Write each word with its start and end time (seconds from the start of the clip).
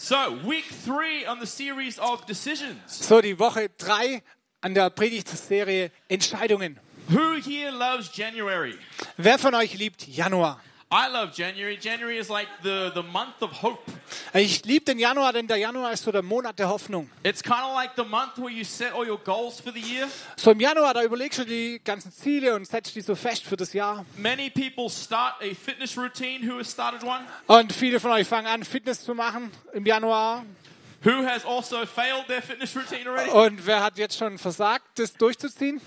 So, 0.00 0.38
week 0.44 0.64
three 0.84 1.26
on 1.26 1.40
the 1.40 1.46
series 1.46 1.98
of 1.98 2.24
decisions. 2.26 2.78
So, 2.86 3.20
die 3.20 3.36
Woche 3.36 3.68
drei 3.78 4.22
an 4.62 4.72
der 4.74 4.90
Predigtserie 4.90 5.90
Entscheidungen. 6.08 6.78
Who 7.08 7.34
here 7.34 7.72
loves 7.72 8.08
January? 8.12 8.78
Wer 9.16 9.38
von 9.38 9.54
euch 9.56 9.74
liebt 9.74 10.06
Januar? 10.06 10.60
I 10.92 11.08
love 11.08 11.34
January. 11.34 11.76
January 11.76 12.18
is 12.18 12.30
like 12.30 12.46
the, 12.62 12.92
the 12.94 13.02
month 13.02 13.42
of 13.42 13.50
hope. 13.50 13.90
Ich 14.34 14.64
liebe 14.64 14.84
den 14.84 14.98
Januar, 14.98 15.32
denn 15.32 15.46
der 15.46 15.56
Januar 15.56 15.92
ist 15.92 16.04
so 16.04 16.12
der 16.12 16.22
Monat 16.22 16.58
der 16.58 16.68
Hoffnung. 16.68 17.10
It's 17.22 17.42
kind 17.42 17.60
of 17.62 17.74
like 17.74 17.90
the 17.96 18.04
month 18.04 18.36
where 18.38 18.50
you 18.50 18.64
set 18.64 18.92
all 18.92 19.08
your 19.08 19.18
goals 19.18 19.60
for 19.60 19.72
the 19.72 19.80
year. 19.80 20.08
So 20.36 20.50
im 20.52 20.60
Januar, 20.60 20.94
da 20.94 21.02
überlegst 21.02 21.38
du 21.38 21.44
die 21.44 21.80
ganzen 21.84 22.12
Ziele 22.12 22.54
und 22.54 22.66
setzt 22.66 22.94
die 22.94 23.00
so 23.00 23.14
fest 23.14 23.44
für 23.44 23.56
das 23.56 23.72
Jahr. 23.72 24.04
Many 24.16 24.50
people 24.50 24.90
start 24.90 25.34
a 25.40 25.54
fitness 25.54 25.96
routine. 25.96 26.46
Who 26.46 26.58
has 26.58 26.70
started 26.70 27.02
one? 27.02 27.20
Und 27.46 27.72
viele 27.72 28.00
von 28.00 28.10
euch 28.12 28.26
fangen 28.26 28.46
an, 28.46 28.64
Fitness 28.64 29.04
zu 29.04 29.14
machen 29.14 29.50
im 29.72 29.86
Januar. 29.86 30.44
Who 31.04 31.24
has 31.24 31.44
also 31.44 31.86
failed 31.86 32.26
their 32.26 32.42
fitness 32.42 32.74
routine 32.74 33.08
already? 33.08 33.30
Und 33.30 33.64
wer 33.66 33.82
hat 33.82 33.98
jetzt 33.98 34.18
schon 34.18 34.36
versagt, 34.36 34.98
das 34.98 35.12
durchzuziehen? 35.14 35.80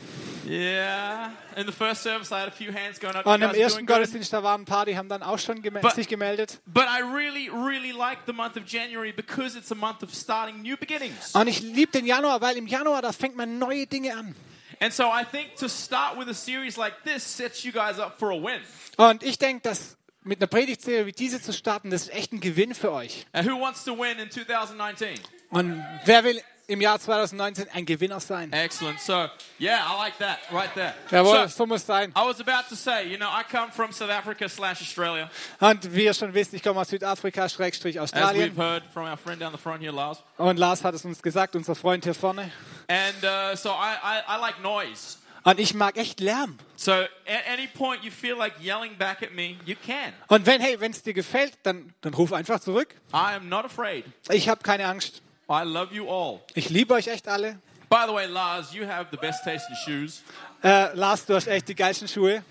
Yeah. 0.52 1.32
In 1.56 1.66
the 1.66 1.72
first 1.72 2.04
service, 2.04 2.32
I 2.32 2.42
had 2.42 2.50
a 2.50 2.52
few 2.52 2.74
hands 2.74 3.00
going 3.00 3.16
up. 3.16 3.26
Und 3.26 3.42
im 3.42 3.52
ersten. 3.54 3.86
Gottesdienst, 3.86 4.34
da 4.34 4.44
waren 4.44 4.62
ein 4.62 4.66
paar, 4.66 4.86
die 4.86 4.98
haben 4.98 5.08
dann 5.08 5.24
auch 5.24 5.40
schon 5.40 5.62
geme 5.62 5.80
But- 5.80 5.94
sich 5.96 6.08
gemeldet. 6.10 6.60
But 6.66 6.84
I 6.84 7.02
really, 7.02 7.50
really 7.50 7.92
like 7.92 8.20
the 8.26 8.34
month 8.34 8.58
of 8.58 8.64
January 8.66 9.14
because 9.14 9.58
it's 9.58 9.72
a 9.72 9.76
month 9.76 10.04
of 10.04 10.14
starting 10.14 10.62
new 10.62 10.76
beginnings. 10.76 11.34
Und 11.34 11.48
ich 11.48 11.62
liebe 11.62 11.92
den 11.94 12.06
Januar, 12.06 12.42
weil 12.42 12.58
im 12.58 12.68
Januar, 12.68 13.02
da 13.02 13.14
fängt 13.14 13.38
man 13.38 13.60
neue 13.60 13.88
Dinge 13.88 14.14
an. 14.14 14.36
And 14.82 14.94
so 14.94 15.04
I 15.06 15.24
think 15.24 15.56
to 15.58 15.70
start 15.70 16.18
with 16.20 16.28
a 16.28 16.34
series 16.34 16.76
like 16.76 16.96
this 17.06 17.24
sets 17.24 17.64
you 17.64 17.72
guys 17.72 17.98
up 18.00 18.20
for 18.20 18.32
a 18.32 18.36
win. 18.36 18.60
Und 18.98 19.24
ich 19.24 19.38
denke, 19.38 19.62
dass 19.62 19.96
mit 20.24 20.40
einer 20.40 20.48
Predigtserie 20.48 21.06
wie 21.06 21.12
diese 21.14 21.42
zu 21.42 21.54
starten, 21.54 21.92
das 21.92 22.04
ist 22.04 22.14
echt 22.14 22.34
ein 22.34 22.42
Gewinn 22.42 22.76
für 22.76 22.92
euch. 22.92 23.26
And 23.32 23.48
who 23.48 23.60
wants 23.60 23.86
to 23.86 23.98
win 23.98 24.20
in 24.20 24.30
2019? 24.30 25.20
Und 25.50 25.82
wer 26.06 26.24
will 26.24 26.42
im 26.72 26.82
Jahr 26.82 27.00
2019 27.00 27.68
ein 27.74 27.86
Gewinner 27.86 28.20
sein? 28.20 28.52
Excellent. 28.54 29.00
So, 29.00 29.28
yeah, 29.60 29.80
I 29.88 29.98
like 29.98 30.18
that 30.20 30.40
right 30.52 30.74
there. 30.74 30.94
Jawohl, 31.12 31.48
So, 31.50 31.58
so 31.58 31.66
muss 31.66 31.82
es 31.82 31.88
sein. 31.88 32.12
I 32.16 32.26
was 32.26 32.40
about 32.40 32.68
to 32.70 32.76
say, 32.76 33.08
you 33.08 33.18
know, 33.18 33.28
I 33.28 33.44
come 33.44 33.72
from 33.72 33.92
South 33.92 34.10
Africa 34.10 34.48
slash 34.50 34.82
Australia, 34.82 35.30
Und 35.60 35.94
wie 35.94 36.06
ihr 36.06 36.14
schon 36.14 36.34
wisst, 36.34 36.54
ich 36.54 36.64
komme 36.64 36.80
aus 36.80 36.90
Südafrika, 36.90 37.48
Schrägstrich 37.50 38.00
as 38.00 38.12
we've 38.14 38.18
Australien. 38.18 38.56
heard 38.58 38.84
from 38.94 39.06
our 39.06 39.18
friend 39.18 39.42
down 39.42 39.52
the 39.52 39.58
front 39.60 39.82
here, 39.82 39.92
Lars. 39.94 40.18
Und 40.38 40.58
Lars 40.58 40.84
hat 40.84 40.96
es 40.96 41.06
uns 41.06 41.22
gesagt, 41.22 41.56
unser 41.56 41.76
Freund 41.76 42.04
hier 42.04 42.16
vorne. 42.16 42.52
And 42.88 43.24
uh, 43.24 43.56
so 43.56 43.70
I, 43.70 43.96
I, 44.04 44.38
I 44.38 44.40
like 44.40 44.62
noise. 44.62 45.18
Und 45.44 45.60
ich 45.60 45.74
mag 45.74 45.98
echt 45.98 46.20
Lärm. 46.20 46.60
So 46.76 46.92
at 46.92 47.08
any 47.52 47.66
point 47.68 48.04
you 48.04 48.12
feel 48.12 48.36
like 48.38 48.54
yelling 48.62 48.96
back 48.98 49.24
at 49.24 49.34
me, 49.34 49.56
you 49.66 49.76
can. 49.86 50.14
Und 50.28 50.46
wenn, 50.46 50.62
hey, 50.62 50.80
wenn 50.80 50.92
es 50.92 51.02
dir 51.02 51.14
gefällt, 51.14 51.54
dann, 51.64 51.94
dann 52.02 52.14
ruf 52.14 52.32
einfach 52.32 52.60
zurück. 52.60 52.94
I 53.12 53.36
am 53.36 53.50
not 53.50 53.66
afraid. 53.66 54.06
Ich 54.30 54.48
habe 54.50 54.62
keine 54.62 54.86
Angst. 54.86 55.22
I 55.52 55.66
love 55.66 55.94
you 55.94 56.08
all. 56.10 56.42
Ich 56.54 56.70
liebe 56.70 56.94
euch 56.94 57.08
echt 57.08 57.28
alle. 57.28 57.60
By 57.90 58.06
the 58.08 58.14
way, 58.14 58.26
Lars, 58.26 58.74
you 58.74 58.88
have 58.88 59.08
the 59.12 59.18
best 59.18 59.44
taste 59.44 59.66
in 59.70 59.76
shoes. 59.76 60.24
Äh, 60.64 60.94
Lars, 60.94 61.26
du 61.26 61.36
hast 61.36 61.48
echt 61.48 61.68
die 61.68 61.76
geilsten 61.76 62.08
Schuhe. 62.08 62.44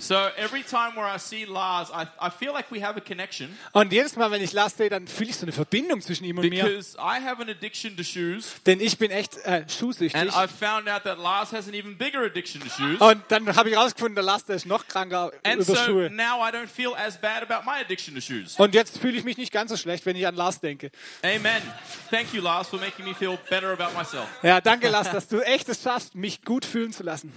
So 0.00 0.14
every 0.36 0.62
time 0.62 0.96
where 0.96 1.06
I 1.06 1.18
see 1.18 1.44
Lars, 1.44 1.90
I, 1.90 2.06
I 2.20 2.30
feel 2.30 2.52
like 2.52 2.70
we 2.70 2.82
have 2.84 2.96
a 2.96 3.00
connection 3.00 3.56
Und 3.72 3.92
jedes 3.92 4.16
Mal, 4.16 4.30
wenn 4.30 4.42
ich 4.42 4.52
Lars 4.52 4.76
sehe, 4.76 4.88
dann 4.90 5.06
fühle 5.08 5.30
ich 5.30 5.36
so 5.36 5.42
eine 5.44 5.52
Verbindung 5.52 6.00
zwischen 6.00 6.24
ihm 6.24 6.38
und 6.38 6.48
mir. 6.48 6.64
because 6.64 6.96
I 6.98 7.20
have 7.24 7.40
an 7.40 7.48
addiction 7.48 7.96
to 7.96 8.02
shoes. 8.02 8.54
Denn 8.66 8.80
ich 8.80 8.98
bin 8.98 9.10
echt 9.10 9.36
äh, 9.44 9.62
And 9.64 9.72
schuhsüchtig. 9.72 10.30
I've 10.32 10.48
found 10.48 10.88
out 10.88 11.04
that 11.04 11.18
Lars 11.18 11.52
has 11.52 11.68
an 11.68 11.74
even 11.74 11.96
bigger 11.96 12.20
addiction 12.24 12.60
to 12.62 12.68
shoes. 12.68 13.00
Und 13.00 13.22
dann 13.28 13.54
habe 13.56 13.70
ich 13.70 13.76
rausgefunden, 13.76 14.14
der 14.14 14.24
Lars, 14.24 14.44
der 14.44 14.56
ist 14.56 14.66
noch 14.66 14.86
kranker 14.86 15.30
And 15.42 15.54
über 15.56 15.64
so 15.64 15.76
Schuhe. 15.76 16.10
now 16.10 16.40
I 16.46 16.50
don't 16.52 16.66
feel 16.68 16.94
as 16.94 17.16
bad 17.18 17.42
about 17.42 17.64
my 17.64 17.80
addiction 17.80 18.14
to 18.14 18.20
shoes. 18.20 18.56
Und 18.58 18.74
jetzt 18.74 18.98
fühle 18.98 19.16
ich 19.16 19.24
mich 19.24 19.36
nicht 19.36 19.52
ganz 19.52 19.70
so 19.70 19.76
schlecht, 19.76 20.04
wenn 20.06 20.16
ich 20.16 20.26
an 20.26 20.34
Lars 20.34 20.60
denke. 20.60 20.90
Amen. 21.22 21.62
Thank 22.10 22.32
you, 22.34 22.42
Lars, 22.42 22.68
for 22.68 22.78
making 22.78 23.04
me 23.04 23.14
feel 23.14 23.38
better 23.48 23.72
about 23.72 23.96
myself. 23.96 24.26
Ja, 24.42 24.60
danke 24.60 24.88
Lars, 24.88 25.10
dass 25.10 25.28
du 25.28 25.40
echt 25.40 25.68
es 25.68 25.82
schaffst, 25.82 26.14
mich 26.14 26.42
gut 26.42 26.64
fühlen 26.64 26.92
zu 26.92 27.02
lassen. 27.02 27.32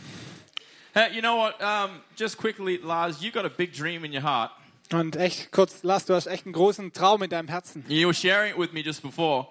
Hey, 0.97 1.13
you 1.13 1.21
know 1.21 1.35
what? 1.35 1.61
Um, 1.61 2.01
just 2.15 2.39
quickly, 2.39 2.79
Lars, 2.79 3.21
you 3.21 3.29
got 3.29 3.45
a 3.45 3.51
big 3.51 3.71
dream 3.71 4.03
in 4.03 4.11
your 4.11 4.23
heart. 4.23 4.49
Und 4.91 5.15
echt 5.15 5.51
kurz, 5.51 5.83
Lars, 5.83 6.05
du 6.05 6.15
hast 6.15 6.25
echt 6.25 6.47
einen 6.47 6.53
großen 6.53 6.91
Traum 6.91 7.21
in 7.21 7.29
deinem 7.29 7.49
Herzen. 7.49 7.85
You 7.87 8.07
were 8.07 8.15
sharing 8.15 8.53
it 8.53 8.57
with 8.57 8.73
me 8.73 8.81
just 8.81 9.03
before. 9.03 9.45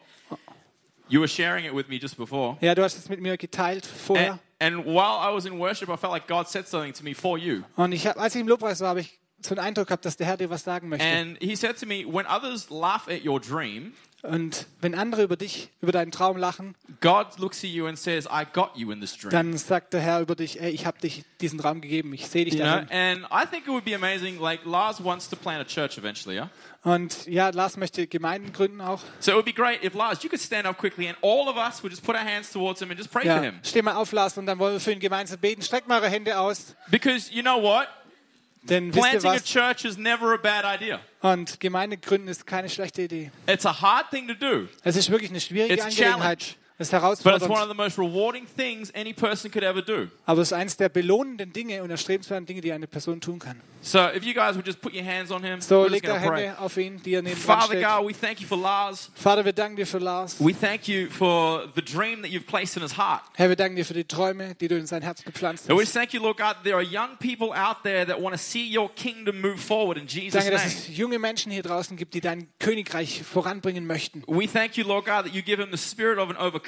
You 1.09 1.21
were 1.21 1.29
sharing 1.29 1.65
it 1.65 1.73
with 1.73 1.87
me 1.89 2.01
just 2.01 2.17
before. 2.17 2.57
Ja, 2.61 2.75
du 2.75 2.83
hast 2.83 2.99
es 2.99 3.09
mit 3.09 3.21
mir 3.21 3.37
geteilt 3.37 3.87
vorher. 3.87 4.41
And, 4.59 4.75
and 4.79 4.87
while 4.87 5.21
I 5.21 5.33
was 5.33 5.47
in 5.47 5.61
worship, 5.61 5.89
I 5.89 5.97
felt 5.97 6.13
like 6.13 6.27
God 6.27 6.49
said 6.49 6.67
something 6.67 6.93
to 6.95 7.05
me 7.05 7.15
for 7.15 7.39
you. 7.39 7.63
Und 7.77 7.93
ich 7.93 8.09
hab, 8.09 8.19
als 8.19 8.35
ich 8.35 8.41
im 8.41 8.49
Lobpreis 8.49 8.81
war, 8.81 8.89
habe 8.89 9.03
ich 9.03 9.21
so 9.41 9.55
einen 9.55 9.65
Eindruck 9.65 9.89
gehabt, 9.89 10.05
dass 10.05 10.17
der 10.17 10.27
Herr 10.27 10.37
dir 10.37 10.51
was 10.51 10.65
sagen 10.65 10.89
möchte. 10.89 11.07
And 11.07 11.37
He 11.41 11.55
said 11.57 11.79
to 11.81 11.87
me, 11.87 12.05
When 12.07 12.27
others 12.27 12.69
laugh 12.71 13.09
at 13.09 13.25
your 13.25 13.41
dream, 13.41 13.93
Und 14.23 14.67
wenn 14.81 14.97
andere 14.97 15.23
über 15.23 15.37
dich, 15.37 15.69
über 15.81 15.93
deinen 15.93 16.11
Traum 16.11 16.37
lachen, 16.37 16.75
God 17.01 17.39
looks 17.39 17.59
at 17.63 17.71
you 17.71 17.87
and 17.87 17.97
says, 17.97 18.25
I 18.27 18.45
got 18.51 18.71
you 18.75 18.91
in 18.91 19.01
this 19.01 19.17
dream. 19.17 19.31
dann 19.31 19.57
sagt 19.57 19.93
der 19.93 20.01
Herr 20.01 20.21
über 20.21 20.35
dich, 20.35 20.61
ey, 20.61 20.71
ich 20.71 20.85
habe 20.85 20.99
dich 20.99 21.25
diesen 21.41 21.61
Traum 21.61 21.81
gegeben, 21.81 22.13
ich 22.13 22.27
sehe 22.27 22.45
dich 22.45 22.55
You 22.55 22.61
know, 22.61 22.67
darin. 22.67 22.89
and 22.91 23.21
I 23.31 23.47
think 23.49 23.65
it 23.67 23.73
would 23.73 23.85
be 23.85 23.95
amazing. 23.95 24.41
Like 24.41 24.65
Lars 24.65 25.05
wants 25.05 25.29
to 25.29 25.37
plant 25.37 25.61
a 25.61 25.65
church 25.65 25.97
eventually, 25.99 26.37
yeah. 26.37 26.51
Und 26.83 27.27
ja, 27.27 27.51
Lars 27.51 27.77
möchte 27.77 28.07
Gemeinden 28.09 28.53
gründen 28.53 28.81
auch. 28.81 29.01
So 29.21 29.33
it 29.33 29.37
would 29.37 29.45
be 29.45 29.53
great 29.53 29.85
if 29.85 29.95
Lars, 29.95 30.23
you 30.25 30.31
could 30.31 30.41
stand 30.41 30.67
up 30.67 30.77
quickly, 30.79 31.07
and 31.09 31.17
all 31.23 31.49
of 31.49 31.57
us 31.57 31.83
would 31.85 31.93
just 31.93 32.03
put 32.05 32.17
our 32.17 32.25
hands 32.25 32.51
towards 32.51 32.81
him 32.81 32.91
and 32.91 32.99
just 32.99 33.13
pray 33.13 33.23
for 33.23 33.29
Ja, 33.31 33.41
him. 33.43 33.61
steh 33.63 33.83
mal 33.83 33.95
auf, 33.95 34.11
Lars, 34.13 34.37
und 34.39 34.47
dann 34.47 34.59
wollen 34.59 34.73
wir 34.73 34.81
für 34.81 34.93
ihn 34.93 34.99
gemeinsam 35.01 35.39
beten. 35.39 35.63
Streckt 35.63 35.87
mal 35.87 36.01
eure 36.01 36.11
Hände 36.11 36.37
aus, 36.41 36.75
Because 36.91 37.31
you 37.33 37.43
know 37.43 37.63
what, 37.63 37.87
denn 38.69 38.95
wisst 38.95 39.01
planting 39.21 39.31
a 39.31 39.39
church 39.41 39.85
is 39.85 39.97
never 39.97 40.35
a 40.35 40.37
bad 40.37 40.65
idea. 40.65 41.01
Und 41.21 41.61
Gemeinde 41.61 41.97
gründen 41.97 42.29
ist 42.29 42.47
keine 42.47 42.69
schlechte 42.69 43.03
Idee. 43.03 43.31
It's 43.47 43.67
a 43.67 43.81
hard 43.81 44.11
thing 44.11 44.29
to 44.29 44.35
do, 44.35 44.69
Es 44.83 44.97
ist 44.97 45.11
wirklich 45.11 45.31
eine 45.31 45.41
schwierige 45.41 45.75
It's 45.75 45.85
Angelegenheit. 45.85 46.39
challenge. 46.41 46.66
Es 46.79 46.89
ist 46.89 46.93
but 46.93 47.03
it's 47.03 47.25
one 47.25 47.35
of 47.35 47.43
herausfordernd. 47.43 47.69
the 47.71 47.75
most 47.75 47.99
rewarding 47.99 48.47
things 48.47 48.93
any 48.95 49.13
person 49.15 49.51
could 49.51 49.65
ever 49.65 49.81
do. 49.83 50.09
Aber 50.27 50.43
es 50.43 50.49
ist 50.49 50.53
eines 50.53 50.77
der 50.77 50.89
belohnenden 50.91 51.53
Dinge 51.53 51.83
und 51.83 51.91
erstrebenswerten 51.91 52.45
Dinge, 52.47 52.61
die 52.61 52.73
eine 52.73 52.87
Person 52.87 53.21
tun 53.21 53.39
kann. 53.39 53.61
So 53.81 54.01
if 54.15 54.25
you 54.25 54.35
guys 54.35 54.57
would 54.57 54.67
just 54.67 54.81
put 54.81 54.93
your 54.95 55.05
hands 55.05 55.31
on 55.31 55.45
him, 55.45 55.61
So, 55.61 55.87
legt 55.87 56.09
eure 56.09 56.19
pray. 56.19 56.47
Hände 56.49 56.59
auf 56.59 56.77
ihn, 56.77 57.01
die 57.05 57.15
er 57.15 57.23
neben 57.23 57.37
Father. 57.37 57.81
God, 57.81 58.09
we 58.09 58.13
thank 58.13 58.41
you 58.41 58.47
for 58.49 58.59
Lars. 58.59 59.11
Vater, 59.15 59.45
wir 59.45 59.53
danken 59.53 59.77
dir 59.77 59.87
für 59.87 59.99
Lars. 59.99 60.37
We 60.41 60.53
thank 60.53 60.89
you 60.89 61.09
for 61.09 61.69
the 61.77 61.83
dream 61.83 62.21
that 62.23 62.31
you've 62.33 62.47
placed 62.47 62.77
in 62.77 62.83
his 62.83 62.97
heart. 62.99 63.23
Herr, 63.37 63.49
wir 63.49 63.55
danken 63.55 63.77
dir 63.77 63.85
für 63.85 63.95
die 63.95 64.05
Träume, 64.05 64.57
die 64.57 64.67
du 64.67 64.77
in 64.77 64.87
sein 64.87 65.03
Herz 65.03 65.23
gepflanzt 65.23 65.71
And 65.71 65.79
we 65.79 65.85
hast. 65.85 65.93
thank 65.95 66.13
you, 66.13 66.21
Lord 66.21 66.37
God, 66.37 66.57
there 66.65 66.75
are 66.75 66.83
young 66.83 67.17
people 67.21 67.53
out 67.57 67.85
there 67.85 68.05
that 68.07 68.21
want 68.21 68.35
to 68.35 68.43
see 68.43 68.77
your 68.77 68.91
kingdom 68.97 69.41
move 69.41 69.59
forward 69.59 69.97
in 69.99 70.09
Jesus' 70.09 70.33
Danke, 70.33 70.51
dass 70.51 70.63
name. 70.65 70.75
es 70.75 70.97
junge 70.97 71.19
Menschen 71.21 71.53
hier 71.53 71.63
draußen 71.63 71.97
gibt, 71.97 72.15
die 72.15 72.21
dein 72.21 72.49
Königreich 72.59 73.23
voranbringen 73.23 73.87
möchten. 73.87 74.25
We 74.27 74.49
thank 74.53 74.77
you, 74.77 74.85
Lord 74.85 75.05
God, 75.07 75.27
that 75.27 75.33
you 75.33 75.43
give 75.43 75.63
him 75.63 75.71
the 75.71 75.79
spirit 75.79 76.19
of 76.19 76.29
an 76.29 76.37
overcomer. 76.37 76.66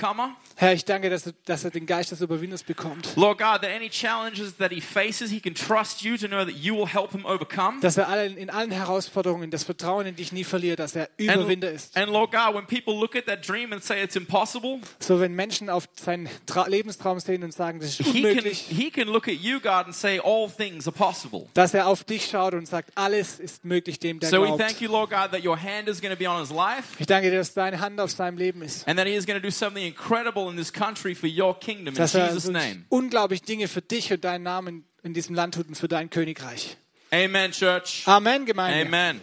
Herr, 0.57 0.73
ich 0.73 0.85
danke, 0.85 1.09
dass 1.11 1.27
er, 1.27 1.33
dass 1.45 1.65
er 1.65 1.71
den 1.71 1.87
Geist 1.87 2.11
des 2.11 2.21
Überwinders 2.21 2.63
bekommt. 2.63 3.15
Lord 3.17 3.39
God, 3.39 3.63
that 3.63 3.71
any 3.75 3.89
challenges 3.89 4.57
that 4.57 4.73
he 4.73 4.81
faces, 4.81 5.31
he 5.31 5.41
can 5.41 5.55
trust 5.55 6.03
you 6.03 6.17
to 6.17 6.27
know 6.27 6.45
that 6.45 6.55
you 6.55 6.75
will 6.77 6.87
help 6.87 7.13
him 7.13 7.25
overcome. 7.25 7.81
Dass 7.81 7.97
er 7.97 8.09
allen, 8.09 8.37
in 8.37 8.51
allen 8.51 8.71
Herausforderungen 8.71 9.51
das 9.51 9.63
Vertrauen 9.65 10.07
in 10.07 10.17
dich 10.17 10.33
nie 10.33 10.45
verliert, 10.45 10.79
dass 10.81 10.97
er 10.97 11.09
Überwinder 11.17 11.71
ist. 11.71 11.97
and 11.97 12.11
Lord 12.11 12.33
God, 12.33 12.55
when 12.55 12.67
people 12.67 12.95
look 12.99 13.15
at 13.15 13.27
that 13.27 13.47
dream 13.49 13.73
and 13.73 13.83
say 13.83 14.03
it's 14.03 14.17
impossible, 14.17 14.81
So, 14.99 15.21
wenn 15.21 15.35
Menschen 15.35 15.71
auf 15.71 15.89
seinen 15.95 16.29
Tra 16.47 16.67
Lebenstraum 16.67 17.21
sehen 17.21 17.45
und 17.45 17.53
sagen, 17.53 17.79
das 17.81 17.91
ist 18.01 18.07
he 18.07 18.23
can, 18.23 18.31
unmöglich, 18.31 18.59
he 18.69 18.91
can 18.91 19.09
look 19.09 19.29
at 19.29 19.35
you, 19.35 19.61
God, 19.61 19.87
and 19.87 19.95
say 19.95 20.19
all 20.19 20.49
things 20.51 20.87
are 20.89 20.97
possible. 20.97 21.47
dass 21.55 21.73
er 21.75 21.87
auf 21.87 22.03
dich 22.05 22.27
schaut 22.27 22.55
und 22.55 22.67
sagt, 22.67 22.91
alles 22.97 23.39
ist 23.39 23.65
möglich 23.65 23.99
dem, 24.01 24.19
der 24.21 24.29
So 24.31 24.43
we 24.43 24.47
glaubt. 24.47 24.61
thank 24.63 24.81
you, 24.81 24.91
Lord 24.91 25.11
God, 25.11 25.31
that 25.33 25.45
your 25.45 25.57
hand 25.61 25.89
is 25.89 26.01
going 26.01 26.13
to 26.13 26.19
be 26.19 26.29
on 26.29 26.41
his 26.41 26.51
life 26.51 26.97
Ich 26.99 27.07
danke 27.07 27.31
dir, 27.31 27.39
dass 27.39 27.55
deine 27.55 27.79
Hand 27.81 28.01
auf 28.01 28.11
seinem 28.11 28.37
Leben 28.39 28.63
ist. 28.63 28.87
and 28.89 28.99
that 28.99 29.07
he 29.07 29.15
is 29.15 29.25
going 29.25 29.41
to 29.41 29.47
do 29.47 29.51
something 29.53 29.88
incredible 29.89 30.49
in 30.51 30.57
this 30.57 30.73
country 30.73 31.15
for 31.15 31.29
your 31.29 31.59
kingdom 31.59 31.89
in 31.89 31.95
Dass 31.95 32.15
er 32.15 32.27
Jesus' 32.29 32.45
so 32.45 32.53
name. 32.53 32.85
unglaublich 32.89 33.43
Dinge 33.43 33.69
für 33.69 33.83
dich 33.83 34.13
und 34.13 34.23
deinen 34.25 34.43
Namen 34.45 34.85
in 35.03 35.15
diesem 35.15 35.35
Land 35.35 35.55
tut 35.55 35.69
und 35.69 35.75
für 35.75 35.89
dein 35.89 36.11
Königreich. 36.11 36.77
Amen, 37.11 37.53
church. 37.53 38.03
Amen, 38.07 38.45
Gemeinde. 38.47 38.87
Amen. 38.87 39.21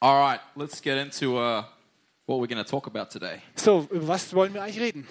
All 0.00 0.20
right, 0.20 0.40
let's 0.56 0.80
get 0.82 0.98
into 0.98 1.38
uh, 1.38 1.64
what 2.26 2.38
we're 2.40 2.46
going 2.52 2.62
to 2.62 2.64
talk 2.64 2.86
about 2.86 3.10
today. 3.10 3.40
So, 3.56 3.86
über 3.90 4.08
was 4.08 4.32
wollen 4.34 4.52
wir 4.54 4.62
eigentlich 4.62 4.80
reden? 4.80 5.06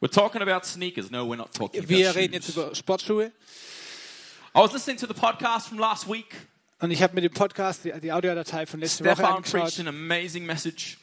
We're 0.00 0.10
talking 0.10 0.40
about 0.42 0.64
sneakers. 0.64 1.10
No, 1.10 1.26
we're 1.26 1.36
not 1.36 1.52
talking 1.52 1.86
Wir 1.88 2.08
about 2.10 2.18
reden 2.18 2.34
jetzt 2.34 2.46
shoes. 2.46 2.56
über 2.56 2.74
Sportschuhe. 2.74 3.32
I 4.54 4.58
was 4.60 4.72
listening 4.72 4.96
to 4.98 5.06
the 5.06 5.14
podcast 5.14 5.68
from 5.68 5.78
last 5.78 6.08
week. 6.08 6.34
Und 6.80 6.90
ich 6.90 7.02
habe 7.02 7.14
mir 7.14 7.20
den 7.20 7.32
Podcast, 7.32 7.84
die, 7.84 7.92
die 8.00 8.10
Audiodatei 8.10 8.64
von 8.66 8.80
letzter 8.80 9.04
Woche 9.04 9.16
Stefan 9.16 9.42
preached 9.42 9.54
angeschaut. 9.56 9.78
an 9.80 9.88
amazing 9.88 10.46
message. 10.46 10.96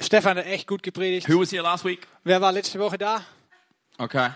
Stefan 0.00 0.38
hat 0.38 0.46
echt 0.46 0.66
gut 0.66 0.82
gepredigt. 0.82 1.28
Who 1.28 1.40
was 1.40 1.50
here 1.50 1.62
last 1.62 1.84
week? 1.84 2.06
Wer 2.24 2.40
war 2.40 2.52
letzte 2.52 2.78
Woche 2.78 2.98
da? 2.98 3.22
Okay. 3.98 4.30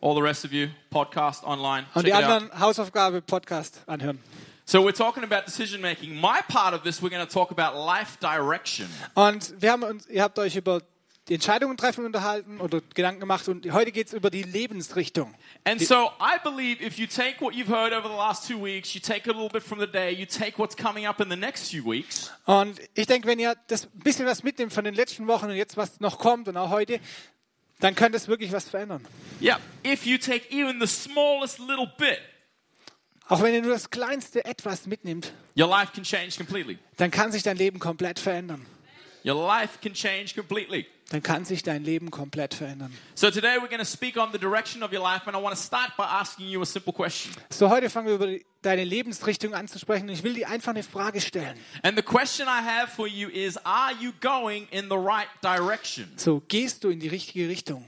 All 0.00 0.14
the 0.14 0.22
rest 0.22 0.44
of 0.44 0.52
you, 0.52 0.68
podcast 0.90 1.44
online. 1.44 1.86
Und 1.94 2.04
Check 2.04 2.04
die 2.04 2.14
anderen 2.14 2.50
Hausaufgabe 2.58 3.20
Podcast 3.20 3.82
anhören. 3.86 4.20
So 4.64 4.80
we're 4.84 4.94
talking 4.94 5.24
about 5.24 5.44
decision 5.44 5.80
making. 5.80 6.14
My 6.14 6.40
part 6.48 6.72
of 6.72 6.82
this, 6.82 7.02
we're 7.02 7.10
going 7.10 7.26
to 7.26 7.32
talk 7.32 7.50
about 7.50 7.76
life 7.76 8.18
direction. 8.20 8.88
Und 9.14 9.60
wir 9.60 9.72
haben 9.72 9.82
uns, 9.82 10.06
ihr 10.06 10.22
habt 10.22 10.38
euch 10.38 10.54
über 10.56 10.80
Entscheidungen 11.28 11.76
treffen 11.76 12.04
unterhalten 12.04 12.60
oder 12.60 12.80
Gedanken 12.94 13.20
gemacht 13.20 13.46
und 13.48 13.70
heute 13.72 13.92
geht 13.92 14.08
es 14.08 14.12
über 14.12 14.28
die 14.28 14.42
Lebensrichtung. 14.42 15.32
And 15.64 15.80
so 15.80 16.10
I 16.20 16.38
believe 16.42 16.84
if 16.84 16.98
you 16.98 17.06
take 17.06 17.40
what 17.40 17.54
you've 17.54 17.68
heard 17.68 17.92
over 17.92 18.08
the 18.08 18.16
last 18.16 18.48
two 18.48 18.60
weeks, 18.62 18.92
you 18.94 19.00
take 19.00 19.30
a 19.30 19.32
little 19.32 19.48
bit 19.48 19.62
from 19.62 19.78
the 19.78 19.86
day, 19.86 20.10
you 20.12 20.26
take 20.26 20.58
what's 20.58 20.76
coming 20.76 21.06
up 21.06 21.20
in 21.20 21.30
the 21.30 21.36
next 21.36 21.70
few 21.70 21.84
weeks, 21.84 22.32
Und 22.44 22.80
ich 22.94 23.06
denke, 23.06 23.28
wenn 23.28 23.38
ihr 23.38 23.54
das 23.68 23.84
ein 23.84 24.00
bisschen 24.00 24.26
was 24.26 24.42
mitnimmt 24.42 24.72
von 24.72 24.84
den 24.84 24.94
letzten 24.94 25.28
Wochen 25.28 25.46
und 25.46 25.54
jetzt 25.54 25.76
was 25.76 26.00
noch 26.00 26.18
kommt 26.18 26.48
und 26.48 26.56
auch 26.56 26.70
heute, 26.70 26.98
dann 27.78 27.94
könnte 27.94 28.16
es 28.16 28.26
wirklich 28.26 28.50
was 28.50 28.68
verändern. 28.68 29.06
yeah, 29.40 29.60
if 29.86 30.04
you 30.04 30.18
take 30.18 30.50
even 30.50 30.80
the 30.80 30.88
smallest 30.88 31.60
little 31.60 31.90
bit, 31.98 32.18
Auch 33.28 33.40
wenn 33.42 33.54
ihr 33.54 33.62
nur 33.62 33.72
das 33.72 33.88
kleinste 33.90 34.44
etwas 34.44 34.86
mitnimmt, 34.86 35.32
your 35.56 35.68
life 35.68 35.92
can 35.94 36.02
change 36.02 36.32
completely. 36.36 36.78
dann 36.96 37.12
kann 37.12 37.30
sich 37.30 37.44
dein 37.44 37.56
Leben 37.56 37.78
komplett 37.78 38.18
verändern. 38.18 38.66
Your 39.24 39.36
life 39.46 39.78
can 39.80 39.94
change 39.94 40.34
completely. 40.34 40.84
Dann 41.12 41.22
kann 41.22 41.44
sich 41.44 41.62
dein 41.62 41.84
Leben 41.84 42.10
komplett 42.10 42.54
verändern. 42.54 42.90
So 43.14 43.30
today 43.30 43.58
we're 43.58 43.68
going 43.68 43.80
to 43.80 43.84
speak 43.84 44.16
on 44.16 44.32
the 44.32 44.38
direction 44.38 44.82
of 44.82 44.94
your 44.94 45.02
life, 45.02 45.26
and 45.26 45.36
I 45.36 45.42
want 45.42 45.54
to 45.54 45.62
start 45.62 45.94
by 45.94 46.04
asking 46.04 46.48
you 46.48 46.62
a 46.62 46.64
simple 46.64 46.90
question. 46.90 47.34
So, 47.50 47.68
heute 47.68 47.90
fangen 47.90 48.06
wir 48.06 48.14
über 48.14 48.42
deine 48.62 48.82
Lebensrichtung 48.82 49.52
an 49.52 49.68
zu 49.68 49.78
sprechen 49.78 50.08
und 50.08 50.14
ich 50.14 50.22
will 50.22 50.32
dir 50.32 50.48
einfach 50.48 50.70
eine 50.70 50.82
Frage 50.82 51.20
stellen. 51.20 51.54
And 51.82 51.98
the 51.98 52.02
question 52.02 52.48
I 52.48 52.62
have 52.66 52.90
for 52.90 53.06
you 53.06 53.28
is 53.28 53.58
Are 53.58 53.92
you 54.00 54.12
going 54.22 54.66
in 54.70 54.88
the 54.88 54.96
right 54.96 55.28
direction? 55.42 56.10
So, 56.16 56.42
gehst 56.48 56.82
du 56.82 56.88
in 56.88 56.98
die 56.98 57.08
richtige 57.08 57.46
Richtung? 57.46 57.84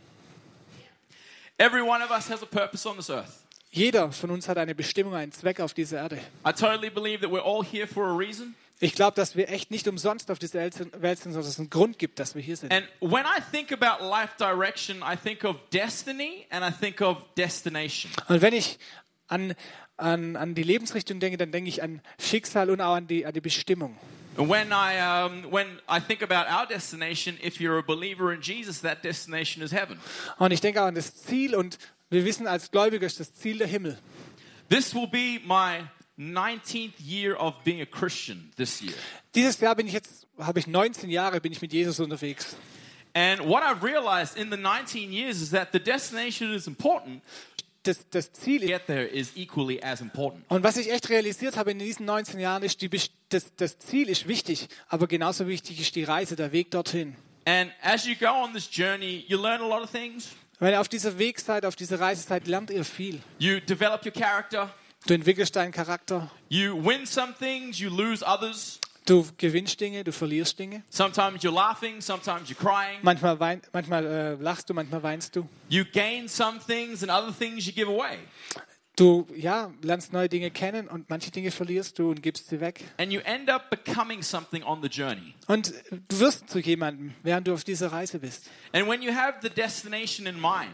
Every 1.57 1.81
one 1.81 2.05
of 2.05 2.11
us 2.11 2.29
has 2.29 2.43
a 2.43 2.47
purpose 2.47 2.87
on 2.87 2.97
this 2.97 3.09
earth. 3.09 3.43
Jeder 3.71 4.13
von 4.13 4.33
uns 4.33 4.49
hat 4.49 4.59
eine 4.59 4.75
Bestimmung, 4.75 5.15
einen 5.15 5.33
Zweck 5.33 5.61
auf 5.61 5.73
dieser 5.73 5.97
Erde. 5.97 6.17
I 6.47 6.53
totally 6.53 6.91
believe 6.91 7.23
that 7.23 7.31
we're 7.31 7.43
all 7.43 7.65
here 7.65 7.87
for 7.87 8.05
a 8.05 8.15
reason. 8.15 8.55
Ich 8.85 8.95
glaube, 8.95 9.15
dass 9.17 9.35
wir 9.35 9.49
echt 9.49 9.71
nicht 9.71 9.89
umsonst 9.89 10.31
auf 10.31 10.39
dieser 10.39 10.59
Welt 10.61 10.75
sind, 10.75 10.93
sondern 10.93 11.35
dass 11.35 11.47
es 11.47 11.59
einen 11.59 11.71
Grund 11.71 11.99
gibt, 11.99 12.19
dass 12.19 12.35
wir 12.35 12.43
hier 12.43 12.55
sind. 12.55 12.71
And 12.71 12.87
when 13.01 13.25
I 13.25 13.41
think 13.51 13.73
about 13.73 14.05
life 14.05 14.35
direction, 14.39 14.99
I 14.99 15.17
think 15.17 15.43
of 15.43 15.57
destiny 15.73 16.45
and 16.51 16.63
I 16.63 16.71
think 16.71 17.01
of 17.01 17.25
destination. 17.35 18.13
Und 18.29 18.43
wenn 18.43 18.53
ich 18.53 18.79
an, 19.27 19.55
an, 19.97 20.37
an 20.37 20.55
die 20.55 20.65
Lebensrichtung 20.65 21.19
denke, 21.19 21.39
dann 21.39 21.51
denke 21.51 21.71
ich 21.71 21.83
an 21.83 22.03
Schicksal 22.21 22.69
und 22.69 22.83
auch 22.83 22.97
an 22.97 23.07
die, 23.07 23.25
an 23.25 23.33
die 23.33 23.41
Bestimmung. 23.41 23.97
And 24.37 24.51
when 24.51 24.71
I, 24.71 24.99
um, 25.01 25.51
when 25.51 25.79
I 25.89 25.99
think 25.99 26.23
about 26.23 26.47
our 26.55 26.67
destination, 26.67 27.39
if 27.43 27.59
you're 27.59 27.79
a 27.79 27.83
believer 27.83 28.35
in 28.35 28.43
Jesus, 28.43 28.83
that 28.83 29.03
destination 29.03 29.63
is 29.63 29.73
heaven. 29.73 29.99
Und 30.39 30.51
ich 30.53 30.61
denke 30.61 30.83
auch 30.83 30.89
an 30.89 30.95
das 30.95 31.23
Ziel 31.23 31.55
und 31.55 31.79
wir 32.11 32.27
wissen 32.27 32.47
als 32.47 32.71
Gläubiger 32.71 33.07
ist 33.07 33.19
das 33.19 33.33
Ziel 33.33 33.57
der 33.57 33.67
Himmel. 33.67 33.97
This 34.69 34.95
will 34.95 35.07
be 35.07 35.41
my 35.47 35.87
19th 36.19 36.93
year 36.99 37.37
of 37.37 37.55
being 37.65 37.81
a 37.81 37.87
Christian 37.87 38.53
this 38.57 38.81
year. 38.81 38.95
Dieses 39.35 39.59
Jahr 39.61 39.75
bin 39.75 39.87
ich 39.87 39.93
jetzt, 39.93 40.27
habe 40.39 40.59
ich 40.59 40.67
19 40.67 41.11
Jahre, 41.11 41.41
bin 41.41 41.53
ich 41.53 41.61
mit 41.61 41.73
Jesus 41.73 42.01
unterwegs. 42.01 42.57
And 43.15 43.41
what 43.47 43.63
I've 43.63 43.83
realized 43.83 44.37
in 44.37 44.51
the 44.51 44.57
19 44.57 45.13
years 45.13 45.41
is 45.41 45.51
that 45.51 45.69
the 45.73 45.79
destination 45.79 46.53
is 46.53 46.67
important, 46.67 47.23
Das, 47.85 48.09
das 48.09 48.33
Ziel 48.33 48.67
get 48.67 48.87
there 48.87 49.05
is 49.05 49.37
equally 49.37 49.83
as 49.83 50.01
important. 50.01 50.43
Und 50.49 50.65
was 50.65 50.79
ich 50.79 50.91
echt 50.91 51.11
realisiert 51.11 51.59
habe 51.59 51.73
in 51.73 51.79
diesen 51.79 52.07
19 52.07 52.41
Jahren 52.41 52.63
ist, 52.63 52.81
die, 52.81 52.89
das, 53.29 53.55
das 53.57 53.79
Ziel 53.79 54.09
ist 54.09 54.27
wichtig, 54.27 54.69
aber 54.89 55.07
genauso 55.07 55.47
wichtig 55.47 55.79
ist 55.81 55.95
die 55.95 56.05
Reise, 56.05 56.35
der 56.35 56.51
Weg 56.53 56.71
dorthin. 56.71 57.15
And 57.45 57.71
as 57.83 58.07
you 58.07 58.15
go 58.19 58.31
on 58.43 58.55
this 58.55 58.71
journey, 58.73 59.27
you 59.29 59.39
learn 59.39 59.61
a 59.61 59.67
lot 59.67 59.83
of 59.83 59.91
things. 59.91 60.31
Wenn 60.59 60.73
ihr 60.73 60.81
auf 60.81 60.89
dieser 60.89 61.19
Weg 61.19 61.39
seid, 61.39 61.67
auf 61.67 61.77
dieser 61.77 62.01
Reise 62.01 62.23
seid, 62.23 62.47
lernt 62.47 62.71
ihr 62.71 62.87
viel. 62.87 63.21
You 63.39 63.61
develop 63.61 64.07
your 64.07 64.13
character. 64.13 64.73
Du 65.07 65.13
entwickelst 65.13 65.55
deinen 65.55 65.73
Charakter, 65.73 66.31
You 66.49 66.83
win 66.83 67.05
some 67.05 67.35
things, 67.39 67.79
you 67.79 67.91
lose 67.91 68.25
others. 68.27 68.79
du 69.05 69.27
gewinnst 69.37 69.79
Dinge, 69.79 70.03
du 70.03 70.13
verlierst 70.13 70.59
Dinge. 70.59 70.83
Sometimes 70.89 71.43
you're 71.43 71.55
laughing, 71.55 72.01
sometimes 72.01 72.49
you're 72.49 72.55
crying. 72.55 73.01
Manchmal, 73.03 73.39
wein, 73.39 73.61
manchmal 73.75 74.07
äh, 74.07 74.35
lachst 74.43 74.71
du, 74.71 74.75
manchmal 74.75 75.03
weinst 75.03 75.37
du. 75.37 75.47
You 75.69 75.85
gain 75.85 76.27
some 76.27 76.59
things 76.59 77.03
and 77.03 77.13
other 77.13 77.37
things 77.37 77.67
you 77.67 77.73
give 77.73 77.87
away. 77.91 78.17
Du 78.97 79.27
ja, 79.37 79.75
lernst 79.83 80.13
neue 80.15 80.29
Dinge 80.31 80.51
kennen 80.51 80.89
und 80.89 81.11
manche 81.11 81.31
Dinge 81.31 81.51
verlierst 81.51 81.99
du 81.99 82.09
und 82.11 82.23
gibst 82.23 82.49
sie 82.49 82.61
weg. 82.61 82.85
And 82.97 83.13
you 83.13 83.21
end 83.25 83.51
up 83.51 83.69
becoming 83.69 84.23
something 84.23 84.63
on 84.63 84.81
the 84.83 84.89
journey. 84.89 85.35
Und 85.49 85.75
du 86.09 86.21
wirst 86.21 86.49
zu 86.49 86.61
jemandem, 86.61 87.13
während 87.23 87.47
du 87.47 87.53
auf 87.53 87.65
dieser 87.65 87.93
Reise 87.93 88.21
bist. 88.21 88.49
And 88.73 88.89
when 88.89 89.03
you 89.03 89.13
have 89.13 89.41
the 89.43 89.51
destination 89.51 90.27
in 90.27 90.41
mind, 90.41 90.71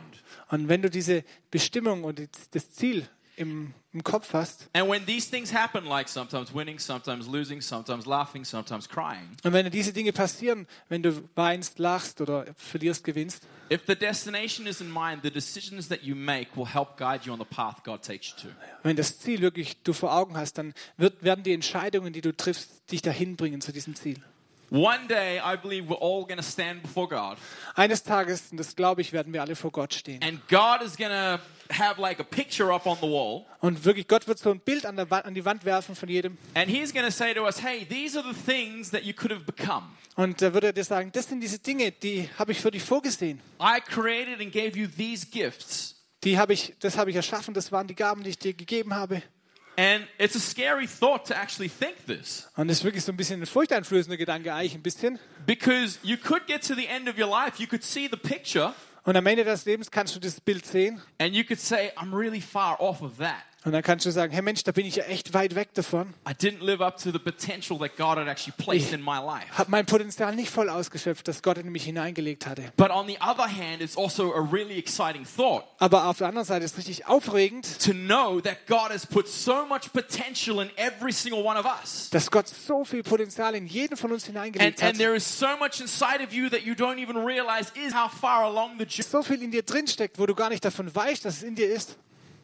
Und 0.50 0.68
wenn 0.68 0.82
du 0.82 0.90
diese 0.90 1.24
Bestimmung 1.50 2.04
und 2.04 2.20
das 2.52 2.70
Ziel 2.72 3.08
im, 3.40 3.72
im 3.92 4.04
Kopf 4.04 4.34
hast, 4.34 4.68
and 4.74 4.88
when 4.88 5.04
these 5.06 5.28
things 5.30 5.52
happen, 5.52 5.86
like 5.86 6.08
sometimes 6.08 6.54
winning, 6.54 6.78
sometimes 6.78 7.26
losing, 7.26 7.62
sometimes 7.62 8.06
laughing, 8.06 8.44
sometimes 8.44 8.88
crying, 8.88 9.30
Und 9.42 9.52
wenn 9.52 9.70
diese 9.70 9.92
Dinge 9.92 10.12
passieren, 10.12 10.66
wenn 10.88 11.02
du 11.02 11.22
weinst, 11.34 11.78
lachst 11.78 12.20
oder 12.20 12.46
verlierst, 12.56 13.02
gewinnst, 13.02 13.42
if 13.72 13.80
the 13.86 13.96
destination 13.96 14.66
is 14.66 14.80
in 14.80 14.92
mind, 14.92 15.22
the 15.22 15.30
decisions 15.30 15.88
that 15.88 16.02
you 16.02 16.14
make 16.14 16.54
will 16.54 16.66
help 16.66 16.98
guide 16.98 17.24
you 17.24 17.32
on 17.32 17.38
the 17.38 17.46
path 17.46 17.82
God 17.82 18.02
takes 18.02 18.30
you 18.30 18.48
to. 18.48 18.54
wenn 18.82 18.96
das 18.96 19.18
Ziel 19.18 19.40
wirklich 19.40 19.82
du 19.82 19.92
vor 19.94 20.12
Augen 20.14 20.36
hast, 20.36 20.58
dann 20.58 20.74
wird, 20.98 21.22
werden 21.22 21.42
die 21.42 21.54
Entscheidungen, 21.54 22.12
die 22.12 22.20
du 22.20 22.36
triffst, 22.36 22.92
dich 22.92 23.00
dahin 23.00 23.36
bringen 23.36 23.60
zu 23.60 23.72
diesem 23.72 23.94
Ziel. 23.94 24.18
One 24.70 25.08
day, 25.08 25.40
I 25.40 25.56
believe 25.56 25.88
we're 25.88 25.98
all 26.00 26.22
going 26.24 26.36
to 26.36 26.42
stand 26.44 26.82
before 26.82 27.08
God, 27.08 27.38
Eines 27.74 28.04
Tages, 28.04 28.44
und 28.52 28.56
das 28.58 28.76
glaube 28.76 29.00
ich, 29.00 29.12
werden 29.12 29.32
wir 29.32 29.40
alle 29.42 29.56
vor 29.56 29.72
Gott 29.72 29.92
stehen. 29.94 30.22
and 30.22 30.40
God 30.48 30.80
is 30.86 30.96
going 30.96 31.10
to 31.10 31.40
have 31.74 32.00
like 32.00 32.20
a 32.20 32.22
picture 32.22 32.72
up 32.72 32.86
on 32.86 32.96
the 33.00 33.08
wall, 33.08 33.44
Und 33.60 33.84
wirklich, 33.84 34.06
Gott 34.06 34.28
wird 34.28 34.38
so 34.38 34.50
ein 34.52 34.60
Bild 34.60 34.86
an, 34.86 34.94
der 34.96 35.10
Wand, 35.10 35.24
an 35.26 35.34
die 35.34 35.44
Wand 35.44 35.64
werfen 35.64 35.96
von 35.96 36.08
jedem. 36.08 36.38
and 36.54 36.70
He's 36.70 36.92
going 36.92 37.04
to 37.04 37.10
say 37.10 37.34
to 37.34 37.42
us, 37.44 37.60
Hey, 37.62 37.84
these 37.84 38.16
are 38.16 38.24
the 38.24 38.38
things 38.46 38.90
that 38.92 39.02
you 39.02 39.12
could 39.12 39.32
have 39.32 39.44
become. 39.44 39.86
Und 40.14 40.40
da 40.40 40.54
wird 40.54 40.62
er 40.64 40.72
dir 40.72 40.84
sagen, 40.84 41.10
das 41.12 41.26
sind 41.28 41.40
diese 41.40 41.58
Dinge, 41.58 41.90
die 41.90 42.28
habe 42.38 42.52
ich 42.52 42.60
für 42.60 42.70
dich 42.70 42.82
vorgesehen. 42.84 43.40
I 43.60 43.80
created 43.80 44.40
and 44.40 44.52
gave 44.52 44.78
you 44.78 44.86
these 44.86 45.26
gifts. 45.26 45.96
Die 46.22 46.38
habe 46.38 46.52
ich, 46.52 46.74
das 46.78 46.96
habe 46.96 47.10
ich 47.10 47.16
erschaffen, 47.16 47.54
das 47.54 47.72
waren 47.72 47.86
die 47.88 47.94
Gaben, 47.96 48.22
die 48.22 48.30
ich 48.30 48.38
dir 48.38 48.52
gegeben 48.54 48.94
habe. 48.94 49.22
And 49.76 50.06
it's 50.18 50.34
a 50.36 50.40
scary 50.40 50.86
thought 50.86 51.24
to 51.28 51.34
actually 51.34 51.68
think 51.70 52.04
this 52.06 52.48
Und 52.56 52.68
das 52.68 52.78
ist 52.78 52.84
wirklich 52.84 53.04
so 53.04 53.12
ein 53.12 53.16
bisschen 53.16 53.40
ein 53.40 53.46
furchteinflößender 53.46 54.16
Gedanke, 54.16 54.52
eigentlich 54.52 54.74
ein 54.74 54.82
bisschen. 54.82 55.18
because 55.46 55.98
you 56.02 56.16
could 56.16 56.46
get 56.46 56.62
to 56.66 56.74
the 56.74 56.86
end 56.86 57.08
of 57.08 57.18
your 57.18 57.28
life, 57.28 57.58
you 57.60 57.66
could 57.66 57.82
see 57.84 58.08
the 58.10 58.16
picture, 58.16 58.74
Und 59.04 59.16
am 59.16 59.26
Ende 59.26 59.44
des 59.44 59.64
Lebens 59.64 59.90
kannst 59.90 60.14
du 60.14 60.20
das 60.20 60.40
Bild 60.40 60.66
sehen 60.66 61.00
and 61.18 61.34
you 61.34 61.44
could 61.44 61.60
say, 61.60 61.90
I'm 61.96 62.12
really 62.14 62.40
far 62.42 62.78
off 62.80 63.00
of 63.00 63.16
that. 63.18 63.42
Und 63.64 63.72
dann 63.72 63.82
kannst 63.82 64.06
du 64.06 64.10
sagen, 64.10 64.32
hey 64.32 64.40
Mensch, 64.42 64.62
da 64.64 64.72
bin 64.72 64.86
ich 64.86 64.96
ja 64.96 65.04
echt 65.04 65.34
weit 65.34 65.54
weg 65.54 65.74
davon. 65.74 66.14
I 66.26 66.32
didn't 66.32 66.64
live 66.64 66.80
up 66.80 66.96
to 67.02 67.10
the 67.12 67.18
potential 67.18 67.78
that 67.78 67.96
God 67.96 68.16
had 68.16 68.26
actually 68.26 68.54
placed 68.56 68.92
in 68.92 69.02
my 69.02 69.18
life. 69.18 69.46
Habe 69.58 69.70
mein 69.70 69.84
Potenzial 69.84 70.34
nicht 70.34 70.50
voll 70.50 70.70
ausgeschöpft, 70.70 71.28
das 71.28 71.42
Gott 71.42 71.58
in 71.58 71.70
mich 71.70 71.84
hineingelegt 71.84 72.46
hatte. 72.46 72.72
But 72.76 72.90
on 72.90 73.06
the 73.06 73.18
other 73.20 73.46
hand, 73.46 73.80
it's 73.82 73.98
also 73.98 74.32
a 74.34 74.40
really 74.40 74.78
exciting 74.78 75.26
thought 75.36 75.64
Aber 75.78 76.06
auf 76.06 76.18
der 76.18 76.28
anderen 76.28 76.46
Seite 76.46 76.64
ist 76.64 76.72
es 76.72 76.78
richtig 76.78 77.06
aufregend, 77.06 77.66
to 77.84 77.92
know 77.92 78.40
that 78.40 78.66
God 78.66 78.90
has 78.90 79.06
put 79.06 79.28
so 79.28 79.66
much 79.66 79.92
potential 79.92 80.60
in 80.62 80.70
every 80.76 81.12
single 81.12 81.44
one 81.44 81.58
of 81.58 81.66
us. 81.66 82.08
dass 82.10 82.30
Gott 82.30 82.48
so 82.48 82.84
viel 82.84 83.02
Potenzial 83.02 83.54
in 83.54 83.66
jeden 83.66 83.96
von 83.96 84.10
uns 84.10 84.24
And, 84.24 84.36
hineingelegt 84.36 84.82
and 84.82 84.92
hat. 84.94 84.98
there 84.98 85.14
is 85.14 85.24
so 85.38 85.48
much 85.58 85.80
inside 85.80 86.24
of 86.26 86.32
you 86.32 86.48
that 86.48 86.62
you 86.62 86.72
don't 86.74 86.98
even 86.98 87.16
realize 87.18 87.70
is 87.74 87.92
how 87.94 88.08
far 88.10 88.44
along 88.44 88.78
the 88.78 88.84
journey. 88.84 89.02
So 89.10 89.22
viel 89.22 89.42
in 89.42 89.50
dir 89.50 89.62
drin 89.62 89.86
steckt, 89.86 90.18
wo 90.18 90.24
du 90.24 90.34
gar 90.34 90.48
nicht 90.48 90.64
davon 90.64 90.94
weißt, 90.94 91.24
dass 91.24 91.36
es 91.38 91.42
in 91.42 91.54
dir 91.54 91.70
ist. 91.70 91.96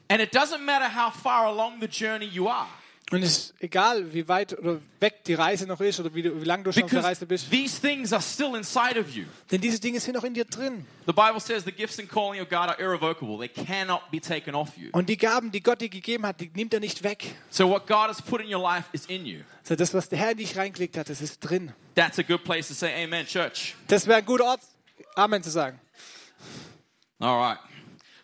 And 0.09 0.21
it 0.21 0.33
doesn't 0.33 0.65
matter 0.65 0.89
how 0.89 1.11
far 1.11 1.47
along 1.47 1.81
the 1.81 1.89
journey 1.89 2.27
you 2.27 2.49
are. 2.49 2.69
Und 3.13 3.23
es 3.23 3.39
ist 3.39 3.55
egal, 3.61 4.13
wie 4.13 4.27
weit 4.27 4.59
oder 4.59 4.81
weg 4.99 5.23
die 5.27 5.35
Reise 5.35 5.65
noch 5.67 5.81
ist 5.81 6.01
oder 6.01 6.13
wie, 6.13 6.25
wie 6.25 6.45
lange 6.45 6.65
du 6.65 6.73
schon 6.73 6.85
auf 6.85 6.91
der 6.91 7.05
Reise 7.05 7.25
bist. 7.25 7.49
these 7.51 7.81
things 7.81 8.13
are 8.13 8.21
still 8.21 8.57
inside 8.57 8.99
of 8.99 9.09
you. 9.11 9.27
Denn 9.53 9.61
diese 9.61 9.79
Dinge 9.79 10.01
sind 10.01 10.15
noch 10.15 10.25
in 10.25 10.35
dir 10.35 10.45
drin. 10.45 10.85
The 11.07 11.13
Bible 11.13 11.39
says 11.39 11.63
the 11.65 11.71
gifts 11.71 12.01
and 12.01 12.09
calling 12.09 12.41
of 12.41 12.49
God 12.49 12.69
are 12.69 12.81
irrevocable. 12.81 13.39
They 13.39 13.49
cannot 13.49 14.11
be 14.11 14.21
taken 14.21 14.57
off 14.57 14.77
you. 14.77 14.89
Und 14.91 15.09
die 15.09 15.17
Gaben, 15.17 15.53
die 15.53 15.63
Gott 15.63 15.81
dir 15.81 15.89
gegeben 15.89 16.27
hat, 16.27 16.41
die 16.41 16.51
nimmt 16.53 16.75
er 16.75 16.81
nicht 16.81 17.05
weg. 17.05 17.37
So 17.49 17.71
what 17.71 17.87
God 17.87 18.09
has 18.09 18.21
put 18.21 18.41
in 18.41 18.53
your 18.53 18.61
life 18.61 18.89
is 18.93 19.07
in 19.07 19.25
you. 19.25 19.43
So 19.63 19.77
das, 19.77 19.95
was 19.95 20.09
der 20.09 20.19
Herr 20.19 20.33
in 20.33 20.39
dich 20.39 20.57
reingelegt 20.57 20.97
hat, 20.97 21.09
das 21.09 21.21
ist 21.21 21.39
drin. 21.39 21.73
That's 21.95 22.19
a 22.19 22.23
good 22.23 22.43
place 22.43 22.67
to 22.67 22.75
say 22.75 23.05
amen, 23.05 23.25
church. 23.25 23.77
Das 23.87 24.09
wäre 24.09 24.19
ein 24.19 24.27
guter 24.27 24.47
Ort, 24.47 24.61
Amen 25.15 25.45
zu 25.45 25.51
sagen. 25.51 25.81
All 27.21 27.39
right. 27.39 27.59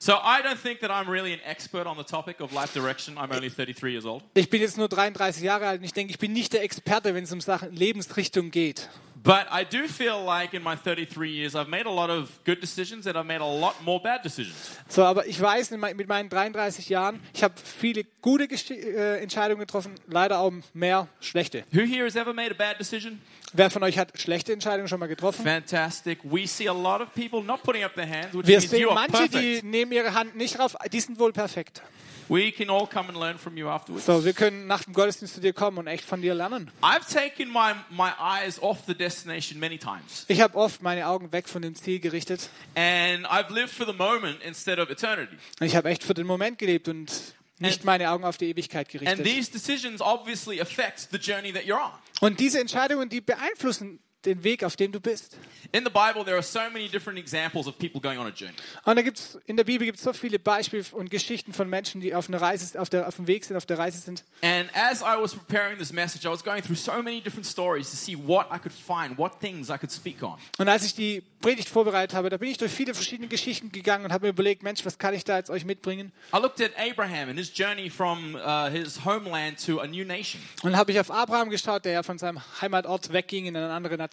So 0.05 0.15
I 0.15 0.43
don't 0.43 0.59
think 0.59 0.81
that 0.81 0.91
I'm 0.91 1.09
really 1.09 1.33
an 1.33 1.39
expert 1.45 1.87
on 1.87 1.97
the 1.97 2.03
topic 2.03 2.41
of 2.41 2.53
life 2.53 2.75
direction. 2.75 3.17
I'm 3.17 3.31
only 3.31 3.49
33 3.49 3.93
years 3.93 4.05
old. 4.05 4.25
Ich 4.35 4.51
bin 4.51 4.61
jetzt 4.61 4.77
nur 4.77 4.89
33 4.89 5.45
Jahre 5.45 5.69
alt 5.69 5.79
und 5.79 5.85
ich 5.85 5.93
denke, 5.93 6.11
ich 6.11 6.19
bin 6.19 6.33
nicht 6.33 6.53
der 6.53 6.65
Experte, 6.65 7.15
wenn 7.15 7.23
es 7.23 7.31
um 7.31 7.41
Sachen 7.41 7.73
Lebensrichtung 7.73 8.51
geht. 8.51 8.89
But 9.25 9.47
I 9.52 9.64
do 9.64 9.87
feel 9.87 10.21
like 10.25 10.52
in 10.52 10.64
my 10.64 10.75
33 10.75 11.31
years, 11.31 11.55
I've 11.55 11.69
made 11.69 11.87
a 11.87 11.91
lot 11.91 12.11
of 12.11 12.29
good 12.45 12.61
decisions 12.61 13.07
and 13.07 13.17
I've 13.17 13.25
made 13.26 13.41
a 13.41 13.47
lot 13.47 13.75
more 13.85 14.00
bad 14.02 14.25
decisions. 14.25 14.57
So, 14.88 15.05
aber 15.05 15.26
ich 15.26 15.41
weiß 15.41 15.71
mit 15.71 16.09
meinen 16.09 16.29
33 16.29 16.88
Jahren, 16.88 17.21
ich 17.33 17.45
habe 17.45 17.55
viele 17.62 18.02
gute 18.21 18.45
Gesch- 18.47 18.73
äh, 18.73 19.21
Entscheidungen 19.23 19.61
getroffen, 19.61 19.95
leider 20.09 20.41
auch 20.41 20.52
mehr 20.75 21.07
schlechte. 21.21 21.62
Who 21.73 21.83
here 21.83 22.05
has 22.05 22.17
ever 22.17 22.33
made 22.33 22.50
a 22.50 22.55
bad 22.55 22.81
decision? 22.81 23.21
Wer 23.52 23.71
von 23.71 23.83
euch 23.85 23.97
hat 23.99 24.19
schlechte 24.19 24.52
Entscheidungen 24.52 24.88
schon 24.88 24.99
mal 24.99 25.07
getroffen? 25.07 25.45
Fantastic. 25.45 26.19
We 26.25 26.47
see 26.49 26.67
a 26.69 26.73
lot 26.73 27.00
of 27.00 27.14
people 27.14 27.43
not 27.43 27.62
putting 27.62 27.85
up 27.85 27.95
their 27.95 28.09
hands, 28.09 28.35
which 28.35 28.47
Wir 28.49 28.59
means 28.59 28.73
you 28.73 28.79
sehen 28.79 28.88
are 28.88 28.95
manche, 28.95 29.29
die 29.29 29.37
perfect. 29.61 29.64
nehmen 29.64 29.93
ihre 29.93 30.14
Hand 30.14 30.35
nicht 30.37 30.59
rauf, 30.59 30.75
die 30.93 31.00
sind 31.00 31.19
wohl 31.21 31.33
perfekt. 31.33 31.81
We 32.29 32.52
can 32.52 32.71
all 32.71 32.87
come 32.87 33.09
and 33.09 33.19
learn 33.19 33.38
from 33.38 33.57
you 33.57 33.69
afterwards. 33.69 34.07
So, 34.07 34.25
wir 34.25 34.33
können 34.33 34.67
nach 34.67 34.85
dem 34.85 34.93
Gottesdienst 34.93 35.35
zu 35.35 35.41
dir 35.41 35.52
kommen 35.52 35.79
und 35.79 35.87
echt 35.87 36.05
von 36.05 36.23
dir 36.23 36.35
lernen. 36.35 36.71
I've 36.83 37.07
taken 37.12 37.49
my, 37.52 37.73
my 37.91 38.11
eyes 38.21 38.61
off 38.62 38.79
the 38.87 38.95
destination 38.95 39.59
many 39.61 39.79
times, 39.79 40.25
Ich 40.29 40.41
habe 40.41 40.57
oft 40.57 40.83
meine 40.83 41.07
Augen 41.07 41.33
weg 41.33 41.49
von 41.49 41.62
dem 41.62 41.75
Ziel 41.75 42.00
gerichtet 42.00 42.49
and 42.75 43.26
I've 43.26 43.52
lived 43.52 43.71
for 43.75 43.87
the 43.87 43.93
moment 43.93 44.43
instead 44.43 44.79
of 44.79 44.88
eternity. 44.91 45.37
und 45.61 45.67
ich 45.67 45.76
habe 45.76 45.88
echt 45.88 46.05
für 46.05 46.14
den 46.14 46.26
Moment 46.26 46.59
gelebt 46.59 46.88
und 46.88 47.11
nicht 47.59 47.85
meine 47.85 48.11
Augen 48.11 48.25
auf 48.25 48.38
die 48.38 48.49
Ewigkeit 48.50 48.88
And 48.95 49.00
gerichtet. 49.05 49.25
these 49.25 49.50
decisions 49.50 50.00
obviously 50.00 50.61
affect 50.61 51.09
the 51.12 51.19
journey 51.19 51.52
that 51.52 51.62
you're 51.64 51.81
on. 51.85 51.93
Und 52.21 52.41
diese 52.41 52.59
Entscheidungen, 52.61 53.09
die 53.09 53.21
beeinflussen 53.21 54.00
den 54.25 54.43
Weg, 54.45 54.64
auf 54.64 54.76
dem 54.76 54.93
du 54.93 55.00
bist. 55.00 55.37
In 55.73 55.85
the 55.85 55.91
Bible, 55.91 56.25
there 56.25 56.37
are 56.37 56.43
so 56.43 56.61
many 56.73 56.88
different 56.88 57.19
examples 57.19 57.67
of 57.67 57.79
people 57.79 58.00
going 58.00 58.19
on 58.19 58.26
a 58.26 58.31
journey. 58.31 58.55
Und 58.85 58.97
da 58.97 59.02
gibt's, 59.02 59.38
in 59.47 59.57
der 59.57 59.64
Bibel 59.64 59.87
gibt 59.87 59.99
es 59.99 60.05
so 60.05 60.12
viele 60.12 60.38
Beispiele 60.38 60.85
und 60.93 61.11
Geschichten 61.11 61.52
von 61.52 61.69
Menschen, 61.69 62.00
die 62.00 62.14
auf, 62.14 62.29
einer 62.29 62.41
Reise, 62.41 62.79
auf, 62.81 62.91
der, 62.91 63.09
auf 63.09 63.17
dem 63.17 63.26
Weg 63.26 63.45
sind, 63.45 63.57
auf 63.57 63.67
der 63.67 63.79
Reise 63.79 63.99
sind. 63.99 64.23
And 64.43 64.69
as 64.75 65.00
I 65.00 65.21
was 65.21 65.35
preparing 65.35 65.79
this 65.79 65.93
message, 65.93 66.25
I 66.25 66.29
was 66.29 66.45
going 66.45 66.62
through 66.62 66.76
so 66.76 67.02
many 67.02 67.21
different 67.21 67.47
stories 67.47 67.91
to 67.91 67.97
see 67.97 68.17
what 68.17 68.47
I 68.52 68.59
could 68.59 68.73
find, 68.73 69.17
what 69.17 69.41
things 69.41 69.71
I 69.71 69.79
could 69.79 69.91
speak 69.91 70.23
on. 70.23 70.38
Und 70.59 70.69
als 70.69 70.85
ich 70.85 70.95
die 70.95 71.23
Predigt 71.41 71.69
vorbereitet 71.69 72.14
habe, 72.14 72.29
da 72.31 72.37
bin 72.37 72.50
ich 72.50 72.59
durch 72.59 72.71
viele 72.71 72.95
verschiedene 72.95 73.29
Geschichten 73.29 73.73
gegangen 73.73 74.05
und 74.05 74.12
habe 74.12 74.26
mir 74.26 74.31
überlegt, 74.31 74.62
Mensch, 74.62 74.85
was 74.85 74.99
kann 74.99 75.14
ich 75.14 75.25
da 75.25 75.38
jetzt 75.38 75.50
euch 75.50 75.64
mitbringen? 75.64 76.12
I 76.35 76.38
looked 76.38 76.61
at 76.61 76.71
Abraham 76.79 77.31
and 77.31 77.38
his 77.38 77.50
journey 77.52 77.91
from 77.91 78.37
uh, 78.37 78.71
his 78.71 79.05
homeland 79.05 79.64
to 79.64 79.81
a 79.81 79.87
new 79.87 80.05
nation, 80.05 80.41
Und 80.62 80.76
habe 80.76 80.93
ich 80.93 81.00
auf 81.00 81.11
Abraham 81.11 81.50
geschaut, 81.50 81.85
der 81.85 81.93
ja 81.93 82.02
von 82.02 82.19
seinem 82.19 82.41
Heimatort 82.61 83.12
wegging 83.12 83.47
in 83.47 83.57
eine 83.57 83.73
andere 83.73 83.97
Nation. 83.97 84.12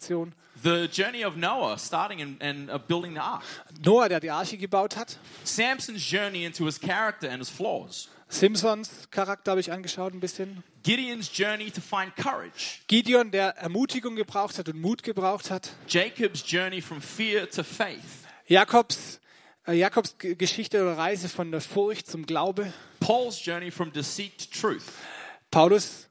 The 0.62 0.88
journey 0.88 1.24
of 1.24 1.36
Noah 1.36 1.78
starting 1.78 2.20
and, 2.20 2.42
and 2.42 2.70
uh, 2.70 2.78
building 2.78 3.14
the 3.14 3.20
ark, 3.20 3.42
Noah, 3.84 4.08
der 4.08 4.20
die 4.20 4.30
Arche 4.30 4.56
gebaut 4.56 4.96
hat. 4.96 5.18
Samson's 5.44 6.02
journey 6.02 6.44
into 6.44 6.64
his 6.66 6.78
character 6.78 7.28
and 7.28 7.38
his 7.38 7.48
flaws, 7.48 8.08
Simpsons 8.28 9.08
Charakter 9.10 9.52
habe 9.52 9.60
ich 9.60 9.72
angeschaut 9.72 10.12
ein 10.12 10.20
bisschen. 10.20 10.62
Gideon's 10.82 11.30
journey 11.36 11.70
to 11.70 11.80
find 11.80 12.14
courage, 12.16 12.80
Gideon, 12.86 13.30
der 13.30 13.56
Ermutigung 13.56 14.16
gebraucht 14.16 14.58
hat 14.58 14.68
und 14.68 14.80
Mut 14.80 15.02
gebraucht 15.02 15.50
hat. 15.50 15.70
Jacob's 15.88 16.42
journey 16.46 16.80
from 16.80 17.00
fear 17.00 17.48
to 17.50 17.62
faith, 17.62 18.26
Jakobs, 18.46 19.20
äh, 19.66 19.72
Jakobs 19.72 20.16
Geschichte 20.18 20.82
oder 20.82 20.96
Reise 20.96 21.28
von 21.28 21.50
der 21.50 21.60
Furcht 21.60 22.06
zum 22.06 22.24
Glaube. 22.24 22.72
Paul's 23.00 23.44
journey 23.44 23.70
from 23.70 23.92
deceit 23.92 24.38
to 24.38 24.60
truth. 24.60 24.84
Paulus 25.50 26.08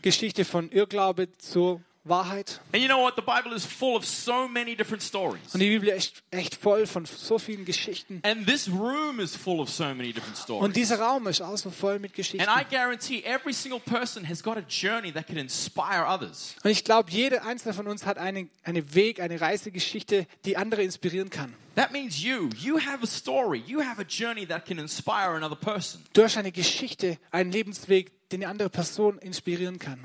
Geschichte 0.00 0.44
von 0.44 0.70
Irrglaube 0.70 1.36
zur 1.38 1.82
Wahrheit. 2.08 2.60
And 2.72 2.82
you 2.82 2.88
know 2.88 3.02
what? 3.02 3.14
The 3.16 3.22
Bible 3.22 3.54
is 3.56 3.64
full 3.64 3.96
of 3.96 4.04
so 4.04 4.48
many 4.48 4.76
different 4.76 5.02
stories. 5.02 5.54
Und 5.54 5.60
die 5.60 5.68
Bibel 5.68 5.88
ist 5.88 5.96
echt, 5.96 6.22
echt 6.30 6.54
voll 6.56 6.86
von 6.86 7.04
so 7.04 7.38
vielen 7.38 7.64
Geschichten. 7.64 8.20
And 8.24 8.46
this 8.46 8.68
room 8.68 9.20
is 9.20 9.34
full 9.36 9.60
of 9.60 9.68
so 9.68 9.84
many 9.84 10.12
different 10.12 10.36
stories. 10.36 10.64
Und 10.64 10.76
dieser 10.76 10.98
Raum 10.98 11.26
ist 11.26 11.40
auch 11.40 11.56
so 11.56 11.70
voll 11.70 11.98
mit 11.98 12.14
Geschichten. 12.14 12.48
And 12.48 12.60
I 12.60 12.64
guarantee 12.68 13.22
every 13.22 13.52
single 13.52 13.80
person 13.80 14.28
has 14.28 14.42
got 14.42 14.56
a 14.56 14.64
journey 14.68 15.12
that 15.12 15.26
can 15.26 15.36
inspire 15.36 16.06
others. 16.06 16.54
Und 16.62 16.70
ich 16.70 16.84
glaube, 16.84 17.10
jeder 17.10 17.44
einzelne 17.44 17.74
von 17.74 17.86
uns 17.86 18.06
hat 18.06 18.18
einen, 18.18 18.50
einen 18.64 18.94
Weg, 18.94 19.20
eine 19.20 19.40
Reisegeschichte, 19.40 20.26
die 20.44 20.56
andere 20.56 20.82
inspirieren 20.82 21.30
kann. 21.30 21.54
That 21.78 21.92
means 21.92 22.20
you. 22.20 22.50
You 22.56 22.80
have 22.80 23.04
a 23.04 23.06
story. 23.06 23.62
You 23.64 23.80
have 23.80 24.00
a 24.00 24.04
journey 24.04 24.44
that 24.46 24.66
can 24.66 24.78
inspire 24.78 25.36
another 25.36 25.54
person. 25.54 26.02
Du 26.12 26.24
hast 26.24 26.36
eine 26.36 26.50
Geschichte, 26.50 27.18
einen 27.30 27.52
Lebensweg, 27.52 28.10
den 28.30 28.42
eine 28.42 28.50
andere 28.50 28.68
Person 28.68 29.18
inspirieren 29.18 29.78
kann. 29.78 30.00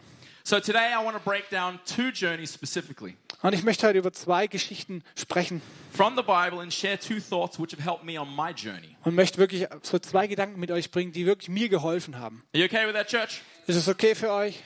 So 0.45 0.59
today 0.59 0.91
I 0.93 1.01
want 1.01 1.15
to 1.15 1.23
break 1.23 1.49
down 1.49 1.79
two 1.85 2.11
journeys 2.11 2.53
specifically 2.53 3.15
Und 3.41 3.53
ich 3.53 3.63
möchte 3.63 3.87
heute 3.87 3.97
über 3.99 4.11
zwei 4.11 4.47
Geschichten 4.47 5.01
sprechen 5.17 5.61
from 5.93 6.15
the 6.17 6.21
Bible 6.21 6.61
and 6.61 6.73
share 6.73 6.97
two 6.99 7.19
thoughts 7.21 7.57
which 7.59 7.71
have 7.71 7.81
helped 7.81 8.03
me 8.03 8.19
on 8.19 8.27
my 8.35 8.51
journey. 8.51 8.97
und 9.05 9.15
möchte 9.15 9.37
wirklich 9.37 9.67
so 9.83 9.99
zwei 9.99 10.27
Gedanken 10.27 10.59
mit 10.59 10.69
euch 10.71 10.91
bringen, 10.91 11.13
die 11.13 11.25
wirklich 11.25 11.47
mir 11.49 11.69
geholfen 11.69 12.19
haben. 12.19 12.43
Are 12.53 12.59
you 12.59 12.65
okay 12.65 12.85
with 12.85 12.93
that, 12.93 13.07
church? 13.07 13.41
Ist 13.67 13.77
es 13.77 13.87
okay 13.87 14.15
für 14.15 14.31
euch? 14.31 14.61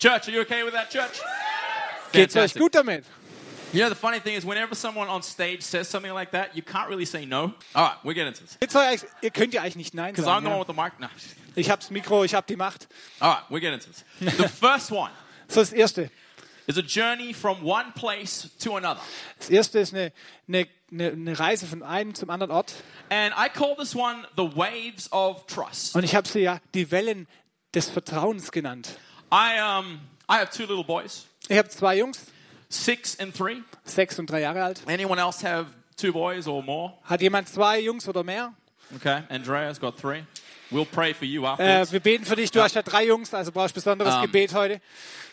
Church, 0.00 0.26
are 0.28 0.32
you 0.32 0.40
okay 0.40 0.64
with 0.64 0.74
that, 0.74 0.90
church? 0.90 1.20
Geht's 2.12 2.34
euch 2.36 2.54
gut 2.54 2.74
damit? 2.74 3.04
You 3.72 3.80
know, 3.80 3.90
the 3.90 3.94
funny 3.94 4.18
thing 4.18 4.34
is, 4.34 4.44
whenever 4.44 4.74
someone 4.74 5.08
on 5.08 5.22
stage 5.22 5.62
says 5.62 5.88
something 5.88 6.12
like 6.12 6.30
that, 6.32 6.56
you 6.56 6.62
can't 6.62 6.88
really 6.88 7.04
say 7.04 7.26
no. 7.26 7.52
All 7.74 7.84
right, 7.84 7.96
we're 8.02 8.14
getting 8.14 8.32
into 8.32 8.42
this. 8.42 8.58
Ihr 9.20 9.30
könnt 9.30 9.52
ja 9.54 9.62
eigentlich 9.62 9.76
nicht 9.76 9.94
Nein 9.94 10.14
Because 10.14 10.26
I'm 10.26 10.42
sagen. 10.42 10.46
the 10.46 10.50
one 10.50 10.58
with 10.60 10.68
the 10.68 10.72
mic. 10.72 10.98
No. 10.98 11.08
Ich 11.58 11.70
hab's 11.70 11.90
Mikro, 11.90 12.24
ich 12.24 12.34
hab 12.34 12.46
die 12.46 12.56
Macht. 12.56 12.88
All 13.20 13.32
right, 13.32 13.42
we're 13.50 13.60
getting 13.60 13.74
into 13.80 13.88
this. 13.90 14.04
The 14.36 14.48
first 14.66 14.90
one 14.92 15.10
So, 15.48 15.60
das 15.60 15.72
Erste. 15.72 16.10
is 16.66 16.76
a 16.78 16.82
journey 16.82 17.32
from 17.32 17.64
one 17.64 17.92
place 17.94 18.48
to 18.60 18.76
another. 18.76 19.00
Das 19.38 19.50
Erste 19.50 19.78
ist 19.80 19.94
eine, 19.94 20.12
eine, 20.46 20.66
eine 20.90 21.38
Reise 21.38 21.66
von 21.66 21.82
einem 21.82 22.14
zum 22.14 22.30
anderen 22.30 22.52
Ort. 22.52 22.74
And 23.10 23.34
I 23.36 23.48
call 23.48 23.74
this 23.76 23.94
one 23.96 24.24
the 24.36 24.44
waves 24.54 25.10
of 25.12 25.46
trust. 25.46 25.96
Und 25.96 26.04
ich 26.04 26.14
habe 26.14 26.28
sie 26.28 26.40
ja 26.40 26.60
die 26.74 26.90
Wellen 26.90 27.26
des 27.74 27.88
Vertrauens 27.88 28.52
genannt. 28.52 28.90
I, 29.32 29.58
um, 29.60 30.00
I 30.30 30.34
have 30.34 30.50
two 30.50 30.64
little 30.66 30.84
boys, 30.84 31.26
Ich 31.48 31.58
habe 31.58 31.68
zwei 31.70 31.96
Jungs, 31.98 32.26
six 32.68 33.18
and 33.18 33.34
three. 33.36 33.62
sechs 33.84 34.18
und 34.18 34.30
drei 34.30 34.40
Jahre 34.42 34.62
alt. 34.62 34.82
Anyone 34.86 35.20
else 35.20 35.42
have 35.46 35.66
two 35.96 36.12
boys 36.12 36.46
or 36.46 36.62
more? 36.62 36.94
Hat 37.04 37.20
jemand 37.20 37.48
zwei 37.48 37.80
Jungs 37.80 38.06
oder 38.08 38.22
mehr? 38.22 38.52
Okay, 38.94 39.22
Andrea's 39.28 39.80
got 39.80 39.98
three. 39.98 40.22
We'll 40.70 40.84
pray 40.86 41.14
for 41.14 41.24
you 41.24 41.44
Äh, 41.44 41.46
afterwards. 41.46 41.92
wir 41.92 42.00
beten 42.00 42.24
für 42.24 42.36
dich. 42.36 42.50
Du 42.50 42.60
hast 42.60 42.74
ja 42.74 42.82
drei 42.82 43.06
Jungs, 43.06 43.32
also 43.32 43.50
brauchst 43.52 43.74
besonderes 43.74 44.14
Ähm, 44.14 44.22
Gebet 44.22 44.52
heute. 44.54 44.80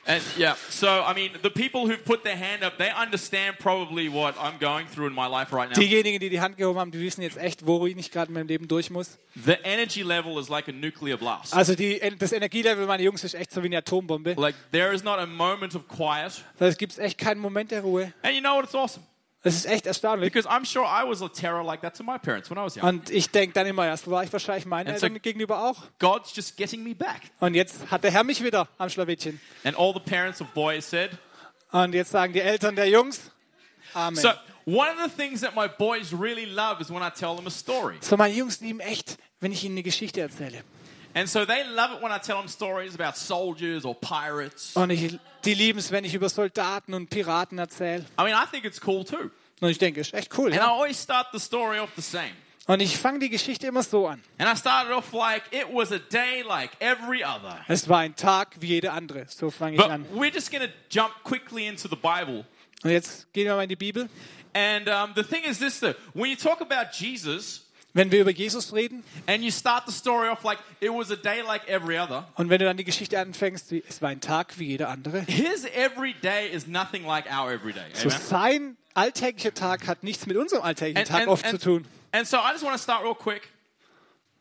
And 0.08 0.22
yeah, 0.38 0.56
so 0.70 0.86
I 0.88 1.13
mean, 1.15 1.32
the 1.42 1.50
people 1.50 1.82
who've 1.82 2.04
put 2.06 2.24
their 2.24 2.38
hand 2.38 2.63
up, 2.63 2.77
they 2.77 2.92
understand 2.92 3.58
probably 3.58 4.08
what 4.08 4.36
I'm 4.38 4.60
going 4.60 4.86
through 4.88 5.08
in 5.08 5.13
my 5.15 5.27
life 5.27 5.51
right 5.51 5.68
now. 5.68 5.74
Diejenigen, 5.75 6.20
die 6.20 6.30
die 6.30 6.39
Hand 6.39 6.58
gehoben 6.58 6.80
haben, 6.80 6.92
die 6.92 7.00
wissen 7.00 7.24
jetzt 7.24 7.38
echt, 7.38 7.65
wo 7.65 7.86
ich 7.88 8.12
gerade 8.12 8.27
in 8.27 8.36
meinem 8.36 8.48
Leben 8.48 8.68
durch 8.68 8.92
muss. 8.92 9.18
The 9.34 9.58
energy 9.63 10.04
level 10.04 10.38
is 10.39 10.48
like 10.48 10.68
a 10.70 10.72
nuclear 10.72 11.18
blast. 11.18 11.56
Also 11.56 11.74
die, 11.74 12.00
das 12.20 12.32
Energielevel 12.34 12.86
meiner 12.86 13.01
Jungs 13.01 13.24
ist 13.24 13.34
echt 13.34 13.51
so 13.51 13.63
wie 13.63 13.68
eine 13.68 13.77
Atombombe. 13.80 14.36
Like 14.38 14.56
there 14.72 14.94
is 14.94 15.04
not 15.04 15.18
a 15.18 15.25
moment 15.25 15.74
of 15.75 15.88
quiet. 15.88 16.44
Da 16.60 16.70
gibt 16.72 16.92
es 16.92 17.00
echt 17.00 17.18
keinen 17.18 17.39
Moment 17.39 17.72
der 17.72 17.82
Ruhe. 17.82 18.13
And 18.22 18.36
you 18.36 18.42
know 18.42 18.56
what? 18.58 18.65
It's 18.65 18.75
awesome 18.75 19.04
Das 19.46 19.56
ist 19.56 19.66
echt 19.66 19.86
erstaunlich. 19.86 20.34
because 20.34 20.50
I'm 20.50 20.66
sure 20.66 20.86
I 20.86 21.08
was 21.08 21.22
a 21.22 21.30
terror 21.30 21.64
like 21.64 21.82
that 21.82 21.96
to 21.96 22.04
my 22.04 22.18
parents 22.18 22.50
when 22.50 22.58
I 22.58 22.62
was 22.66 22.75
young. 22.75 22.84
Und 22.84 23.10
ich 23.10 23.30
denke 23.30 23.54
dann 23.54 23.68
immer, 23.68 23.86
erst 23.86 24.10
war 24.10 24.24
ich 24.24 24.34
wahrscheinlich 24.34 24.66
meinen 24.66 24.88
And 24.90 25.00
so- 25.00 25.06
Eltern 25.06 25.22
gegenüber 25.22 25.64
auch. 25.70 25.84
God's 26.00 26.36
just 26.36 26.58
getting 26.58 26.84
me 26.84 26.94
back. 26.96 27.22
Und 27.40 27.54
jetzt 27.54 27.90
hat 27.92 28.04
der 28.04 28.12
Herr 28.12 28.24
mich 28.24 28.44
wieder 28.44 28.68
am 28.78 28.90
Schlawittchen. 28.90 29.40
And 29.64 29.78
all 29.78 29.94
the 29.94 30.00
parents 30.00 30.42
of 30.42 30.48
boys 30.50 30.90
said. 30.90 31.12
Und 31.72 31.94
jetzt 31.94 32.12
sagen 32.12 32.34
die 32.34 32.42
Eltern 32.42 32.75
der 32.75 32.90
Jungs, 32.90 33.32
Amen. 33.94 34.16
So 34.20 34.30
one 34.66 34.90
of 34.92 35.12
the 35.12 35.16
things 35.16 35.42
that 35.42 35.56
my 35.56 35.68
boys 35.68 36.12
really 36.12 36.46
love 36.46 36.82
is 36.82 36.90
when 36.90 37.04
I 37.04 37.10
tell 37.12 37.36
them 37.36 37.46
a 37.48 37.52
story. 37.52 37.98
So, 38.02 38.18
meine 38.18 38.34
Jungs 38.34 38.60
lieben 38.62 38.80
echt, 38.80 39.18
wenn 39.40 39.52
ich 39.52 39.64
ihnen 39.64 39.75
eine 39.75 39.84
Geschichte 39.84 40.22
erzähle. 40.22 40.64
And 41.15 41.29
so 41.29 41.45
they 41.45 41.63
love 41.63 41.93
it 41.95 42.01
when 42.03 42.12
I 42.12 42.19
tell 42.19 42.38
them 42.38 42.48
stories 42.50 42.93
about 42.93 43.15
soldiers 43.17 43.86
or 43.86 43.95
pirates. 43.95 44.75
Und 44.75 44.89
ich, 44.89 45.17
die 45.45 45.53
lieben 45.53 45.79
es, 45.79 45.89
wenn 45.91 46.03
ich 46.03 46.13
über 46.13 46.27
Soldaten 46.29 46.93
und 46.93 47.10
Piraten 47.10 47.57
erzähle. 47.57 48.05
I 48.19 48.24
mean, 48.24 48.34
I 48.36 48.45
think 48.51 48.65
it's 48.65 48.81
cool 48.86 49.05
too. 49.05 49.31
Und 49.62 49.69
ich 49.69 49.77
denke, 49.77 50.01
ist 50.01 50.13
echt 50.13 50.38
cool. 50.38 50.48
And 50.48 50.55
I 50.55 50.57
Ja? 50.57 50.74
always 50.74 51.01
start 51.01 51.27
the 51.31 51.39
story 51.39 51.79
off 51.79 51.89
the 51.95 52.01
same. 52.01 52.31
Und 52.67 52.81
ich 52.81 52.98
fange 52.98 53.19
die 53.19 53.29
Geschichte 53.29 53.67
immer 53.67 53.84
so 53.84 54.07
an. 54.07 54.22
And 54.39 54.50
I 54.51 54.60
started 54.60 54.91
off 54.91 55.13
like 55.13 55.43
it 55.51 55.67
was 55.72 55.91
a 55.93 56.00
day 56.00 56.41
like 56.41 56.72
every 56.81 57.24
other. 57.24 57.60
Es 57.69 57.88
war 57.88 58.00
ein 58.00 58.15
Tag 58.15 58.55
wie 58.60 58.67
jeder 58.67 58.91
andere. 58.93 59.25
So 59.29 59.50
fange 59.50 59.75
ich 59.77 59.81
But 59.81 59.91
an. 59.91 60.05
we're 60.13 60.34
just 60.34 60.51
to 60.51 60.67
jump 60.89 61.13
quickly 61.24 61.67
into 61.67 61.88
the 61.88 61.95
Bible. 61.95 62.43
Und 62.84 62.89
jetzt 62.91 63.31
gehen 63.31 63.45
wir 63.45 63.55
mal 63.55 63.63
in 63.63 63.69
die 63.69 63.75
Bibel. 63.77 64.10
And 64.53 64.89
um, 64.89 65.13
the 65.15 65.24
thing 65.24 65.43
is 65.43 65.60
this 65.60 65.79
though, 65.79 65.95
when 66.13 66.29
you 66.29 66.36
talk 66.36 66.60
about 66.62 66.91
Jesus 66.91 67.64
Wenn 67.96 68.12
wir 68.12 68.20
über 68.20 68.32
Jesus 68.32 68.74
reden 68.74 69.06
and 69.25 69.42
you 69.42 69.50
start 69.52 69.84
the 69.88 69.92
story 69.94 70.28
off 70.28 70.44
like 70.44 70.60
it 70.82 70.92
was 70.92 71.12
a 71.12 71.16
day 71.16 71.42
like 71.42 71.66
every 71.70 71.98
other, 71.98 72.28
und 72.36 72.50
wenn 72.50 72.60
du 72.60 72.66
dann 72.66 72.75
die 72.75 72.84
Geschichte 72.84 73.18
anfängst, 73.18 73.72
wie, 73.72 73.82
es 73.88 74.02
war 74.02 74.10
ein 74.10 74.20
Tag 74.20 74.60
wie 74.60 74.66
jeder 74.66 74.90
andere. 74.90 75.22
his 75.22 75.64
every 75.74 76.14
day 76.22 76.50
is 76.52 76.68
nothing 76.68 77.06
like 77.06 77.25
our 77.32 77.54
every 77.54 77.72
day. 77.72 77.86
So 77.94 78.10
sein 78.10 78.75
alltäglicher 78.96 79.54
Tag 79.54 79.88
hat 79.88 80.04
nichts 80.04 80.25
mit 80.25 80.36
unserem 80.36 80.64
alltäglichen 80.64 80.98
And, 80.98 81.08
Tag 81.08 81.22
and, 81.22 81.30
oft 81.30 81.46
and, 81.46 81.62
zu 81.62 81.70
tun. 81.70 81.88
and 82.12 82.28
so 82.28 82.36
I 82.36 82.52
just 82.52 82.66
want 82.66 82.75
to 82.75 82.84
start 82.84 83.02
real 83.02 83.16
quick. 83.16 83.48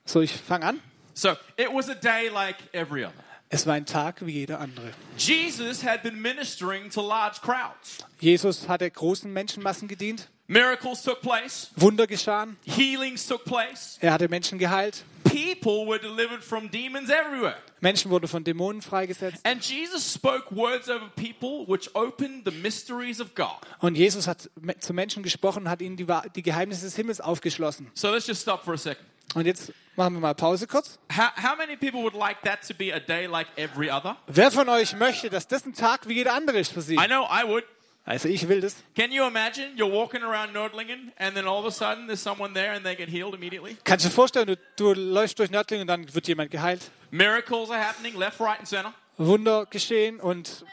So, 0.05 0.21
ich 0.21 0.33
fange 0.33 0.67
an. 0.67 0.81
So 1.15 1.31
it 1.57 1.73
was 1.73 1.89
a 1.89 1.95
day 1.95 2.29
like 2.29 2.57
every 2.73 3.05
other. 3.05 3.15
Es 3.51 3.69
war 3.69 3.75
ein 3.75 3.87
Tag 3.87 4.27
wie 4.27 4.33
jeder 4.33 4.59
andere. 4.59 4.91
Jesus 5.17 5.85
had 5.85 6.03
been 6.03 6.21
ministering 6.21 6.91
to 6.91 7.01
large 7.01 7.41
crowds. 7.41 7.99
Jesus 8.19 8.69
hatte 8.69 8.91
großen 8.91 9.33
Menschenmassen 9.33 9.87
gedient. 9.87 10.29
Miracles 10.47 11.03
took 11.03 11.21
place, 11.23 11.71
Wunder 11.77 12.07
geschahen. 12.07 12.57
healings 12.67 13.27
took 13.27 13.45
place, 13.45 13.99
Er 14.01 14.13
hatte 14.13 14.29
Menschen 14.29 14.59
geheilt. 14.59 15.05
people 15.25 15.87
were 15.87 15.99
delivered 15.99 16.45
from 16.45 16.71
demons 16.71 17.09
everywhere. 17.11 17.57
Menschen 17.81 18.11
wurden 18.11 18.29
von 18.29 18.45
Dämonen 18.45 18.83
freigesetzt. 18.83 19.45
And 19.45 19.63
Jesus 19.65 20.13
spoke 20.13 20.55
words 20.55 20.89
over 20.89 21.09
people 21.17 21.67
which 21.67 21.91
opened 21.95 22.45
the 22.45 22.51
mysteries 22.51 23.21
of 23.21 23.35
God. 23.35 23.57
Und 23.81 23.97
Jesus 23.97 24.27
hat 24.27 24.51
zu 24.81 24.93
Menschen 24.93 25.23
gesprochen 25.23 25.69
hat 25.69 25.81
ihnen 25.81 25.97
die, 25.97 26.07
die 26.37 26.43
Geheimnisse 26.43 26.85
des 26.85 26.95
Himmels 26.97 27.21
aufgeschlossen. 27.21 27.91
So 27.95 28.11
let's 28.13 28.27
just 28.27 28.43
stop 28.43 28.65
for 28.65 28.75
a 28.75 28.79
second. 28.79 29.07
Und 29.35 29.47
jetzt 29.47 29.73
machen 29.97 30.15
wir 30.15 30.21
mal 30.21 30.35
Pause 30.35 30.67
kurz. 30.67 30.99
How, 31.11 31.31
how 31.37 31.57
many 31.57 31.77
people 31.77 32.03
would 32.03 32.15
like 32.15 32.43
that 32.43 32.61
to 32.69 32.75
be 32.75 32.95
a 32.95 33.01
day 33.01 33.27
like 33.27 33.49
every 33.57 33.91
other? 33.91 34.17
Wer 34.27 34.51
von 34.51 34.69
euch 34.69 34.95
möchte, 34.97 35.31
dass 35.31 35.49
das 35.49 35.65
ein 35.65 35.75
Tag 35.75 36.07
wie 36.07 36.15
jeder 36.15 36.35
andere 36.35 36.59
ist 36.59 36.73
für 36.73 36.83
sie? 36.83 36.95
I 36.95 37.07
know 37.07 37.25
I 37.25 37.45
would. 37.49 37.65
Also 38.07 38.29
ich 38.29 38.47
will 38.49 38.61
das. 38.61 38.77
Can 38.95 39.13
you 39.13 39.27
imagine 39.27 39.77
you're 39.77 39.91
walking 39.91 40.23
around 40.23 40.53
Nordlingen 40.55 41.11
and 41.19 41.35
then 41.35 41.47
all 41.47 41.59
of 41.59 41.65
a 41.65 41.71
sudden 41.71 42.07
there's 42.07 42.21
someone 42.23 42.53
there 42.53 42.73
and 42.73 42.85
they 42.85 42.95
get 42.95 43.09
healed 43.09 43.35
immediately? 43.35 43.77
Kannst 43.85 44.05
du 44.05 44.11
dir 44.11 44.15
vorstellen, 44.15 44.47
du, 44.47 44.57
du 44.77 44.93
läufst 44.93 45.39
durch 45.39 45.51
Nördling 45.51 45.81
und 45.81 45.87
dann 45.87 46.15
wird 46.15 46.29
jemand 46.29 46.51
geheilt. 46.51 46.91
Miracles 47.11 47.71
are 47.71 47.81
happening 47.81 48.15
left, 48.19 48.41
right, 48.41 48.59
and 48.59 48.69
center. 48.69 48.93
Wunder 49.17 49.65
geschehen 49.67 50.21
und 50.21 50.65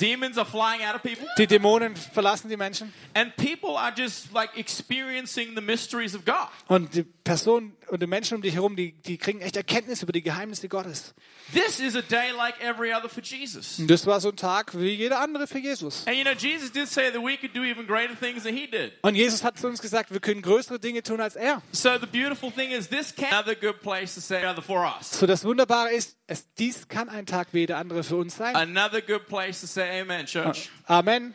Demons 0.00 0.36
are 0.38 0.46
flying 0.46 0.82
out 0.82 0.94
of 0.94 1.02
people. 1.02 1.26
die 1.38 1.46
Dämonen 1.46 1.96
verlassen 1.96 2.48
die 2.48 2.56
Menschen. 2.56 2.92
And 3.14 3.34
people 3.36 3.76
are 3.76 3.92
just 3.94 4.32
like 4.32 4.56
experiencing 4.56 5.54
the 5.54 5.62
mysteries 5.62 6.14
of 6.14 6.24
God. 6.24 6.48
Und 6.68 6.94
die 6.94 7.04
Personen 7.28 7.76
und 7.88 8.02
die 8.02 8.06
Menschen 8.06 8.36
um 8.36 8.42
dich 8.42 8.54
herum, 8.54 8.74
die, 8.74 8.92
die 9.02 9.18
kriegen 9.18 9.42
echt 9.42 9.54
Erkenntnis 9.54 10.02
über 10.02 10.12
die 10.12 10.22
Geheimnisse 10.22 10.66
Gottes. 10.66 11.12
This 11.52 11.78
is 11.78 11.94
a 11.94 12.00
day 12.00 12.30
like 12.34 12.54
every 12.62 12.90
other 12.94 13.10
for 13.10 13.22
Jesus. 13.22 13.78
Und 13.78 13.90
das 13.90 14.06
war 14.06 14.18
so 14.18 14.30
ein 14.30 14.36
Tag 14.36 14.72
wie 14.78 14.94
jeder 14.94 15.20
andere 15.20 15.46
für 15.46 15.58
Jesus. 15.58 16.06
And 16.06 16.16
you 16.16 16.24
know, 16.24 16.32
Jesus 16.32 16.72
did 16.72 16.88
say 16.88 17.10
that 17.12 17.22
we 17.22 17.36
could 17.36 17.54
do 17.54 17.64
even 17.64 17.86
greater 17.86 18.18
things 18.18 18.44
than 18.44 18.56
he 18.56 18.66
did. 18.66 18.92
Und 19.02 19.14
Jesus 19.14 19.44
hat 19.44 19.58
zu 19.58 19.66
uns 19.66 19.82
gesagt, 19.82 20.10
wir 20.10 20.20
können 20.20 20.40
größere 20.40 20.78
Dinge 20.80 21.02
tun 21.02 21.20
als 21.20 21.36
er. 21.36 21.60
So 21.72 21.98
the 21.98 22.06
beautiful 22.06 22.50
thing 22.50 22.70
is 22.70 22.88
this 22.88 23.14
can 23.14 23.30
another 23.30 23.54
good 23.54 23.82
place 23.82 24.14
to 24.14 24.22
say 24.22 24.46
other 24.46 24.62
for 24.62 24.86
us. 24.86 25.10
So 25.10 25.26
das 25.26 25.44
Wunderbare 25.44 25.92
ist, 25.92 26.16
es, 26.26 26.46
dies 26.54 26.88
kann 26.88 27.10
ein 27.10 27.26
Tag 27.26 27.48
wie 27.52 27.58
jeder 27.58 27.76
andere 27.76 28.04
für 28.04 28.16
uns 28.16 28.36
sein. 28.36 28.56
Another 28.56 29.02
good 29.02 29.26
place 29.26 29.60
to 29.60 29.66
say 29.66 30.00
amen, 30.00 30.24
church. 30.24 30.70
Amen. 30.86 31.34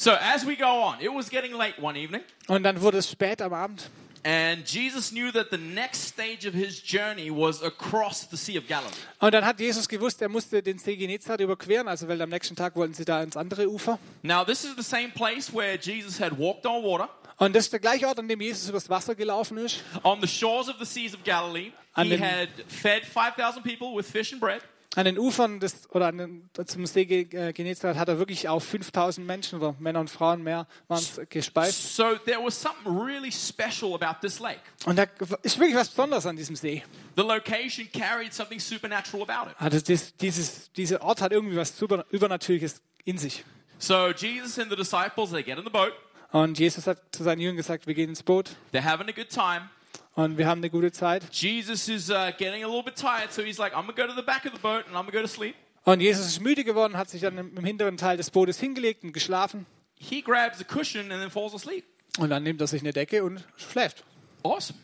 So 0.00 0.12
as 0.12 0.46
we 0.46 0.54
go 0.56 0.64
on, 0.84 1.00
it 1.00 1.12
was 1.12 1.28
getting 1.28 1.52
late 1.56 1.74
one 1.82 1.98
evening. 1.98 2.22
Und 2.46 2.62
dann 2.62 2.80
wurde 2.80 2.98
es 2.98 3.10
spät 3.10 3.42
am 3.42 3.52
Abend. 3.52 3.90
And 4.24 4.64
Jesus 4.68 5.10
knew 5.10 5.32
that 5.32 5.48
the 5.50 5.56
next 5.58 6.06
stage 6.08 6.46
of 6.46 6.54
his 6.54 6.80
journey 6.84 7.30
was 7.30 7.62
across 7.62 8.28
the 8.30 8.36
Sea 8.36 8.58
of 8.58 8.68
Galilee. 8.68 8.92
Und 9.20 9.32
dann 9.32 9.44
hat 9.44 9.58
Jesus 9.58 9.88
gewusst, 9.88 10.22
er 10.22 10.28
musste 10.28 10.62
den 10.62 10.78
See 10.78 10.96
Genezareth 10.96 11.40
überqueren, 11.40 11.88
also 11.88 12.06
weil 12.08 12.20
am 12.22 12.28
nächsten 12.28 12.54
Tag 12.54 12.76
wollten 12.76 12.94
sie 12.94 13.04
da 13.04 13.22
ins 13.22 13.36
andere 13.36 13.68
Ufer. 13.68 13.98
Now, 14.22 14.44
this 14.44 14.64
is 14.64 14.76
the 14.76 14.82
same 14.82 15.08
place 15.08 15.52
where 15.52 15.76
Jesus 15.76 16.20
had 16.20 16.38
walked 16.38 16.64
on 16.66 16.82
water 16.84 17.08
Und 17.38 17.54
das 17.54 17.64
ist 17.64 17.72
der 17.72 17.80
gleiche 17.80 18.06
Ort, 18.06 18.18
an 18.18 18.28
dem 18.28 18.40
Jesus 18.40 18.68
übers 18.68 18.88
Wasser 18.90 19.14
gelaufen 19.16 19.58
ist. 19.58 19.82
on 20.04 20.20
the 20.20 20.28
shores 20.28 20.68
of 20.68 20.76
the 20.78 20.86
seas 20.86 21.14
of 21.14 21.24
Galilee. 21.24 21.72
He 21.96 22.16
had 22.16 22.48
fed 22.68 23.04
5,000 23.04 23.62
people 23.64 23.96
with 23.96 24.06
fish 24.06 24.32
and 24.32 24.40
bread. 24.40 24.60
An 24.98 25.04
den 25.04 25.16
Ufern 25.16 25.60
des, 25.60 25.88
oder 25.90 26.08
an 26.08 26.18
den, 26.18 26.50
zum 26.66 26.84
See 26.84 27.02
äh, 27.02 27.52
Genezareth 27.52 27.96
hat 27.96 28.08
er 28.08 28.18
wirklich 28.18 28.48
auf 28.48 28.64
5000 28.64 29.24
Menschen 29.24 29.60
oder 29.60 29.76
Männer 29.78 30.00
und 30.00 30.10
Frauen 30.10 30.42
mehr 30.42 30.66
waren's 30.88 31.20
gespeist. 31.28 31.94
So 31.94 32.16
there 32.26 32.40
was 32.42 32.60
something 32.60 32.98
really 32.98 33.30
special 33.30 33.94
about 33.94 34.18
this 34.22 34.40
lake. 34.40 34.58
Und 34.86 34.96
da 34.96 35.04
ist 35.44 35.56
wirklich 35.60 35.76
was 35.76 35.90
Besonderes 35.90 36.26
an 36.26 36.34
diesem 36.34 36.56
See. 36.56 36.82
The 37.14 37.22
location 37.22 37.88
carried 37.92 38.34
something 38.34 38.58
supernatural 38.58 39.22
about 39.22 39.52
it. 39.52 39.56
Also 39.60 39.78
das, 39.78 40.16
dieses, 40.16 40.72
dieser 40.72 41.00
Ort 41.00 41.22
hat 41.22 41.30
irgendwie 41.30 41.56
was 41.56 41.78
Super, 41.78 42.04
Übernatürliches 42.10 42.82
in 43.04 43.18
sich. 43.18 43.44
So 43.78 44.10
Jesus 44.10 44.58
and 44.58 44.68
the 44.68 44.76
disciples, 44.76 45.30
they 45.30 45.44
get 45.44 45.58
in 45.58 45.64
the 45.64 45.70
boat. 45.70 45.92
Und 46.32 46.58
Jesus 46.58 46.88
hat 46.88 46.98
zu 47.12 47.22
seinen 47.22 47.38
Jüngern 47.40 47.56
gesagt, 47.56 47.86
wir 47.86 47.94
gehen 47.94 48.10
ins 48.10 48.24
Boot 48.24 48.56
They're 48.72 48.82
having 48.82 49.08
a 49.08 49.12
good 49.12 49.28
time. 49.28 49.70
Und 50.18 50.36
wir 50.36 50.48
haben 50.48 50.58
eine 50.58 50.68
gute 50.68 50.90
Zeit. 50.90 51.22
Jesus 51.32 51.88
is 51.88 52.10
uh, 52.10 52.32
getting 52.36 52.64
a 52.64 52.66
little 52.66 52.82
bit 52.82 52.96
tired, 52.96 53.32
so 53.32 53.40
he's 53.40 53.58
like, 53.58 53.72
I'm 53.72 53.86
to 53.86 53.92
go 53.92 54.04
to 54.04 54.14
the 54.16 54.22
back 54.22 54.44
of 54.46 54.52
the 54.52 54.58
boat 54.60 54.84
and 54.88 54.96
I'm 54.96 55.06
to 55.06 55.12
go 55.12 55.20
to 55.22 55.28
sleep. 55.28 55.54
Und 55.84 56.00
Jesus 56.00 56.26
ist 56.26 56.40
müde 56.40 56.64
geworden, 56.64 56.96
hat 56.96 57.08
sich 57.08 57.20
dann 57.22 57.38
im 57.38 57.64
hinteren 57.64 57.96
Teil 57.96 58.16
des 58.16 58.30
Bootes 58.30 58.58
hingelegt 58.58 59.04
und 59.04 59.12
geschlafen. 59.12 59.64
He 59.94 60.20
grabs 60.20 60.60
a 60.60 60.64
cushion 60.64 61.12
and 61.12 61.22
then 61.22 61.30
falls 61.30 61.54
asleep. 61.54 61.84
Und 62.18 62.30
dann 62.30 62.42
nimmt 62.42 62.60
er 62.60 62.66
sich 62.66 62.82
eine 62.82 62.92
Decke 62.92 63.22
und 63.22 63.44
schläft. 63.56 64.02
Awesome. 64.42 64.78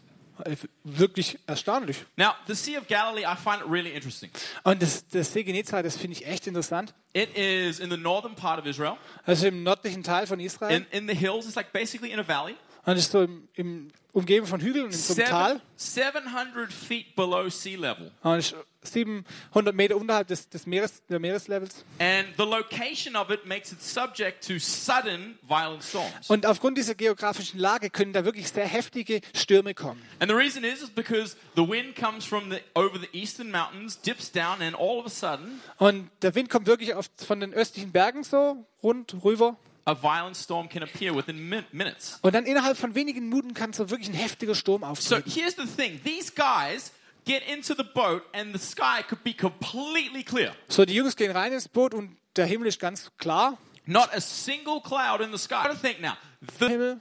Äh, 0.44 0.56
Wirklich 0.84 1.38
erstaunlich. 1.48 2.04
Now, 2.16 2.30
the 2.46 2.54
Sea 2.54 2.78
of 2.78 2.86
Galilee, 2.86 3.24
I 3.24 3.34
find 3.36 3.60
it 3.60 3.68
really 3.68 3.90
interesting. 3.90 4.30
Und 4.62 4.82
das, 4.82 5.06
das 5.08 5.32
See 5.32 5.42
Genezareth, 5.42 5.84
das 5.84 5.96
finde 5.96 6.16
ich 6.16 6.26
echt 6.26 6.46
interessant. 6.46 6.94
It 7.12 7.36
is 7.36 7.80
in 7.80 7.90
the 7.90 7.96
northern 7.96 8.36
part 8.36 8.60
of 8.60 8.66
Israel, 8.66 8.96
Also 9.26 9.48
im 9.48 9.64
nördlichen 9.64 10.04
Teil 10.04 10.28
von 10.28 10.38
Israel. 10.38 10.76
in, 10.76 10.86
in 10.92 11.08
the 11.08 11.14
hills. 11.14 11.44
It's 11.46 11.56
like 11.56 11.72
basically 11.72 12.12
in 12.12 12.20
a 12.20 12.26
valley. 12.26 12.54
Und 12.84 12.94
es 12.96 13.04
ist 13.06 13.12
so 13.12 13.22
im, 13.22 13.48
im 13.54 13.90
umgeben 14.14 14.46
von 14.46 14.60
Hügeln 14.60 14.86
und 14.86 14.92
in 14.92 14.98
so 14.98 15.14
einem 15.14 15.26
Tal. 15.26 15.60
Seven, 15.76 16.22
700 16.24 16.72
feet 16.72 17.16
below 17.16 17.50
sea 17.50 17.76
level. 17.76 18.12
Und 18.22 18.38
es 18.38 18.52
ist 18.80 18.92
700 18.92 19.74
Meter 19.74 19.96
unterhalb 19.96 20.28
des, 20.28 20.48
des 20.48 20.66
Meeres, 20.66 21.02
der 21.08 21.18
Meereslevels. 21.18 21.84
And 21.98 22.28
the 22.36 22.44
location 22.44 23.16
of 23.16 23.30
it 23.30 23.44
makes 23.44 23.72
it 23.72 23.82
subject 23.82 24.46
to 24.46 24.58
sudden 24.58 25.36
violent 25.42 25.82
storms. 25.82 26.30
Und 26.30 26.46
aufgrund 26.46 26.78
dieser 26.78 26.94
geografischen 26.94 27.58
Lage 27.58 27.90
können 27.90 28.12
da 28.12 28.24
wirklich 28.24 28.48
sehr 28.48 28.66
heftige 28.66 29.20
Stürme 29.34 29.74
kommen. 29.74 30.00
And 30.20 30.30
the 30.30 30.36
reason 30.36 30.62
is, 30.62 30.80
is 30.80 30.90
because 30.90 31.36
the 31.56 31.68
wind 31.68 31.96
comes 31.96 32.24
from 32.24 32.50
the 32.50 32.60
over 32.74 32.98
the 32.98 33.08
eastern 33.12 33.50
mountains, 33.50 34.00
dips 34.00 34.30
down, 34.30 34.62
and 34.62 34.76
all 34.76 34.98
of 34.98 35.06
a 35.06 35.10
sudden, 35.10 35.60
Und 35.78 36.08
der 36.22 36.34
Wind 36.36 36.50
kommt 36.50 36.68
wirklich 36.68 36.94
auf, 36.94 37.10
von 37.16 37.40
den 37.40 37.52
östlichen 37.52 37.90
Bergen 37.90 38.22
so 38.22 38.64
rund 38.80 39.24
rüber. 39.24 39.56
A 39.86 39.94
violent 39.94 40.36
storm 40.36 40.68
can 40.68 40.82
appear 40.82 41.14
within 41.14 41.48
min- 41.48 41.64
minutes. 41.72 42.18
Und 42.22 42.34
dann 42.34 42.46
innerhalb 42.46 42.76
von 42.76 42.94
wenigen 42.94 43.28
Minuten 43.28 43.54
kann 43.54 43.72
so 43.72 43.90
wirklich 43.90 44.08
ein 44.08 44.14
heftiger 44.14 44.54
Sturm 44.54 44.82
So 44.82 44.86
auftreten. 45.16 45.30
here's 45.30 45.56
the 45.56 45.66
thing: 45.66 46.00
these 46.04 46.32
guys 46.32 46.92
get 47.26 47.42
into 47.48 47.74
the 47.74 47.84
boat, 47.94 48.22
and 48.32 48.52
the 48.54 48.58
sky 48.64 49.02
could 49.06 49.22
be 49.24 49.32
completely 49.34 50.22
clear. 50.22 50.54
So, 50.68 50.84
die 50.84 50.94
Jungs 50.94 51.16
gehen 51.16 51.30
rein 51.32 51.52
ins 51.52 51.68
Boot 51.68 51.94
und 51.94 52.16
der 52.36 52.46
Himmel 52.46 52.68
ist 52.68 52.78
ganz 52.80 53.10
klar. 53.18 53.58
Not 53.86 54.08
a 54.14 54.20
single 54.20 54.80
cloud 54.80 55.20
in 55.20 55.30
the 55.30 55.38
sky. 55.38 55.66
Don't 55.66 55.80
think 55.80 56.00
now. 56.00 56.14
The, 56.58 56.68
Himmel. 56.68 57.00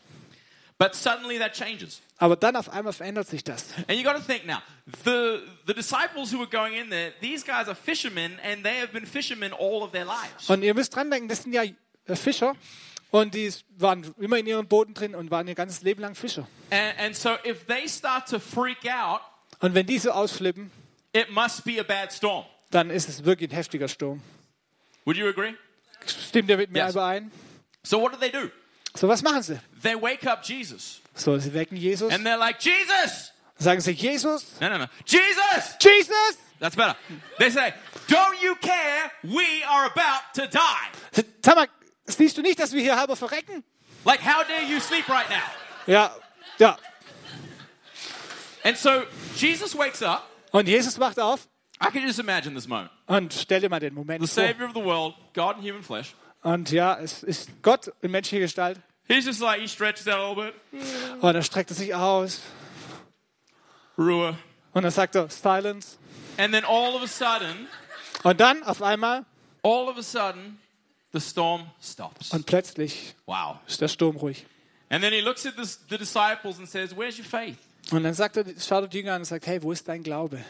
but 0.77 0.93
suddenly 0.95 1.39
that 1.39 1.53
changes. 1.53 2.01
Aber 2.17 2.35
dann 2.35 2.55
auf 2.57 2.69
einmal 2.69 2.93
verändert 2.93 3.27
sich 3.27 3.43
das. 3.43 3.65
And 3.87 3.97
you 3.97 4.03
got 4.03 4.15
to 4.15 4.21
think 4.21 4.45
now, 4.45 4.59
the, 5.05 5.39
the 5.65 5.73
disciples 5.73 6.31
who 6.33 6.39
were 6.39 6.47
going 6.49 6.73
in 6.73 6.89
there, 6.89 7.13
these 7.21 7.43
guys 7.45 7.67
are 7.67 7.75
fishermen 7.75 8.37
and 8.43 8.63
they 8.63 8.79
have 8.79 8.91
been 8.93 9.05
fishermen 9.05 9.51
all 9.53 9.81
of 9.83 9.91
their 9.91 10.05
lives. 10.05 10.49
Und 10.49 10.61
ihr 10.63 10.73
müsst 10.73 10.93
dran 10.95 11.09
denken, 11.09 11.27
das 11.29 11.43
sind 11.43 11.53
ja 11.53 11.63
Fischer. 12.07 12.55
Und 13.11 13.35
die 13.35 13.51
waren 13.77 14.13
immer 14.19 14.37
in 14.37 14.47
ihren 14.47 14.67
Booten 14.67 14.93
drin 14.93 15.13
und 15.15 15.29
waren 15.31 15.47
ihr 15.47 15.55
ganzes 15.55 15.83
Leben 15.83 16.01
lang 16.01 16.15
Fischer. 16.15 16.47
And, 16.71 16.99
and 16.99 17.15
so 17.15 17.35
if 17.45 17.65
they 17.67 17.87
start 17.87 18.27
to 18.29 18.39
freak 18.39 18.85
out, 18.91 19.21
Und 19.59 19.75
wenn 19.75 19.85
die 19.85 19.99
so 19.99 20.11
ausflippen, 20.11 20.71
it 21.13 21.29
must 21.31 21.63
be 21.63 21.79
a 21.79 21.83
bad 21.83 22.11
storm. 22.11 22.45
dann 22.71 22.89
ist 22.89 23.07
es 23.07 23.23
wirklich 23.23 23.51
ein 23.51 23.55
heftiger 23.55 23.87
Sturm. 23.87 24.21
Would 25.05 25.17
you 25.17 25.27
agree? 25.27 25.53
Stimmt 26.07 26.49
ihr 26.49 26.57
mit 26.57 26.71
mir 26.71 26.83
Yes. 26.85 26.91
überein? 26.93 27.31
So 27.83 28.01
what 28.01 28.13
do 28.13 28.17
they 28.17 28.31
do? 28.31 28.49
So, 28.95 29.07
was 29.07 29.21
machen 29.23 29.41
sie? 29.43 29.59
They 29.81 29.95
wake 29.95 30.25
up 30.27 30.43
Jesus 30.43 31.01
So, 31.15 31.37
sie 31.39 31.53
wecken 31.53 31.77
Jesus. 31.77 32.11
and 32.13 32.25
they're 32.25 32.37
like, 32.37 32.59
Jesus! 32.59 33.31
Sagen 33.59 33.79
sie, 33.81 33.91
Jesus? 33.93 34.59
No, 34.59 34.69
no, 34.69 34.77
no. 34.79 34.85
Jesus! 35.05 35.75
Jesus! 35.79 36.37
That's 36.59 36.75
better. 36.75 36.95
They 37.39 37.49
say, 37.51 37.73
Don't 38.07 38.41
you 38.41 38.55
care? 38.55 39.11
We 39.23 39.63
are 39.67 39.85
about 39.85 40.33
to 40.35 40.47
die. 40.47 41.23
Sag 41.43 41.55
mal, 41.55 41.67
siehst 42.05 42.37
du 42.37 42.41
nicht, 42.41 42.59
dass 42.59 42.73
wir 42.73 42.81
hier 42.81 42.97
halber 42.97 43.15
verrecken? 43.15 43.63
Like, 44.05 44.21
how 44.21 44.43
dare 44.47 44.63
you 44.67 44.79
sleep 44.79 45.07
right 45.09 45.29
now? 45.29 45.35
Ja, 45.87 46.15
ja. 46.59 46.77
And 48.63 48.77
so 48.77 49.03
Jesus 49.35 49.77
wakes 49.77 50.01
up. 50.01 50.23
Und 50.51 50.67
Jesus 50.67 50.99
wacht 50.99 51.19
auf 51.19 51.47
I 51.81 51.89
can 51.91 52.03
just 52.05 52.19
imagine 52.19 52.53
this 52.55 52.67
moment. 52.67 52.91
und 53.07 53.33
stell 53.33 53.59
dir 53.59 53.69
mal 53.69 53.79
den 53.79 53.93
Moment 53.93 54.21
The 54.21 54.27
vor. 54.27 54.47
Savior 54.47 54.67
of 54.67 54.73
the 54.73 54.83
world, 54.83 55.15
God 55.33 55.57
in 55.57 55.63
human 55.63 55.83
flesh. 55.83 56.13
Und 56.41 56.71
ja, 56.71 56.97
es 56.97 57.23
ist 57.23 57.49
Gott 57.61 57.91
in 58.01 58.11
menschlicher 58.11 58.41
Gestalt. 58.41 58.79
He's 59.07 59.25
just 59.25 59.41
like, 59.41 59.59
he 59.59 59.67
stretches 59.67 60.07
out 60.07 60.19
a 60.19 60.29
little 60.29 60.45
bit. 60.45 61.21
Und 61.21 61.35
er 61.35 61.43
streckt 61.43 61.69
sich 61.71 61.93
aus. 61.93 62.41
Ruah. 63.97 64.37
Und 64.73 64.83
dann 64.83 64.91
sagt 64.91 65.15
er, 65.15 65.29
Silence. 65.29 65.97
And 66.37 66.53
then 66.53 66.63
all 66.65 66.95
of 66.95 67.03
a 67.03 67.07
sudden, 67.07 67.67
Und 68.23 68.39
dann 68.39 68.63
auf 68.63 68.81
einmal 68.81 69.25
all 69.63 69.87
of 69.87 69.97
a 69.97 70.01
sudden, 70.01 70.59
the 71.13 71.19
storm 71.19 71.65
stops. 71.81 72.31
und 72.31 72.45
plötzlich 72.45 73.15
Wow. 73.25 73.57
ist 73.67 73.79
der 73.81 73.87
Sturm 73.87 74.15
ruhig. 74.17 74.45
And 74.89 75.01
then 75.03 75.13
he 75.13 75.21
looks 75.21 75.45
at 75.45 75.55
this, 75.55 75.79
the 75.89 75.97
disciples 75.97 76.59
and 76.59 76.67
says, 76.69 76.95
Where's 76.95 77.17
your 77.17 77.25
faith? 77.25 77.57
Und 77.91 78.03
dann 78.03 78.13
sagt 78.13 78.37
er, 78.37 78.45
schaut 78.59 78.83
er 78.83 78.87
die 78.87 78.97
Jünger 78.99 79.13
an 79.13 79.21
und 79.21 79.25
sagt, 79.25 79.45
hey, 79.47 79.61
wo 79.61 79.71
ist 79.71 79.87
dein 79.87 80.03
Glaube? 80.03 80.43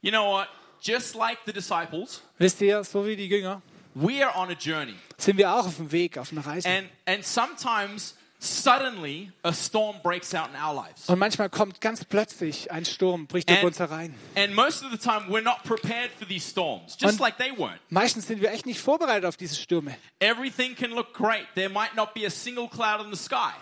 You 0.00 0.10
know 0.10 0.32
what? 0.32 0.48
Just 0.82 1.14
like 1.14 1.38
the 1.46 1.52
disciples, 1.52 2.22
Wisst 2.38 2.60
ihr, 2.60 2.82
so 2.84 3.06
wie 3.06 3.16
die 3.16 3.26
Jünger, 3.28 3.62
we 3.94 4.24
are 4.24 4.36
on 4.36 4.50
a 4.50 4.52
journey. 4.58 4.94
sind 5.16 5.36
wir 5.38 5.52
auch 5.52 5.66
auf 5.66 5.76
dem 5.76 5.90
Weg, 5.92 6.18
auf 6.18 6.32
einer 6.32 6.44
Reise. 6.46 6.68
And, 6.68 6.88
and 7.06 7.24
sometimes, 7.24 8.14
suddenly, 8.46 9.30
a 9.42 9.52
storm 9.52 9.96
breaks 10.02 10.34
out 10.34 10.48
in 10.48 10.56
our 10.60 10.74
lives. 10.74 11.08
Und 11.08 11.18
manchmal 11.18 11.50
kommt 11.50 11.80
ganz 11.80 12.04
plötzlich 12.04 12.70
ein 12.70 12.84
Sturm, 12.84 13.26
bricht 13.26 13.50
über 13.50 13.64
uns 13.64 13.78
herein. 13.78 14.14
and 14.36 14.54
most 14.54 14.82
of 14.84 14.90
the 14.90 14.98
time, 14.98 15.26
we're 15.28 15.42
not 15.42 15.62
prepared 15.64 16.10
for 16.18 16.26
these 16.26 16.48
storms, 16.48 16.96
just 17.00 17.14
Und- 17.14 17.20
like 17.20 17.36
they 17.38 17.50
weren't. 17.52 17.78
Meistens 17.90 18.26
sind 18.26 18.40
wir 18.40 18.50
echt 18.52 18.66
nicht 18.66 18.80
vorbereitet 18.80 19.24
auf 19.26 19.36
diese 19.36 19.56
Stürme. 19.56 19.96
Everything 20.20 20.74
can 20.74 20.90
look 20.92 21.12
great. 21.12 21.46
There 21.54 21.68
might 21.68 21.94
not 21.94 22.14
be 22.14 22.26
a 22.26 22.30
single 22.30 22.68
cloud 22.68 23.04
in 23.04 23.12
the 23.14 23.22
sky. 23.22 23.52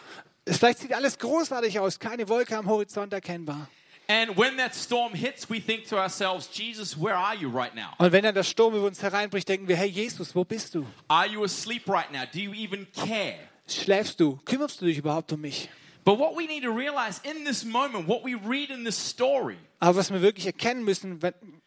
Vielleicht 0.46 0.80
sieht 0.80 0.92
alles 0.92 1.18
großartig 1.18 1.80
aus, 1.80 1.98
keine 1.98 2.28
Wolke 2.28 2.56
am 2.56 2.68
Horizont 2.68 3.12
erkennbar. 3.12 3.68
And 4.06 4.36
when 4.36 4.58
that 4.58 4.74
storm 4.74 5.14
hits, 5.14 5.48
we 5.48 5.58
think 5.58 5.88
to 5.88 5.96
ourselves, 5.96 6.50
Jesus, 6.52 6.94
where 6.94 7.16
are 7.16 7.34
you 7.34 7.48
right 7.48 7.74
now? 7.74 7.94
Und 7.96 8.12
wenn 8.12 8.22
dann 8.22 8.34
der 8.34 8.42
Sturm 8.42 8.74
über 8.74 8.86
uns 8.86 9.00
hereinbricht, 9.02 9.48
denken 9.48 9.66
wir, 9.66 9.76
hey 9.76 9.88
Jesus, 9.88 10.34
wo 10.34 10.44
bist 10.44 10.74
du? 10.74 10.84
Are 11.08 11.26
you 11.26 11.42
asleep 11.42 11.88
right 11.88 12.12
now? 12.12 12.24
Do 12.30 12.38
you 12.40 12.52
even 12.52 12.86
care? 12.92 13.38
Schläfst 13.66 14.20
du? 14.20 14.38
Kümmerst 14.44 14.80
du 14.80 14.86
dich 14.86 14.98
überhaupt 14.98 15.32
um 15.32 15.40
mich? 15.40 15.68
But 16.04 16.18
what 16.18 16.36
we 16.36 16.46
need 16.46 16.62
to 16.64 16.70
realize 16.70 17.20
in 17.24 17.46
this 17.46 17.64
moment, 17.64 18.06
what 18.06 18.22
we 18.24 18.34
read 18.34 18.68
in 18.68 18.84
this 18.84 18.96
story, 18.96 19.56
Aber 19.80 19.96
was 19.96 20.12
wir 20.12 20.20
wirklich 20.20 20.44
erkennen 20.44 20.84
müssen, 20.84 21.18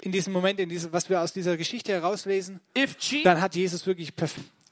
in 0.01 0.12
diesem 0.12 0.31
Moment, 0.31 0.60
in 0.60 0.69
diesem, 0.69 0.93
was 0.93 1.10
wir 1.10 1.21
aus 1.21 1.33
dieser 1.33 1.57
Geschichte 1.57 1.91
herauslesen, 1.91 2.60
if 2.77 2.95
Jesus, 2.99 3.23
dann 3.23 3.41
hat 3.41 3.55
Jesus 3.55 3.88
wirklich 3.88 4.13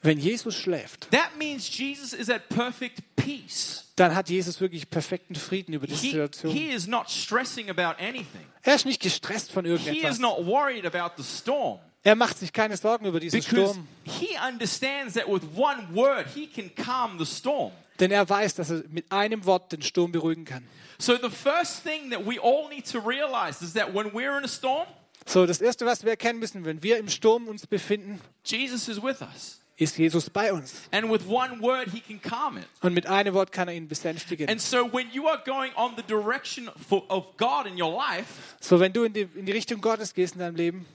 wenn 0.04 0.20
Jesus 0.20 0.56
schläft, 0.56 1.10
that 1.10 1.36
means 1.36 1.68
Jesus 1.76 2.14
is 2.14 2.30
at 2.30 2.48
perfect 2.50 3.02
peace. 3.16 3.86
dann 3.96 4.14
hat 4.14 4.30
Jesus 4.30 4.62
wirklich 4.62 4.88
perfekten 4.88 5.34
Frieden 5.34 5.74
über 5.74 5.88
die 5.88 5.96
He, 5.96 6.12
Situation. 6.12 6.54
he 6.54 6.70
is 6.70 6.86
not 6.86 7.10
stressing 7.10 7.72
about 7.72 8.00
anything. 8.00 8.46
Er 8.62 8.76
ist 8.76 8.86
nicht 8.86 9.02
gestresst 9.02 9.52
von 9.52 9.66
He 9.66 9.72
is 9.72 9.88
irgendetwas. 9.88 10.20
not 10.20 10.46
worried 10.46 10.86
about 10.86 11.16
the 11.18 11.24
storm 11.24 11.80
Er 12.06 12.16
macht 12.16 12.38
sich 12.38 12.54
keine 12.54 12.78
Sorgen 12.78 13.06
über 13.08 13.20
diesen 13.20 13.40
because 13.42 13.74
Sturm, 13.74 13.88
he 14.04 14.38
understands 14.48 15.16
that 15.16 15.28
with 15.28 15.42
one 15.58 15.88
word 15.92 16.28
he 16.34 16.46
can 16.48 16.70
calm 16.76 17.18
the 17.18 17.26
storm. 17.26 17.72
denn 18.00 18.12
er 18.12 18.30
weiß, 18.30 18.54
dass 18.56 18.70
er 18.70 18.84
mit 18.90 19.12
einem 19.12 19.44
Wort 19.46 19.72
den 19.72 19.82
Sturm 19.82 20.12
beruhigen 20.12 20.46
kann. 20.46 20.64
So 21.00 21.18
the 21.18 21.30
first 21.32 21.84
thing 21.84 22.12
that 22.12 22.26
we 22.26 22.40
all 22.40 22.70
need 22.70 22.86
to 22.92 23.00
realize 23.00 23.64
is 23.66 23.74
that 23.74 23.94
when 23.94 24.14
we're 24.14 24.38
in 24.38 24.46
a 24.46 24.48
storm, 24.48 24.86
So, 25.26 25.48
das 25.48 25.60
Erste, 25.60 25.88
was 25.88 26.04
wir 26.04 26.12
erkennen 26.12 26.38
müssen, 26.40 26.64
wenn 26.66 26.84
wir 26.84 26.98
im 27.00 27.10
Sturm 27.10 27.48
uns 27.48 27.66
befinden, 27.66 28.22
Jesus 28.44 28.88
is 28.88 29.02
with 29.02 29.22
us. 29.22 29.60
ist 29.78 29.98
Jesus 29.98 30.30
bei 30.30 30.54
uns. 30.54 30.84
And 30.92 31.10
with 31.12 31.22
one 31.28 31.60
word 31.60 31.88
he 31.92 32.02
can 32.02 32.22
calm 32.22 32.58
it. 32.58 32.66
Und 32.82 32.94
mit 32.94 33.08
einem 33.08 33.34
Wort 33.34 33.52
kann 33.52 33.68
er 33.68 33.74
ihn 33.74 33.88
besänftigen. 33.88 34.48
And 34.48 34.62
so 34.62 34.88
when 34.94 35.10
you 35.12 35.28
are 35.28 35.42
going 35.44 35.74
on 35.76 35.94
the 35.98 36.04
direction 36.04 36.70
for, 36.88 37.04
of 37.10 37.36
God 37.38 37.66
in 37.66 37.82
your 37.82 37.92
life 37.92 38.28
So, 38.60 38.80
wenn 38.80 38.94
du 38.94 39.04
in 39.06 39.14
die, 39.14 39.28
in 39.34 39.48
die 39.48 39.52
Richtung 39.54 39.82
Gottes 39.82 40.14
gehst 40.14 40.36
in 40.36 40.42
deinem 40.42 40.56
Leben 40.56 40.86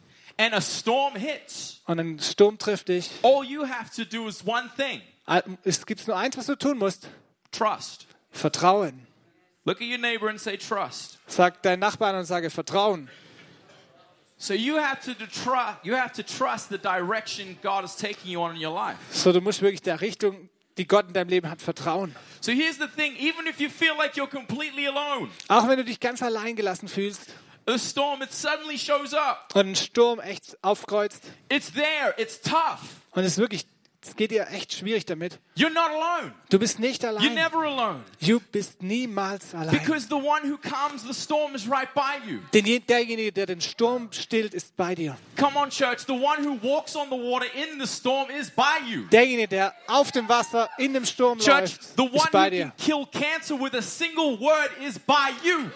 and 0.41 0.55
a 0.55 0.61
storm 0.61 1.15
hits, 1.15 1.83
und 1.87 2.01
ein 2.01 2.19
Sturm 2.19 2.59
trifft 2.59 2.89
dich, 2.89 3.11
all 3.23 3.45
you 3.45 3.65
have 3.65 3.91
to 3.95 4.05
do 4.05 4.27
is 4.27 4.43
one 4.45 4.71
thing 4.77 5.03
es 5.65 5.87
gibt 5.87 6.07
nur 6.09 6.17
eins, 6.17 6.37
was 6.37 6.47
du 6.47 6.57
tun 6.57 6.79
musst. 6.79 7.09
trust. 7.53 8.07
Vertrauen. 8.33 9.07
Look 9.65 9.81
at 9.81 9.87
your 9.87 9.99
neighbor 9.99 10.29
and 10.29 10.41
say 10.41 10.57
trust. 10.57 11.19
Sag 11.27 11.63
deinen 11.63 11.81
Nachbarn 11.81 12.17
und 12.17 12.25
sage 12.25 12.51
Vertrauen. 12.51 13.09
So 14.39 14.55
you 14.55 14.79
have 14.79 15.01
to 15.05 15.13
try, 15.27 15.75
you 15.83 15.95
have 15.95 16.13
to 16.15 16.23
trust 16.23 16.71
the 16.71 16.79
direction 16.79 17.59
God 17.63 17.85
is 17.85 17.95
taking 17.95 18.33
you 18.33 18.41
on 18.41 18.57
in 18.57 18.65
your 18.65 18.73
life. 18.75 18.97
So, 19.13 19.33
du 19.33 19.41
musst 19.43 19.61
wirklich 19.61 19.83
der 19.83 20.01
Richtung, 20.01 20.49
die 20.79 20.87
Gott 20.87 21.09
in 21.09 21.13
deinem 21.13 21.29
Leben 21.29 21.51
hat, 21.51 21.61
vertrauen. 21.61 22.17
So 22.41 22.51
here's 22.51 22.79
the 22.79 22.87
thing, 22.87 23.15
even 23.17 23.47
if 23.47 23.61
you 23.61 23.69
feel 23.69 23.95
like 23.99 24.15
you're 24.15 24.27
completely 24.27 24.87
alone, 24.87 25.29
Auch 25.49 25.69
wenn 25.69 25.77
du 25.77 25.85
dich 25.85 26.01
ganz 26.01 26.23
allein 26.23 26.57
gelassen 26.57 26.89
fühlst 26.89 27.27
the 27.71 27.79
storm 27.79 28.23
it 28.23 28.33
suddenly 28.33 28.79
shows 28.79 29.15
up. 29.15 29.49
und 29.55 29.69
ein 29.71 29.77
Sturm 29.77 30.21
echt 30.21 30.57
aufkreuzt 30.63 31.23
It's 31.49 31.73
there, 31.73 32.15
it's 32.17 32.41
tough. 32.41 32.81
und 33.13 33.25
es 33.25 33.39
wirklich, 33.39 33.67
es 34.03 34.17
geht 34.17 34.31
dir 34.31 34.47
echt 34.51 34.73
schwierig 34.73 35.05
damit. 35.05 35.39
You're 35.59 35.69
not 35.69 35.91
alone. 35.91 36.33
Du 36.49 36.59
bist 36.59 36.79
nicht 36.79 37.05
You're 37.05 37.09
allein. 37.09 37.35
never 37.35 37.59
alone. 37.67 38.01
Du 38.23 38.41
bist 38.41 38.83
niemals 38.83 39.55
allein. 39.55 39.71
Because 39.79 40.07
the 40.09 40.15
one 40.15 40.43
who 40.51 40.57
calms 40.57 41.03
the 41.07 41.13
storm 41.13 41.55
is 41.55 41.69
right 41.69 41.93
by 41.93 42.17
you. 42.27 42.39
Denn 42.55 42.65
je- 42.65 42.79
derjenige, 42.81 43.31
der 43.31 43.45
den 43.45 43.61
Sturm 43.61 44.09
stillt, 44.11 44.55
ist 44.55 44.75
bei 44.75 44.95
dir. 44.95 45.19
Come 45.39 45.59
on, 45.59 45.69
church. 45.69 46.07
The 46.07 46.13
one 46.15 46.43
who 46.43 46.59
walks 46.67 46.97
on 46.97 47.09
the 47.11 47.17
water 47.17 47.45
in 47.55 47.79
the 47.79 47.87
storm 47.87 48.31
is 48.31 48.51
by 48.51 48.81
you. 48.89 49.03
Derjenige, 49.13 49.49
der 49.49 49.75
auf 49.87 50.11
dem 50.13 50.27
Wasser 50.31 50.71
in 50.79 50.95
dem 50.95 51.05
Sturm 51.05 51.39
Church, 51.39 51.73
läuft, 51.77 51.83
the 51.99 52.05
ist 52.07 52.15
one 52.15 52.29
bei 52.33 52.47
who 52.47 52.51
dir. 52.51 52.63
can 52.63 52.73
kill 52.79 53.07
cancer 53.07 53.61
with 53.61 53.75
a 53.75 53.83
single 53.83 54.41
word 54.41 54.71
is 54.83 54.99
by 54.99 55.29
you. 55.45 55.69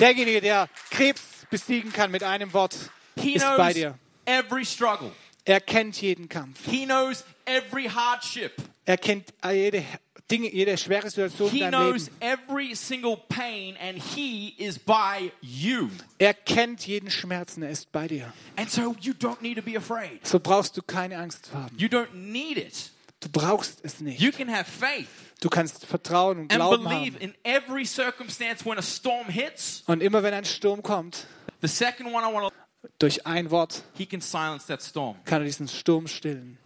Derjenige, 0.00 0.40
der 0.40 0.68
Krebs 0.90 1.22
besiegen 1.50 1.92
kann 1.92 2.10
mit 2.10 2.22
einem 2.22 2.52
Wort, 2.52 2.74
He 3.18 3.34
ist 3.34 3.44
bei 3.56 3.72
dir. 3.72 3.98
every 4.26 4.64
struggle. 4.64 5.12
Er 5.44 5.60
kennt 5.60 6.00
jeden 6.00 6.28
Kampf. 6.28 6.58
He 6.68 6.84
knows 6.84 7.24
every 7.44 7.84
hardship. 7.88 8.52
Er 8.86 8.96
kennt 8.96 9.32
jede 9.44 9.84
Dinge, 10.30 10.50
jede 10.50 10.76
schwere 10.78 11.08
Situation 11.10 11.48
in 11.50 11.54
He 11.54 11.60
deinem 11.60 11.70
knows 11.90 12.06
Leben. 12.06 12.16
every 12.22 12.74
single 12.74 13.16
pain, 13.28 13.76
and 13.76 14.02
He 14.02 14.54
is 14.56 14.78
by 14.78 15.30
you. 15.42 15.90
Er 16.18 16.32
kennt 16.32 16.86
jeden 16.86 17.10
Schmerzen, 17.10 17.62
er 17.62 17.70
ist 17.70 17.92
bei 17.92 18.08
dir. 18.08 18.32
And 18.56 18.70
so 18.70 18.96
you 19.00 19.12
don't 19.12 19.42
need 19.42 19.56
to 19.58 19.62
be 19.62 19.76
afraid. 19.76 20.26
So 20.26 20.40
brauchst 20.40 20.76
du 20.78 20.82
keine 20.82 21.18
Angst 21.18 21.50
haben. 21.52 21.76
You 21.78 21.88
don't 21.88 22.14
need 22.14 22.56
it. 22.56 22.90
Du 23.24 23.30
brauchst 23.30 23.80
es 23.82 24.00
You 24.00 24.04
nicht. 24.04 24.36
can 24.36 24.48
have 24.54 24.70
faith 24.70 25.08
Du 25.40 25.48
kannst 25.48 25.84
Vertrauen 25.86 26.38
und 26.38 26.52
and 26.52 26.60
Glauben 26.60 26.84
believe 26.84 27.16
haben. 27.16 27.22
in 27.22 27.34
every 27.44 27.84
circumstance 27.86 28.64
when 28.64 28.78
a 28.78 28.82
storm 28.82 29.28
hits. 29.28 29.82
Und 29.86 30.02
immer 30.02 30.22
wenn 30.22 30.34
ein 30.34 30.44
Sturm 30.44 30.82
kommt, 30.82 31.26
The 31.62 31.68
second 31.68 32.12
one 32.12 32.22
I 32.28 32.32
want 32.32 32.52
to, 32.82 32.88
durch 32.98 33.26
ein 33.26 33.50
Wort 33.50 33.82
He 33.94 34.04
can 34.06 34.20
silence 34.20 34.66
that 34.66 34.82
storm. 34.82 35.16
kann 35.24 35.40
er 35.40 35.46
diesen 35.46 35.68
Sturm 35.68 36.06
stillen. 36.06 36.58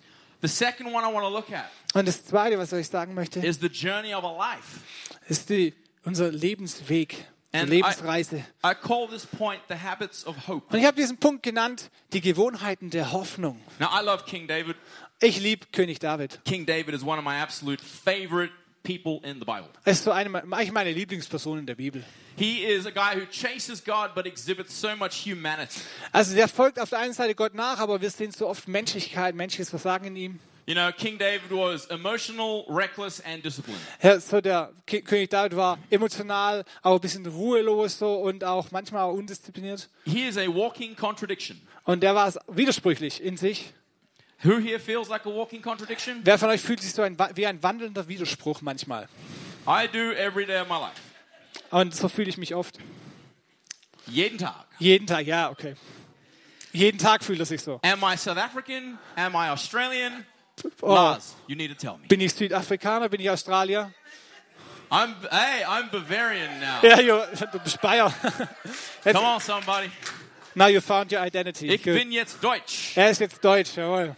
The 0.43 0.49
second 0.49 0.93
one 0.93 1.05
I 1.09 1.13
want 1.13 1.25
to 1.25 1.31
look 1.31 1.51
at 1.53 1.65
Und 1.95 2.07
das 2.09 2.25
Zweite, 2.25 2.59
was 2.59 2.73
ich 2.73 2.89
sagen 2.89 3.15
möchte, 3.15 3.39
is 3.41 3.59
the 3.61 3.67
journey 3.69 4.15
of 4.15 4.25
a 4.25 4.37
life. 4.55 4.81
ist 5.29 5.49
die, 5.51 5.75
unser 6.05 6.31
Lebensweg, 6.31 7.13
unsere 7.53 7.63
And 7.63 7.71
Lebensreise. 7.71 8.45
I 8.65 8.75
call 8.75 9.09
this 9.09 9.25
point 9.27 9.61
the 9.69 9.75
habits 9.77 10.27
of 10.27 10.37
hope. 10.49 10.67
Und 10.73 10.79
ich 10.81 10.85
habe 10.87 10.97
diesen 11.01 11.17
Punkt 11.19 11.43
genannt, 11.43 11.91
die 12.13 12.21
Gewohnheiten 12.21 12.91
der 12.91 13.13
Hoffnung. 13.13 13.61
Now, 13.79 13.89
I 14.01 14.05
love 14.05 14.25
King 14.27 14.47
David. 14.47 14.77
Ich 15.21 15.41
liebe 15.41 15.67
König 15.73 15.99
David. 15.99 16.39
King 16.45 16.65
David 16.65 16.95
is 16.95 17.03
one 17.03 17.19
of 17.19 17.25
my 17.25 17.41
absolute 17.41 17.83
favorite 17.83 18.53
people 18.85 19.19
in 19.29 19.41
the 19.41 19.45
Bible. 19.45 19.69
Er 19.85 19.93
ist 19.93 20.05
so 20.05 20.13
eine, 20.13 20.29
me- 20.29 20.43
eigentlich 20.53 20.71
meine 20.73 20.93
Lieblingsperson 20.93 21.59
in 21.59 21.67
der 21.67 21.75
Bibel. 21.75 22.05
He 22.37 22.59
is 22.63 22.87
a 22.87 22.91
guy 22.91 23.21
who 23.21 23.27
chases 23.27 23.83
God 23.83 24.15
but 24.15 24.27
exhibits 24.27 24.81
so 24.81 24.95
much 24.97 25.25
humanity. 25.27 25.81
Also 26.13 26.37
der 26.37 26.47
folgt 26.47 26.79
auf 26.81 26.91
der 26.91 27.01
einen 27.01 27.13
Seite 27.15 27.35
Gott 27.35 27.53
nach, 27.55 27.81
aber 27.81 28.01
wir 28.01 28.11
sehen 28.11 28.31
so 28.31 28.47
oft 28.47 28.69
Menschlichkeit, 28.69 29.35
menschliches 29.35 29.71
Versagen 29.71 30.07
in 30.07 30.17
ihm. 30.17 30.39
You 30.67 30.75
know, 30.75 30.93
King 30.93 31.19
David 31.19 31.51
was 31.51 31.87
emotional, 31.87 32.65
reckless, 32.69 33.21
and 33.25 33.45
disciplined. 33.45 33.81
Ja, 34.03 34.21
so 34.21 34.41
der 34.41 34.71
K 34.87 35.01
König 35.01 35.31
David 35.31 35.57
war 35.57 35.79
emotional, 35.91 36.65
aber 36.83 36.95
ein 36.97 37.01
bisschen 37.01 37.27
ruhelos 37.27 37.99
so 37.99 38.15
und 38.21 38.45
auch 38.45 38.71
manchmal 38.71 39.03
auch 39.05 39.15
undiszipliniert. 39.15 39.89
He 40.05 40.29
is 40.29 40.37
a 40.37 40.47
walking 40.47 40.95
contradiction. 40.95 41.61
Und 41.85 42.03
der 42.05 42.15
war 42.15 42.33
widersprüchlich 42.47 43.21
in 43.21 43.37
sich. 43.37 43.73
Who 44.45 44.59
here 44.59 44.79
feels 44.79 45.09
like 45.09 45.27
a 45.27 45.31
walking 45.31 45.61
contradiction? 45.61 46.21
Wer 46.23 46.39
von 46.39 46.49
euch 46.51 46.61
fühlt 46.61 46.81
sich 46.81 46.93
so 46.93 47.03
ein, 47.03 47.17
wie 47.35 47.47
ein 47.47 47.61
wandelnder 47.63 48.07
Widerspruch 48.07 48.61
manchmal? 48.61 49.09
I 49.67 49.89
do 49.89 50.13
every 50.13 50.47
day 50.47 50.61
of 50.61 50.69
my 50.69 50.79
life. 50.79 51.01
Und 51.71 51.95
so 51.95 52.09
fühle 52.09 52.29
ich 52.31 52.39
mich 52.39 52.55
oft. 52.55 52.79
Jeden 54.07 54.39
Tag. 54.39 54.67
Jeden 54.79 55.07
Tag, 55.07 55.27
ja, 55.27 55.51
okay. 55.51 55.75
Jeden 56.73 56.99
Tag 56.99 57.25
fühlt 57.25 57.41
er 57.41 57.47
sich 57.47 57.61
so. 57.63 57.81
Am 57.83 58.03
I 58.05 58.17
South 58.17 58.37
African? 58.37 58.99
Am 59.17 59.35
I 59.35 59.51
Australian? 59.51 60.25
Oh, 60.83 60.95
Lars, 60.95 61.37
you 61.47 61.57
need 61.57 61.71
to 61.71 61.77
tell 61.77 61.99
me. 61.99 62.07
bin 62.09 62.21
ich 62.21 62.33
Südafrikaner, 62.33 63.09
bin 63.09 63.21
ich 63.21 63.31
Australier? 63.31 63.93
I'm 64.91 65.15
hey, 65.31 65.65
I'm 65.65 65.91
Bavarian 65.91 66.61
now. 66.61 66.81
Ja, 66.83 67.01
jo, 67.01 67.21
du 67.53 67.59
bist 67.59 67.81
Bayer. 67.81 68.13
Come 69.05 69.25
on, 69.25 69.41
somebody. 69.41 69.91
now 70.55 70.67
you 70.67 70.81
found 70.81 71.13
your 71.13 71.21
identity. 71.21 71.69
Ich 71.69 71.83
Good. 71.83 71.95
bin 71.95 72.11
jetzt 72.11 72.43
Deutsch. 72.43 72.97
Er 72.97 73.11
ist 73.11 73.21
jetzt 73.21 73.45
Deutsch, 73.45 73.77
jawohl. 73.77 74.17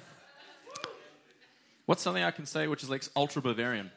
What's 1.90 2.04
something 2.04 2.22
I 2.22 2.30
can 2.30 2.46
say 2.46 2.68
which 2.68 2.84
is 2.84 2.88
like 2.88 3.02
ultra 3.16 3.42
Bavarian? 3.42 3.90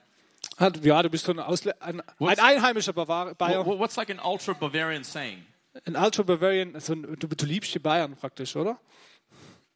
Hat- 0.58 0.84
Ja, 0.84 1.02
du 1.04 1.10
bist 1.10 1.26
so 1.26 1.32
ein, 1.32 1.40
Ausle 1.40 1.80
ein, 1.80 2.02
ein 2.02 2.04
What's- 2.18 2.40
einheimischer 2.42 2.92
Bavar 2.92 3.36
Bayer. 3.36 3.64
Wh- 3.64 3.78
What's 3.78 3.96
like 3.98 4.10
an 4.10 4.20
ultra 4.20 4.54
Bavarian 4.54 5.04
saying? 5.04 5.46
Ein 5.86 5.96
Ultra 5.96 6.24
Bavarian, 6.24 6.74
also 6.76 6.96
du, 6.96 7.28
du 7.28 7.46
liebst 7.46 7.74
die 7.74 7.80
Bayern 7.80 8.16
praktisch, 8.16 8.56
oder? 8.56 8.80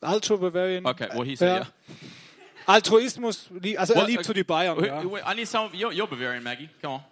Ultra 0.01 0.35
Bavarian. 0.37 0.85
Okay, 0.85 1.09
well 1.13 1.23
he 1.25 1.35
said 1.35 1.61
yeah. 1.61 1.67
Altruismus, 2.65 3.49
also 3.77 3.93
er 3.93 4.01
What- 4.01 4.07
liebt 4.07 4.25
so 4.25 4.33
die 4.33 4.43
Bayern. 4.43 4.77
Wait, 4.77 4.87
Ja. 4.87 5.03
wait, 5.03 5.23
I 5.25 5.35
need 5.35 5.47
some. 5.47 5.69
You're, 5.73 5.91
you're 5.93 6.07
Bavarian, 6.07 6.43
Maggie. 6.43 6.69
Come 6.81 6.93
on. 6.95 7.03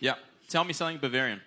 Yeah. 0.00 0.16
Tell 0.48 0.64
me 0.64 0.72
something 0.74 0.98
Bavarian. 1.00 1.40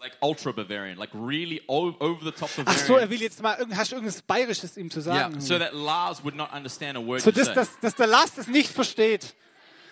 Like 0.00 0.16
ultra 0.22 0.50
Bavarian, 0.52 0.96
like 0.96 1.10
really 1.12 1.60
over 1.68 2.24
the 2.24 2.32
top 2.32 2.48
Ach 2.50 2.64
Bavarian. 2.64 2.86
so, 2.86 2.96
er 2.96 3.10
will 3.10 3.20
jetzt 3.20 3.42
mal, 3.42 3.58
irgend- 3.58 3.76
hast 3.76 3.90
du 3.92 3.96
irgendwas 3.96 4.22
Bayerisches 4.22 4.78
ihm 4.78 4.90
zu 4.90 5.00
yeah, 5.00 5.28
sagen? 5.28 5.40
so 5.42 5.58
that 5.58 5.74
Lars 5.74 6.24
would 6.24 6.34
not 6.34 6.50
understand 6.54 6.96
a 6.96 7.00
word 7.00 7.20
So, 7.20 7.30
dass, 7.30 7.52
dass, 7.52 7.78
dass 7.80 7.94
der 7.96 8.06
Lars 8.06 8.34
das 8.34 8.46
nicht 8.46 8.70
versteht. 8.72 9.34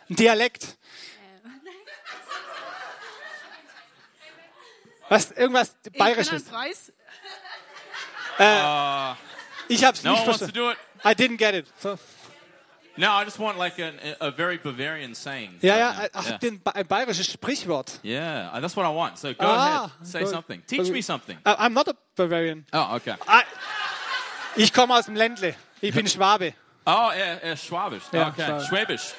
Ein 0.08 0.16
Dialekt. 0.16 0.78
Was, 5.10 5.30
irgendwas 5.32 5.74
Ich 5.90 5.98
Bayerisches. 5.98 6.46
ein 6.46 6.52
Preis. 6.52 6.92
Ich 9.68 9.84
hab's 9.84 10.02
no 10.04 10.12
nicht 10.12 10.24
verstanden. 10.24 10.54
do 10.54 10.70
it. 10.70 10.78
I 11.04 11.08
didn't 11.14 11.36
get 11.38 11.54
it. 11.54 11.66
So. 11.80 11.98
No, 12.98 13.12
I 13.12 13.24
just 13.24 13.38
want 13.38 13.58
like 13.58 13.78
an, 13.78 13.94
a 14.20 14.30
very 14.32 14.58
Bavarian 14.58 15.14
saying. 15.14 15.60
Ja, 15.62 15.76
ja, 15.76 15.92
now. 15.92 16.08
ach, 16.14 16.28
yeah. 16.30 16.38
den, 16.38 16.60
ein 16.74 16.86
bayerisches 16.86 17.28
Sprichwort. 17.32 18.00
Yeah, 18.02 18.58
that's 18.60 18.74
what 18.76 18.84
I 18.84 18.90
want. 18.90 19.18
So 19.18 19.32
go 19.34 19.46
Ah, 19.46 19.84
ahead, 19.84 19.90
say 20.06 20.20
gut. 20.20 20.30
something. 20.30 20.62
Teach 20.66 20.90
me 20.90 21.00
something. 21.00 21.38
Uh, 21.46 21.54
I'm 21.58 21.72
not 21.74 21.86
a 21.86 21.94
Bavarian. 22.16 22.66
Oh, 22.72 22.96
okay. 22.96 23.14
I, 23.28 23.44
ich 24.56 24.72
komme 24.72 24.94
aus 24.94 25.04
dem 25.06 25.14
Ländle. 25.14 25.54
Ich 25.80 25.94
bin 25.94 26.06
Schwabe. 26.06 26.54
Oh, 26.90 27.12
yeah, 27.14 27.38
yeah 27.44 27.54
Schwabisch. 27.54 28.02
Yeah, 28.12 28.28
okay, 28.28 28.42
Schwabisch. 28.46 28.68
Schwabisch. 28.68 29.14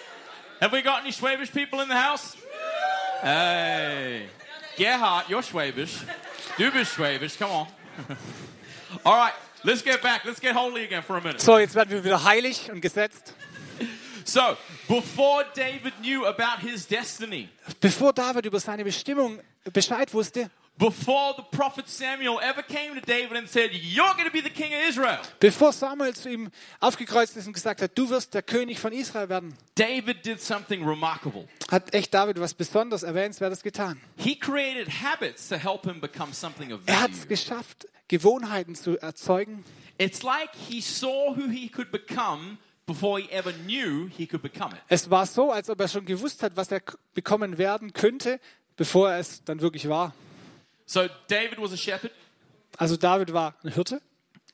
Have 0.60 0.72
we 0.72 0.82
got 0.82 1.02
any 1.02 1.12
Schwabisch 1.12 1.52
people 1.54 1.82
in 1.82 1.88
the 1.88 1.96
house? 1.96 2.36
Hey, 3.22 4.26
Gerhard, 4.76 5.30
you're 5.30 5.44
Schwabisch. 5.44 6.04
Du 6.58 6.72
bist 6.72 6.96
Schwabisch. 6.98 7.38
Come 7.38 7.52
on. 7.52 7.68
All 9.06 9.16
right, 9.16 9.34
let's 9.64 9.84
get 9.84 10.02
back. 10.02 10.26
Let's 10.26 10.40
get 10.40 10.56
holy 10.56 10.84
again 10.84 11.04
for 11.04 11.18
a 11.18 11.22
minute. 11.22 11.42
So, 11.42 11.60
jetzt 11.60 11.76
werden 11.76 11.92
wir 11.92 12.04
wieder 12.04 12.24
heilig 12.24 12.72
und 12.72 12.82
gesetzt. 12.82 13.36
So, 14.32 14.58
before 14.88 15.44
David 15.56 15.94
knew 16.02 16.26
about 16.26 16.60
his 16.62 16.86
destiny, 16.88 17.50
Bevor 17.82 18.14
David 18.14 18.46
über 18.46 18.60
seine 18.60 18.84
Bestimmung 18.84 19.40
Bescheid 19.74 20.14
wusste, 20.14 20.52
before 20.78 21.34
the 21.36 21.44
prophet 21.58 21.90
Samuel 21.90 22.40
ever 22.42 22.62
came 22.62 22.94
to 22.94 23.02
David 23.02 23.38
and 23.38 23.50
said, 23.50 23.72
You're 23.74 24.14
going 24.14 24.26
to 24.26 24.32
be 24.32 24.42
the 24.42 24.50
king 24.52 24.72
of 24.74 24.88
Israel, 24.88 25.18
bevor 25.40 25.74
Samuel 25.74 26.14
zu 26.16 26.30
ihm 26.30 26.52
aufgekreuzt 26.80 27.36
ist 27.38 27.48
und 27.48 27.54
gesagt 27.54 27.82
hat, 27.82 27.98
du 27.98 28.08
wirst 28.10 28.34
der 28.36 28.44
König 28.44 28.80
von 28.80 28.94
Israel 28.94 29.30
werden, 29.30 29.56
David 29.76 30.24
did 30.24 30.40
something 30.42 30.86
remarkable. 30.88 31.48
hat 31.72 31.94
echt 31.94 32.14
David 32.14 32.40
was 32.40 32.54
besonders 32.54 33.02
Erwähnenswertes 33.04 33.64
getan. 33.64 34.00
He 34.16 34.36
created 34.38 34.88
habits 35.02 35.50
to 35.50 35.58
help 35.58 35.86
him 35.86 36.00
become 36.00 36.34
something 36.34 36.72
of 36.72 36.82
Er 36.86 37.02
hat 37.02 37.12
es 37.12 37.18
value. 37.22 37.30
geschafft, 37.30 37.88
Gewohnheiten 38.08 38.76
zu 38.76 38.98
erzeugen. 39.02 39.64
It's 39.98 40.22
like 40.24 40.52
he 40.70 40.82
saw 40.82 41.36
who 41.36 41.50
he 41.50 41.68
could 41.68 41.92
become 41.92 42.58
before 42.90 43.20
he 43.22 43.30
ever 43.32 43.52
knew 43.66 44.10
he 44.18 44.26
could 44.26 44.42
become 44.42 44.74
it. 44.74 44.82
Es 44.88 45.10
war 45.10 45.26
so, 45.26 45.52
als 45.52 45.70
ob 45.70 45.80
er 45.80 45.88
schon 45.88 46.06
gewusst 46.06 46.42
hat, 46.44 46.56
was 46.56 46.72
er 46.72 46.82
bekommen 47.14 47.58
werden 47.58 47.94
könnte, 47.94 48.40
bevor 48.76 49.12
er 49.12 49.20
es 49.20 49.44
dann 49.44 49.62
wirklich 49.62 49.88
war. 49.88 50.14
So 50.86 51.08
David 51.28 51.60
was 51.62 51.72
a 51.72 51.78
shepherd, 51.78 52.12
Also 52.78 52.98
David 52.98 53.32
war 53.34 53.56
ein 53.64 53.72
Hirte 53.72 54.02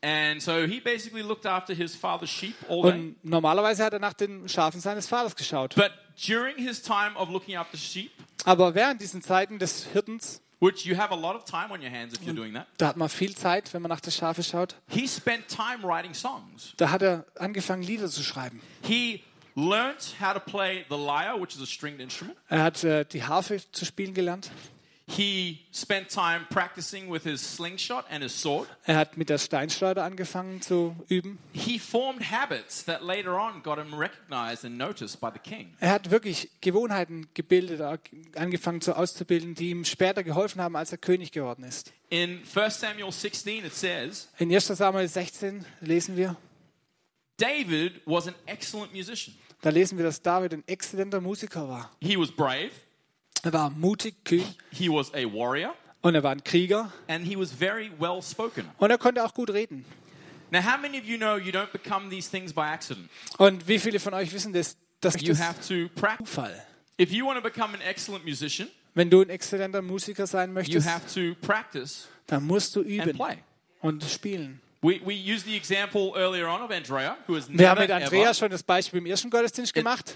and 0.01 0.41
so 0.41 0.65
he 0.67 0.79
basically 0.79 1.21
looked 1.23 1.45
after 1.45 1.73
his 1.73 1.95
father's 1.95 2.29
sheep 2.29 2.55
all 2.69 2.81
day. 2.83 2.91
und 2.91 3.23
normalerweise 3.23 3.83
hat 3.83 3.93
er 3.93 3.99
nach 3.99 4.13
den 4.13 4.47
Schafen 4.49 4.79
seines 4.81 5.07
Vaters 5.07 5.35
geschaut. 5.35 5.73
But 5.75 5.91
during 6.27 6.57
his 6.57 6.81
time 6.81 7.15
of 7.15 7.29
looking 7.29 7.55
after 7.55 7.77
sheep, 7.77 8.11
Aber 8.43 8.75
während 8.75 9.01
diesen 9.01 9.21
Zeiten 9.21 9.57
des 9.57 9.85
Hirtens, 9.93 10.41
which 10.59 10.85
you 10.85 10.95
have 10.97 11.11
a 11.11 11.15
lot 11.15 11.35
of 11.35 11.43
time 11.45 11.71
on 11.71 11.81
your 11.81 11.91
hands 11.91 12.13
if 12.13 12.23
you're 12.23 12.35
doing 12.35 12.53
that, 12.53 12.67
da 12.77 12.87
hat 12.87 12.97
man 12.97 13.09
viel 13.09 13.35
Zeit, 13.35 13.73
wenn 13.73 13.81
man 13.81 13.89
nach 13.89 13.99
den 14.01 14.11
Schafe 14.11 14.43
schaut, 14.43 14.75
he 14.87 15.07
spent 15.07 15.47
time 15.47 15.83
writing 15.83 16.13
songs. 16.13 16.73
da 16.77 16.89
hat 16.89 17.01
er 17.01 17.25
angefangen, 17.37 17.83
Lieder 17.83 18.09
zu 18.09 18.23
schreiben. 18.23 18.61
He 18.83 19.21
learnt 19.55 20.15
how 20.19 20.33
to 20.33 20.39
play 20.39 20.85
the 20.89 20.95
lyre, 20.97 21.39
which 21.39 21.55
is 21.55 21.61
a 21.61 21.65
stringed 21.65 22.01
instrument. 22.01 22.37
Er 22.49 22.63
hat 22.63 22.83
äh, 22.83 23.05
die 23.05 23.23
Harfe 23.23 23.61
zu 23.71 23.85
spielen 23.85 24.13
gelernt. 24.13 24.51
He 25.07 25.59
spent 25.71 26.09
time 26.09 26.47
practicing 26.49 27.11
with 27.11 27.23
his 27.23 27.39
slingshot 27.39 28.05
and 28.09 28.23
his 28.23 28.33
sword. 28.41 28.67
Er 28.85 28.95
hat 28.97 29.17
mit 29.17 29.29
der 29.29 29.37
Steinschleuder 29.37 30.03
angefangen 30.03 30.63
zu 30.63 30.95
üben. 31.09 31.37
He 31.53 31.77
formed 31.77 32.31
habits 32.31 32.83
that 32.85 33.03
later 33.03 33.39
on 33.39 33.61
got 33.61 33.77
him 33.77 33.93
recognized 33.93 34.65
and 34.65 34.79
noticed 34.79 35.21
by 35.21 35.29
the 35.31 35.37
king. 35.39 35.75
Er 35.79 35.91
hat 35.91 36.09
wirklich 36.09 36.49
Gewohnheiten 36.61 37.27
gebildet, 37.35 37.81
angefangen 38.35 38.81
zu 38.81 38.97
auszubilden, 38.97 39.53
die 39.53 39.69
ihm 39.69 39.85
später 39.85 40.23
geholfen 40.23 40.59
haben, 40.59 40.75
als 40.75 40.91
er 40.91 40.97
König 40.97 41.31
geworden 41.31 41.63
ist. 41.63 41.93
In 42.09 42.41
1 42.55 42.79
Samuel 42.79 43.11
16, 43.11 43.63
it 43.63 43.75
says, 43.75 44.27
In 44.39 44.51
1. 44.51 44.65
Samuel 44.67 45.07
16 45.07 45.65
lesen 45.81 46.17
wir, 46.17 46.35
David 47.37 48.01
was 48.05 48.27
an 48.27 48.33
excellent 48.47 48.91
musician. 48.93 49.35
da 49.61 49.69
lesen 49.69 49.97
wir, 49.97 50.05
dass 50.05 50.21
David 50.21 50.53
ein 50.53 50.63
exzellenter 50.67 51.21
Musiker 51.21 51.67
war. 51.69 51.91
He 52.01 52.17
was 52.17 52.31
brave, 52.31 52.71
Er 53.45 53.53
war 53.53 53.69
mutig, 53.69 54.15
kühn 54.25 54.43
he 54.71 54.89
was 54.89 55.13
a 55.13 55.23
warrior, 55.25 55.75
und 56.01 56.15
er 56.15 56.23
war 56.23 56.31
ein 56.31 56.43
Krieger 56.43 56.91
and 57.07 57.27
he 57.27 57.37
was 57.37 57.51
very 57.51 57.91
well 57.99 58.19
spoken. 58.21 58.65
und 58.79 58.89
er 58.89 58.97
konnte 58.97 59.23
auch 59.23 59.35
gut 59.35 59.51
reden. 59.51 59.85
Now, 60.49 60.61
how 60.63 60.77
many 60.81 60.97
of 60.97 61.05
you 61.05 61.17
know 61.17 61.37
you 61.37 61.51
don't 61.51 61.71
become 61.71 62.09
these 62.09 62.27
things 62.27 62.51
by 62.51 62.61
accident? 62.61 63.07
Und 63.37 63.67
wie 63.67 63.77
viele 63.77 63.99
von 63.99 64.15
euch 64.15 64.33
wissen 64.33 64.51
das? 64.51 64.77
Das 64.99 65.21
You 65.21 65.33
ist 65.33 65.41
have 65.43 65.59
to 65.67 65.89
practice. 65.93 66.27
Zufall. 66.27 66.65
If 66.99 67.11
you 67.11 67.25
want 67.27 67.37
to 67.37 67.43
become 67.43 67.75
an 67.75 67.81
excellent 67.81 68.25
musician, 68.25 68.67
Wenn 68.95 69.11
du 69.11 69.21
ein 69.21 69.29
exzellenter 69.29 69.83
Musiker 69.83 70.25
sein 70.25 70.49
you 70.49 70.53
möchtest, 70.55 70.87
have 70.87 71.05
to 71.13 71.35
practice 71.45 72.07
dann 72.25 72.43
musst 72.47 72.75
du 72.75 72.79
and 72.79 72.89
üben 72.89 73.19
und 73.81 74.03
spielen. 74.05 74.59
We, 74.81 74.99
we 75.05 75.13
used 75.13 75.45
the 75.45 75.55
example 75.55 76.13
earlier 76.15 76.47
on 76.47 76.61
of 76.61 76.71
Andrea, 76.71 77.17
who 77.27 77.35
has 77.35 77.47
Wir 77.47 77.69
haben 77.69 77.79
never, 77.79 77.81
mit 77.81 77.91
Andrea 77.91 78.23
ever, 78.23 78.33
schon 78.33 78.49
das 78.49 78.63
Beispiel 78.63 78.99
im 78.99 79.05
ersten 79.05 79.29
Gottesdienst 79.29 79.73
gemacht. 79.73 80.15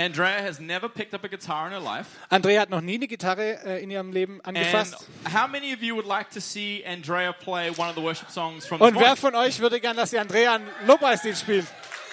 Andrea 0.00 0.40
has 0.42 0.58
never 0.58 0.88
picked 0.88 1.12
up 1.12 1.24
a 1.24 1.28
guitar 1.28 1.66
in 1.66 1.72
her 1.72 1.78
life. 1.80 2.06
Andrea 2.30 2.62
hat 2.62 2.70
noch 2.70 2.80
nie 2.80 2.94
eine 2.94 3.06
Gitarre 3.06 3.58
äh, 3.66 3.82
in 3.82 3.90
ihrem 3.90 4.12
Leben 4.12 4.40
And 4.44 4.56
angefasst. 4.56 5.06
how 5.30 5.46
many 5.46 5.74
of 5.74 5.82
you 5.82 5.94
would 5.94 6.06
like 6.06 6.30
to 6.30 6.40
see 6.40 6.82
Andrea 6.86 7.32
play 7.32 7.68
one 7.70 7.90
of 7.90 7.94
the 7.96 8.00
worship 8.02 8.30
songs 8.30 8.66
from 8.66 8.80
Und 8.80 8.98
wer 8.98 9.14
von 9.14 9.34
euch 9.34 9.60
würde 9.60 9.78
gern, 9.78 9.96
dass 9.98 10.08
die 10.10 10.18
Andrea 10.18 10.54
einen 10.54 10.68
Lobpreislied 10.86 11.36
spielt? 11.36 11.66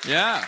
Yeah. 0.06 0.42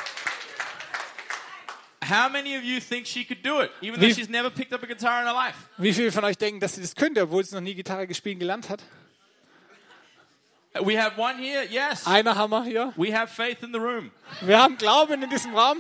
How 2.04 2.28
many 2.30 2.58
of 2.58 2.63
you 2.63 2.80
think 2.82 3.06
she 3.08 3.23
could 3.23 3.41
do 3.45 3.62
it, 3.62 3.71
even 3.82 3.99
though 3.99 4.08
Wie- 4.08 4.13
she's 4.13 4.30
never 4.30 4.49
picked 4.49 4.73
up 4.73 4.84
a 4.84 4.88
guitar 4.88 5.21
in 5.21 5.28
her 5.28 5.34
life? 5.34 5.56
Wie 5.78 5.93
viele 5.93 6.12
von 6.12 6.25
euch 6.25 6.38
denken, 6.38 6.60
dass 6.60 6.75
sie 6.75 6.82
das 6.82 6.93
könnte, 6.95 7.21
obwohl 7.21 7.45
sie 7.45 7.56
noch 7.56 7.62
nie 7.62 7.73
Gitarre 7.75 8.06
gespielt 8.06 8.39
gelernt 8.39 8.67
hat? 8.69 8.82
We 10.82 11.02
have 11.02 11.17
one 11.19 11.38
here. 11.38 11.65
Yes. 11.69 12.06
Einer 12.06 12.36
haben 12.36 12.52
wir 12.52 12.63
hier. 12.63 12.93
We 12.95 13.13
have 13.17 13.34
faith 13.34 13.63
in 13.63 13.71
the 13.73 13.80
room. 13.80 14.12
Wir 14.41 14.62
haben 14.62 14.78
Glauben 14.78 15.21
in 15.23 15.30
diesem 15.30 15.56
Raum. 15.56 15.80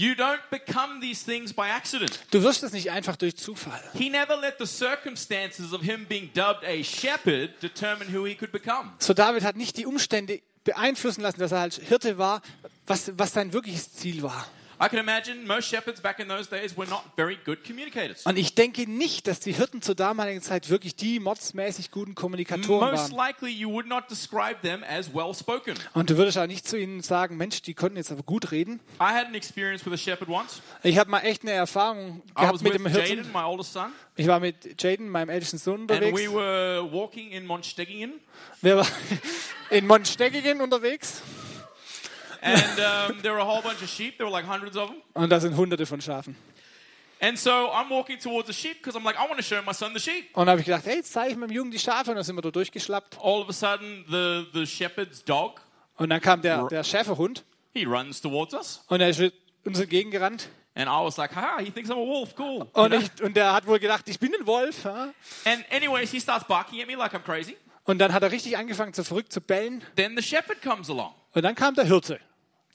You 0.00 0.14
don't 0.14 0.38
become 0.50 1.00
these 1.00 1.24
things 1.24 1.52
by 1.52 1.70
accident. 1.70 2.20
Du 2.30 2.40
wirst 2.44 2.62
es 2.62 2.72
nicht 2.72 2.92
einfach 2.92 3.16
durch 3.16 3.36
Zufall. 3.36 3.82
He 3.94 4.08
never 4.08 4.36
let 4.36 4.56
the 4.60 4.64
circumstances 4.64 5.72
of 5.72 5.82
him 5.82 6.06
being 6.08 6.30
dubbed 6.34 6.62
a 6.64 6.84
shepherd 6.84 7.60
determine 7.60 8.08
who 8.16 8.24
he 8.24 8.36
could 8.36 8.52
become. 8.52 8.92
So 9.00 9.12
David 9.12 9.42
hat 9.42 9.56
nicht 9.56 9.76
die 9.76 9.86
Umstände 9.86 10.40
beeinflussen 10.62 11.22
lassen, 11.22 11.40
dass 11.40 11.50
er 11.50 11.58
halt 11.58 11.74
Hirte 11.74 12.16
war, 12.16 12.42
was, 12.86 13.10
was 13.18 13.32
sein 13.32 13.52
wirkliches 13.52 13.92
Ziel 13.92 14.22
war. 14.22 14.46
I 14.80 14.88
can 14.88 14.98
imagine 15.00 15.44
most 15.46 15.68
shepherds 15.68 16.00
back 16.00 16.20
in 16.20 16.28
those 16.28 16.48
days 16.48 16.76
were 16.76 16.88
not 16.88 17.02
very 17.16 17.36
good 17.44 17.64
communicators. 17.64 18.24
Und 18.24 18.38
ich 18.38 18.54
denke 18.54 18.88
nicht, 18.88 19.26
dass 19.26 19.40
die 19.40 19.52
Hirten 19.52 19.82
zur 19.82 19.96
damaligen 19.96 20.40
Zeit 20.40 20.70
wirklich 20.70 20.94
die 20.94 21.18
mordsmäßig 21.18 21.90
guten 21.90 22.14
Kommunikatoren 22.14 22.92
Most 22.92 23.12
waren. 23.12 23.26
likely, 23.28 23.50
you 23.50 23.70
would 23.70 23.88
not 23.88 24.04
describe 24.08 24.60
them 24.62 24.84
as 24.88 25.12
well 25.12 25.34
spoken. 25.34 25.74
Und 25.94 26.10
du 26.10 26.16
würdest 26.16 26.38
auch 26.38 26.46
nicht 26.46 26.68
zu 26.68 26.78
ihnen 26.78 27.00
sagen, 27.02 27.36
Mensch, 27.36 27.60
die 27.62 27.74
konnten 27.74 27.96
jetzt 27.96 28.12
aber 28.12 28.22
gut 28.22 28.52
reden. 28.52 28.80
I 29.00 29.04
had 29.12 29.26
an 29.26 29.34
experience 29.34 29.84
with 29.84 29.92
a 29.92 29.96
shepherd 29.96 30.28
once. 30.28 30.62
Ich 30.84 30.96
habe 30.96 31.10
mal 31.10 31.20
echt 31.20 31.42
eine 31.42 31.52
Erfahrung 31.52 32.22
I 32.30 32.34
gehabt 32.40 32.54
was 32.54 32.62
mit 32.62 32.74
with 32.74 32.82
dem 32.82 32.86
Hirten. 32.86 33.16
Jaden, 33.18 33.32
my 33.32 33.42
oldest 33.42 33.72
son, 33.72 33.90
Ich 34.14 34.28
war 34.28 34.38
mit 34.38 34.80
Jaden, 34.80 35.08
meinem 35.08 35.28
ältesten 35.30 35.58
Sohn, 35.58 35.80
and 35.82 35.90
unterwegs. 35.90 36.20
we 36.20 36.32
were 36.32 36.88
walking 36.92 37.32
in 37.32 37.46
Monsteggingen. 37.46 38.14
Wir 38.62 38.76
waren 38.76 38.86
in 39.70 39.86
Monsteggingen 39.88 40.60
unterwegs 40.60 41.22
And 42.40 42.62
um, 43.12 43.22
there 43.22 43.32
were 43.32 43.40
a 43.40 43.46
whole 43.46 43.62
bunch 43.62 43.82
of 43.82 43.88
sheep. 43.88 44.16
There 44.18 44.26
were 44.26 44.32
like 44.32 44.46
hundreds 44.46 44.76
of 44.76 44.88
them. 44.90 45.02
und 45.14 45.30
da 45.30 45.40
sind 45.40 45.56
hunderte 45.56 45.86
von 45.86 46.00
Schafen. 46.00 46.36
And 47.20 47.36
so 47.36 47.50
I'm 47.50 47.90
walking 47.90 48.18
towards 48.20 48.46
the 48.46 48.52
sheep 48.52 48.76
because 48.80 48.96
I'm 48.96 49.04
like, 49.04 49.16
I 49.16 49.26
want 49.28 49.38
to 49.38 49.42
show 49.42 49.60
my 49.66 49.72
son 49.74 49.92
the 49.92 50.00
sheep. 50.00 50.26
Und 50.34 50.48
habe 50.48 50.60
ich 50.60 50.66
gedacht, 50.66 50.86
hey, 50.86 50.96
jetzt 50.96 51.12
zeige 51.12 51.32
ich 51.32 51.36
meinem 51.36 51.50
Jungen 51.50 51.70
die 51.72 51.78
Schafe 51.78 52.10
und 52.10 52.16
dann 52.16 52.24
sind 52.24 52.36
wir 52.36 52.42
da 52.42 52.50
durchgeschlappt. 52.50 53.18
All 53.20 53.40
of 53.42 53.48
a 53.48 53.52
sudden, 53.52 54.04
the, 54.08 54.46
the 54.52 54.64
shepherd's 54.66 55.24
dog, 55.24 55.60
Und 55.96 56.10
dann 56.10 56.20
kam 56.20 56.42
der, 56.42 56.68
der 56.68 56.84
Schäferhund 56.84 57.44
he 57.74 57.84
runs 57.84 58.20
towards 58.20 58.54
us. 58.54 58.84
und 58.86 59.00
er 59.00 59.08
ist 59.08 59.20
uns 59.64 59.80
entgegengerannt. 59.80 60.48
And 60.76 60.88
I 60.88 61.04
was 61.04 61.16
like, 61.16 61.34
haha, 61.34 61.58
he 61.60 61.72
thinks 61.72 61.90
I'm 61.90 61.94
a 62.00 62.06
wolf. 62.06 62.34
Cool. 62.38 62.68
Und, 62.72 62.94
ich, 62.94 63.10
und 63.20 63.36
der 63.36 63.52
hat 63.52 63.66
wohl 63.66 63.80
gedacht, 63.80 64.08
ich 64.08 64.20
bin 64.20 64.32
ein 64.32 64.46
Wolf. 64.46 64.84
Ja? 64.84 65.12
And 65.44 65.64
anyways, 65.72 66.12
he 66.12 66.20
starts 66.20 66.46
barking 66.46 66.80
at 66.80 66.86
me 66.86 66.94
like 66.94 67.12
I'm 67.14 67.24
crazy. 67.24 67.56
Und 67.82 67.98
dann 67.98 68.12
hat 68.12 68.22
er 68.22 68.30
richtig 68.30 68.56
angefangen, 68.56 68.92
zu 68.94 69.02
verrückt 69.02 69.32
zu 69.32 69.40
bellen. 69.40 69.82
Then 69.96 70.16
the 70.16 70.22
shepherd 70.22 70.62
comes 70.62 70.88
along 70.88 71.14
Und 71.32 71.42
dann 71.42 71.56
kam 71.56 71.74
der 71.74 71.84
Hirte. 71.84 72.20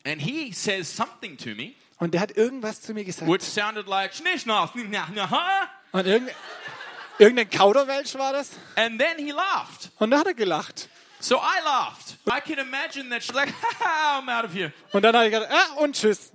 And 0.05 0.21
he 0.21 0.51
says 0.53 0.93
something 0.93 1.37
to 1.37 1.49
me, 1.55 1.73
Und 1.99 2.13
der 2.13 2.21
hat 2.21 2.35
irgendwas 2.35 2.81
zu 2.81 2.93
mir 2.93 3.03
gesagt. 3.05 3.29
which 3.31 3.43
sounded 3.43 3.87
like, 3.87 4.13
"Schnischnauf, 4.13 4.73
nah, 4.75 5.07
nah, 5.13 5.29
huh?" 5.29 5.67
Und 5.91 6.05
irgendein, 6.07 6.35
irgendein 7.19 7.49
Kauderwelsch 7.49 8.15
war 8.15 8.33
das. 8.33 8.51
and 8.75 8.99
then 8.99 9.17
he 9.17 9.31
laughed. 9.31 9.91
Und 9.99 10.11
da 10.11 10.19
hat 10.19 10.27
er 10.27 10.33
gelacht. 10.33 10.89
So 11.19 11.37
I 11.37 11.63
laughed. 11.63 12.17
I 12.27 12.41
can 12.41 12.59
imagine 12.59 13.09
that 13.11 13.23
she's 13.23 13.33
like, 13.33 13.49
I'm 13.79 14.27
out 14.29 14.43
of 14.45 14.53
here. 14.53 14.73
Und 14.91 15.03
dann 15.03 15.15
hat 15.15 15.23
er 15.23 15.29
gesagt, 15.29 15.51
ah, 15.51 15.73
und 15.81 15.95
tschüss. 15.95 16.31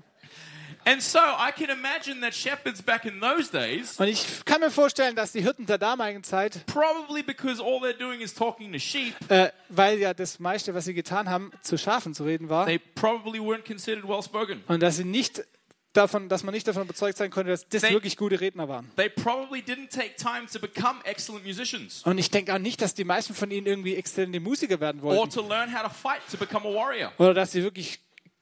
Und 3.98 4.08
ich 4.08 4.26
kann 4.44 4.60
mir 4.60 4.70
vorstellen, 4.70 5.16
dass 5.16 5.32
die 5.32 5.42
Hirten 5.42 5.66
der 5.66 5.78
damaligen 5.78 6.22
Zeit, 6.24 6.64
probably 6.66 7.22
because 7.22 7.62
all 7.62 7.78
they're 7.82 7.92
doing 7.98 8.20
is 8.20 8.34
talking 8.34 8.72
to 8.72 8.78
sheep, 8.78 9.14
äh, 9.28 9.50
weil 9.68 9.98
ja 9.98 10.14
das 10.14 10.38
meiste, 10.38 10.74
was 10.74 10.84
sie 10.84 10.94
getan 10.94 11.28
haben, 11.28 11.50
zu 11.62 11.76
Schafen 11.76 12.14
zu 12.14 12.24
reden 12.24 12.48
war, 12.48 12.66
they 12.66 12.78
probably 12.78 13.38
weren't 13.38 13.66
considered 13.66 14.06
well 14.08 14.22
spoken. 14.22 14.62
und 14.68 14.80
dass 14.82 14.96
sie 14.96 15.04
nicht 15.04 15.44
davon, 15.92 16.28
dass 16.28 16.42
man 16.44 16.54
nicht 16.54 16.66
davon 16.68 16.82
überzeugt 16.84 17.18
sein 17.18 17.30
konnte, 17.30 17.50
dass 17.50 17.68
das 17.68 17.82
They- 17.82 17.92
wirklich 17.92 18.16
gute 18.16 18.40
Redner 18.40 18.68
waren. 18.68 18.90
They 18.96 19.08
probably 19.08 19.60
didn't 19.60 19.90
take 19.90 20.14
time 20.16 20.46
to 20.52 20.58
become 20.60 21.00
excellent 21.04 21.44
musicians 21.44 22.02
Und 22.04 22.18
ich 22.18 22.30
denke 22.30 22.54
auch 22.54 22.58
nicht, 22.58 22.80
dass 22.80 22.94
die 22.94 23.04
meisten 23.04 23.34
von 23.34 23.50
ihnen 23.50 23.66
irgendwie 23.66 23.94
exzellente 23.96 24.40
Musiker 24.40 24.80
werden 24.80 25.00
or 25.02 25.16
wollten. 25.16 25.30
to 25.34 25.46
learn 25.46 25.74
how 25.74 25.82
to 25.82 25.90
fight 25.90 26.20
to 26.30 26.36
become 26.36 26.66
a 26.68 26.72
warrior. 26.72 27.12
Oder 27.18 27.34
dass 27.34 27.52
sie 27.52 27.62
wirklich 27.62 27.98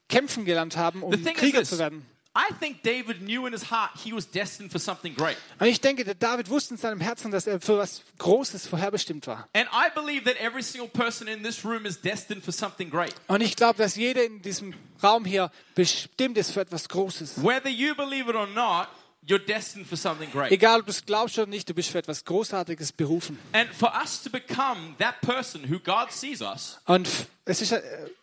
kämpfen 0.08 0.44
gelernt 0.44 0.76
haben, 0.76 1.02
um 1.02 1.10
Krieger 1.34 1.64
zu 1.64 1.78
werden. 1.78 2.06
I 2.36 2.52
think 2.60 2.82
David 2.82 3.22
knew 3.22 3.46
in 3.46 3.54
his 3.54 3.70
heart 3.70 3.92
he 4.04 4.12
was 4.12 4.30
destined 4.30 4.70
for 4.70 4.78
something 4.78 5.14
great. 5.14 5.38
Und 5.58 5.68
ich 5.68 5.80
denke, 5.80 6.04
der 6.04 6.14
David 6.14 6.50
wusste 6.50 6.74
in 6.74 6.78
seinem 6.78 7.00
Herzen, 7.00 7.30
dass 7.30 7.46
er 7.46 7.60
für 7.60 7.78
was 7.78 8.02
Großes 8.18 8.66
vorherbestimmt 8.66 9.26
war. 9.26 9.48
And 9.54 9.66
I 9.72 9.88
believe 9.94 10.24
that 10.24 10.38
every 10.38 10.62
single 10.62 10.88
person 10.88 11.28
in 11.28 11.42
this 11.42 11.64
room 11.64 11.86
is 11.86 11.98
destined 11.98 12.44
for 12.44 12.52
something 12.52 12.90
great. 12.90 13.14
Und 13.26 13.40
ich 13.40 13.56
glaube, 13.56 13.78
dass 13.78 13.96
jeder 13.96 14.22
in 14.22 14.42
diesem 14.42 14.74
Raum 15.02 15.24
hier 15.24 15.50
bestimmt 15.74 16.36
ist 16.36 16.50
für 16.50 16.60
etwas 16.60 16.88
Großes. 16.90 17.42
Whether 17.42 17.70
you 17.70 17.94
believe 17.94 18.28
it 18.28 18.36
or 18.36 18.46
not, 18.46 18.88
you're 19.26 19.38
destined 19.38 19.86
for 19.86 19.96
something 19.96 20.30
great. 20.30 20.52
Egal, 20.52 20.80
ob 20.80 20.86
du 20.86 20.90
es 20.90 21.06
glaubst 21.06 21.38
oder 21.38 21.48
nicht, 21.48 21.66
du 21.68 21.72
bist 21.72 21.88
für 21.90 21.98
etwas 21.98 22.24
Großartiges 22.24 22.92
berufen. 22.92 23.38
And 23.52 23.72
for 23.72 23.92
us 23.98 24.22
to 24.22 24.28
become 24.28 24.94
that 24.98 25.20
person 25.22 25.70
who 25.70 25.78
God 25.78 26.12
sees 26.12 26.42
us, 26.42 26.78
Und 26.84 27.08
es 27.46 27.62
ist 27.62 27.72
äh, 27.72 27.80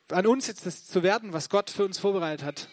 an 0.09 0.27
uns 0.27 0.45
jetzt 0.45 0.67
das 0.67 0.85
zu 0.85 1.01
werden, 1.01 1.33
was 1.33 1.49
Gott 1.49 1.71
für 1.71 1.83
uns 1.83 1.97
vorbereitet 1.97 2.45
hat. 2.45 2.67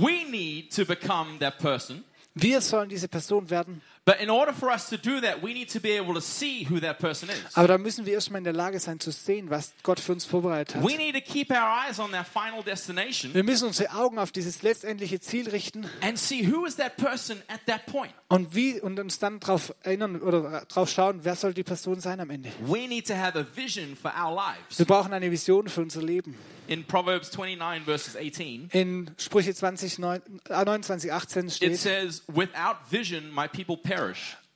We 0.00 0.24
need 0.24 0.70
to 0.72 0.84
become 0.84 1.38
that 1.40 1.58
person. 1.58 2.04
Wir 2.34 2.60
sollen 2.60 2.88
diese 2.88 3.08
Person 3.08 3.50
werden. 3.50 3.82
But 4.08 4.22
in 4.22 4.30
order 4.30 4.54
for 4.54 4.70
us 4.70 4.88
to 4.88 4.96
do 4.96 5.20
that, 5.20 5.42
we 5.42 5.52
need 5.52 5.70
to 5.74 5.80
be 5.80 5.90
able 5.98 6.14
to 6.14 6.20
see 6.22 6.66
who 6.66 6.80
that 6.80 6.98
person 6.98 7.28
is. 7.28 7.54
Aber 7.54 7.68
da 7.68 7.76
müssen 7.76 8.06
wir 8.06 8.14
erstmal 8.14 8.38
in 8.38 8.44
der 8.44 8.54
Lage 8.54 8.80
sein 8.80 8.98
zu 9.00 9.10
sehen, 9.10 9.50
was 9.50 9.74
Gott 9.82 10.00
für 10.00 10.12
uns 10.12 10.24
vorbereitet 10.24 10.76
hat. 10.76 10.82
We 10.82 10.96
need 10.96 11.14
to 11.14 11.20
keep 11.20 11.50
our 11.50 11.84
eyes 11.86 12.00
on 12.00 12.10
that 12.12 12.26
final 12.26 12.62
destination 12.62 13.34
Wir 13.34 13.44
müssen 13.44 13.66
unsere 13.66 13.92
Augen 13.92 14.18
auf 14.18 14.32
dieses 14.32 14.62
letztendliche 14.62 15.20
Ziel 15.20 15.50
richten 15.50 15.86
and 16.00 16.18
see 16.18 16.50
who 16.50 16.64
is 16.64 16.76
that 16.76 16.96
person 16.96 17.42
at 17.48 17.60
that 17.66 17.84
point. 17.84 18.14
und 18.28 18.54
wie 18.54 18.80
und 18.80 18.98
uns 18.98 19.18
dann 19.18 19.40
darauf 19.40 19.74
erinnern 19.82 20.22
oder 20.22 20.64
darauf 20.66 20.88
schauen, 20.90 21.20
wer 21.24 21.36
soll 21.36 21.52
die 21.52 21.62
Person 21.62 22.00
sein 22.00 22.18
am 22.20 22.30
Ende. 22.30 22.50
We 22.60 22.88
need 22.88 23.06
to 23.08 23.14
have 23.14 23.38
a 23.38 23.44
vision 23.54 23.94
for 23.94 24.10
our 24.18 24.34
lives. 24.34 24.78
Wir 24.78 24.86
brauchen 24.86 25.12
eine 25.12 25.30
Vision 25.30 25.68
für 25.68 25.82
unser 25.82 26.00
Leben. 26.02 26.34
In 26.66 26.84
Proverbs 26.84 27.32
29, 27.32 27.84
verses 27.86 28.14
18, 28.14 28.68
In 28.72 29.10
Sprüche 29.16 29.54
20, 29.54 29.98
neun- 29.98 30.20
äh, 30.50 30.64
29, 30.64 31.10
18 31.10 31.46
it 31.46 31.52
steht, 31.54 31.78
says, 31.78 32.22
Without 32.28 32.76
vision, 32.90 33.32
my 33.34 33.48
people 33.48 33.78
perish. 33.78 33.97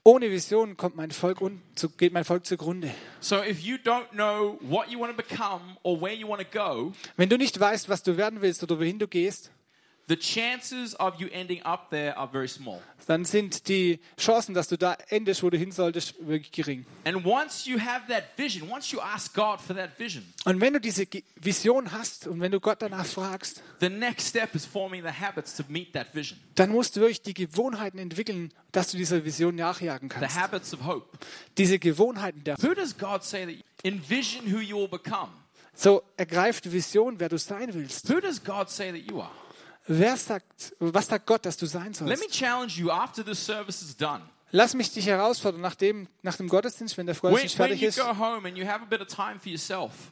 Ohne 0.04 0.30
Vision 0.30 0.76
kommt 0.76 0.96
mein 0.96 1.10
Volk 1.10 1.40
un, 1.40 1.62
zu, 1.74 1.88
geht 1.90 2.12
mein 2.12 2.24
Volk 2.24 2.44
zugrunde. 2.44 2.92
So 3.20 3.42
if 3.42 3.60
you 3.60 3.76
don't 3.76 4.08
know 4.10 4.58
what 4.60 4.88
you 4.88 4.98
want 4.98 5.16
to 5.16 5.22
become 5.22 5.76
or 5.82 6.00
where 6.00 6.14
you 6.14 6.28
want 6.28 6.42
to 6.42 6.58
go, 6.58 6.92
Wenn 7.16 7.28
du 7.28 7.38
nicht 7.38 7.58
weißt, 7.58 7.88
was 7.88 8.02
du 8.02 8.16
werden 8.16 8.40
willst 8.40 8.62
oder 8.62 8.78
wohin 8.78 8.98
du 8.98 9.06
gehst, 9.06 9.50
the 10.08 10.16
chances 10.16 10.94
of 10.98 11.20
you 11.20 11.28
ending 11.32 11.62
up 11.64 11.90
there 11.90 12.16
are 12.16 12.28
very 12.30 12.48
small. 12.48 12.80
dann 13.06 13.24
sind 13.24 13.66
die 13.68 13.98
Chancen, 14.16 14.54
dass 14.54 14.68
du 14.68 14.76
da 14.78 14.96
endest, 15.08 15.42
wo 15.42 15.50
du 15.50 15.56
hin 15.58 15.72
solltest, 15.72 16.14
wirklich 16.26 16.52
gering. 16.52 16.86
And 17.04 17.24
once 17.26 17.66
you 17.66 17.78
have 17.80 18.02
that 18.08 18.24
vision, 18.36 18.70
once 18.70 18.92
you 18.92 19.00
ask 19.00 19.34
God 19.34 19.60
for 19.60 19.74
that 19.74 19.98
vision, 19.98 20.24
Und 20.44 20.60
wenn 20.60 20.72
du 20.72 20.80
diese 20.80 21.06
Vision 21.36 21.90
hast 21.92 22.26
und 22.28 22.40
wenn 22.40 22.52
du 22.52 22.60
Gott 22.60 22.80
danach 22.80 23.04
fragst, 23.06 23.62
the 23.80 23.88
next 23.88 24.28
step 24.28 24.54
is 24.54 24.64
forming 24.64 25.02
the 25.02 25.10
habits 25.10 25.56
to 25.56 25.64
meet 25.68 25.92
that 25.94 26.14
vision. 26.14 26.38
dann 26.54 26.70
musst 26.70 26.94
du 26.96 27.00
wirklich 27.00 27.22
die 27.22 27.34
Gewohnheiten 27.34 27.98
entwickeln, 27.98 28.52
dass 28.70 28.90
du 28.92 28.96
dieser 28.96 29.24
Vision 29.24 29.56
nachjagen 29.56 30.08
The 30.08 30.14
kannst. 30.20 30.36
habits 30.38 30.72
of 30.74 30.84
hope. 30.84 31.18
Diese 31.58 31.78
Gewohnheiten 31.80 32.44
der 32.44 32.56
Who 32.62 32.74
does 32.74 32.96
God 32.96 33.24
say 33.24 33.44
that 33.46 33.64
envision 33.84 34.52
who 34.52 34.58
you 34.60 34.76
will 34.78 34.88
become? 34.88 35.30
So 35.74 36.02
ergreif 36.18 36.60
die 36.60 36.70
Vision, 36.70 37.18
wer 37.18 37.30
du 37.30 37.38
sein 37.38 37.72
willst. 37.74 38.08
Who 38.08 38.20
does 38.20 38.44
God 38.44 38.68
say 38.68 38.92
that 38.92 39.10
you 39.10 39.20
are? 39.20 39.30
Wer 39.86 40.16
sagt, 40.16 40.74
was 40.78 41.06
sagt 41.08 41.26
Gott, 41.26 41.44
dass 41.44 41.56
du 41.56 41.66
sein 41.66 41.92
Let 41.92 42.00
me 42.02 42.16
sollst? 42.16 42.30
challenge 42.30 42.72
you 42.76 42.90
after 42.90 43.24
the 43.24 43.34
service 43.34 43.82
is 43.82 43.96
done. 43.96 44.22
Lass 44.54 44.74
mich 44.74 44.92
dich 44.92 45.06
herausfordern, 45.06 45.62
nach 45.62 45.74
dem, 45.74 46.08
nach 46.20 46.36
dem 46.36 46.46
Gottesdienst, 46.46 46.98
wenn 46.98 47.06
der 47.06 47.14
Gottesdienst 47.14 47.58
when 47.58 47.68
fertig 47.68 47.82
ist, 47.82 47.98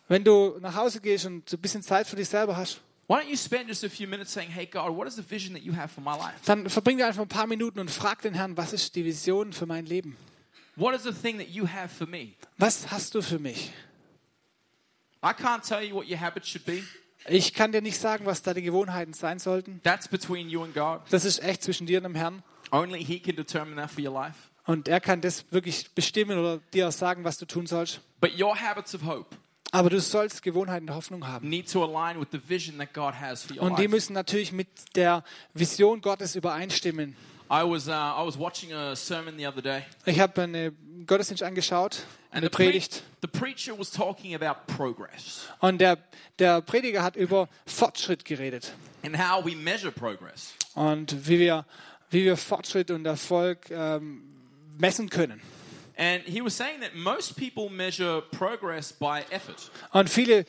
wenn 0.09 0.25
du 0.25 0.57
nach 0.61 0.75
Hause 0.75 1.01
gehst 1.03 1.27
und 1.27 1.53
ein 1.53 1.59
bisschen 1.61 1.83
Zeit 1.83 2.07
für 2.07 2.17
dich 2.17 2.29
selber 2.29 2.57
hast, 2.57 2.81
why 3.07 3.17
don't 3.17 3.29
you 3.29 3.37
spend 3.37 3.69
just 3.69 3.85
a 3.85 3.89
few 3.91 4.09
minutes 4.09 4.33
saying, 4.33 4.49
Hey, 4.49 4.65
God, 4.65 4.97
what 4.97 5.07
is 5.07 5.17
the 5.17 5.23
vision 5.23 5.53
that 5.55 5.63
you 5.63 5.77
have 5.77 5.89
for 5.89 6.03
my 6.03 6.17
life? 6.17 6.37
dann 6.47 6.71
verbring 6.71 6.97
dir 6.97 7.07
einfach 7.07 7.21
ein 7.23 7.29
paar 7.29 7.47
Minuten 7.47 7.81
und 7.81 7.91
frag 7.91 8.23
den 8.23 8.33
Herrn, 8.33 8.57
was 8.57 8.73
ist 8.73 8.95
die 8.97 9.05
Vision 9.05 9.53
für 9.53 9.67
mein 9.67 9.85
Leben? 9.85 10.17
What 10.77 10.95
is 10.95 11.03
the 11.03 11.13
thing 11.13 11.37
that 11.39 11.49
you 11.49 11.69
have 11.69 11.89
for 11.89 12.07
me? 12.07 12.33
Was 12.57 12.91
hast 12.91 13.15
du 13.15 13.21
für 13.21 13.39
mich? 13.39 13.73
I 15.23 15.33
can't 15.35 15.61
tell 15.61 15.83
you 15.83 15.95
what 15.95 16.09
your 16.09 16.19
habits 16.19 16.49
should 16.49 16.65
be. 16.65 16.83
Ich 17.29 17.55
kann 17.55 17.73
dir 17.73 17.83
nicht 17.83 17.99
sagen, 17.99 18.27
was 18.27 18.43
deine 18.43 18.63
Gewohnheiten 18.63 19.13
sein 19.13 19.39
sollten. 19.39 19.81
That's 19.83 20.09
between 20.09 20.49
you 20.49 20.63
and 20.63 20.75
God. 20.75 21.01
Das 21.11 21.25
ist 21.25 21.43
echt 21.43 21.63
zwischen 21.63 21.87
dir 21.87 21.99
und 21.99 22.05
dem 22.05 22.15
Herrn. 22.15 22.43
Only 22.73 23.05
He 23.05 23.21
can 23.21 23.37
determine 23.37 23.77
that 23.77 23.91
for 23.91 24.03
your 24.03 24.13
life. 24.13 24.37
Und 24.67 24.89
er 24.89 25.01
kann 25.01 25.21
das 25.21 25.45
wirklich 25.51 25.91
bestimmen 25.95 26.39
oder 26.39 26.59
dir 26.73 26.89
auch 26.89 26.93
sagen, 26.93 27.25
was 27.25 27.39
du 27.39 27.47
tun 27.47 27.67
sollst. 27.67 28.01
But 28.21 28.41
your 28.41 28.55
habits 28.55 28.95
of 28.95 29.05
hope 29.05 29.35
Aber 29.73 29.91
du 29.91 30.01
sollst 30.01 30.43
Gewohnheiten 30.43 30.87
der 30.87 30.97
Hoffnung 30.97 31.27
haben. 31.27 31.47
Und 31.47 33.79
die 33.79 33.89
müssen 33.89 34.13
natürlich 34.13 34.53
mit 34.53 34.69
der 34.95 35.25
Vision 35.55 36.01
Gottes 36.01 36.37
übereinstimmen. 36.37 37.17
I 37.51 37.65
was, 37.65 37.89
uh, 37.89 37.91
I 37.91 38.25
was 38.25 38.39
watching 38.39 38.73
a 38.73 38.95
sermon 38.95 39.37
the 39.37 39.47
other 39.47 39.61
day, 39.63 39.83
Ich 40.07 40.21
habe 40.21 40.41
einen 40.43 41.05
Gottesdienst 41.07 41.43
angeschaut, 41.43 42.05
eine 42.31 42.49
Predigt. 42.49 43.03
the 43.23 43.27
preacher 43.27 43.77
was 43.77 43.91
talking 43.91 44.35
about 44.35 44.73
progress 44.73 45.47
Und 45.59 45.81
der, 45.81 45.99
der 46.39 46.61
Prediger 46.63 47.03
hat 47.03 47.17
über 47.17 47.49
Fortschritt 47.67 48.25
geredet. 48.25 48.73
and 49.03 49.17
how 49.19 49.45
we 49.45 49.57
measure 49.57 49.91
progress. 49.91 50.55
Und 50.75 51.27
wie 51.29 51.41
wir, 51.41 51.65
wie 52.11 52.25
wir 52.25 52.37
Fortschritt 52.37 52.91
und 52.93 53.05
Erfolg 53.07 53.69
ähm, 53.71 54.23
messen 54.79 55.11
können. 55.11 55.41
And 55.97 56.23
he 56.25 56.41
was 56.43 56.57
saying 56.57 56.81
that 56.81 56.95
most 56.95 57.37
people 57.37 57.69
measure 57.69 58.23
progress 58.31 58.93
by 58.93 59.23
effort. 59.31 59.71
Und 59.93 60.09
viele 60.09 60.45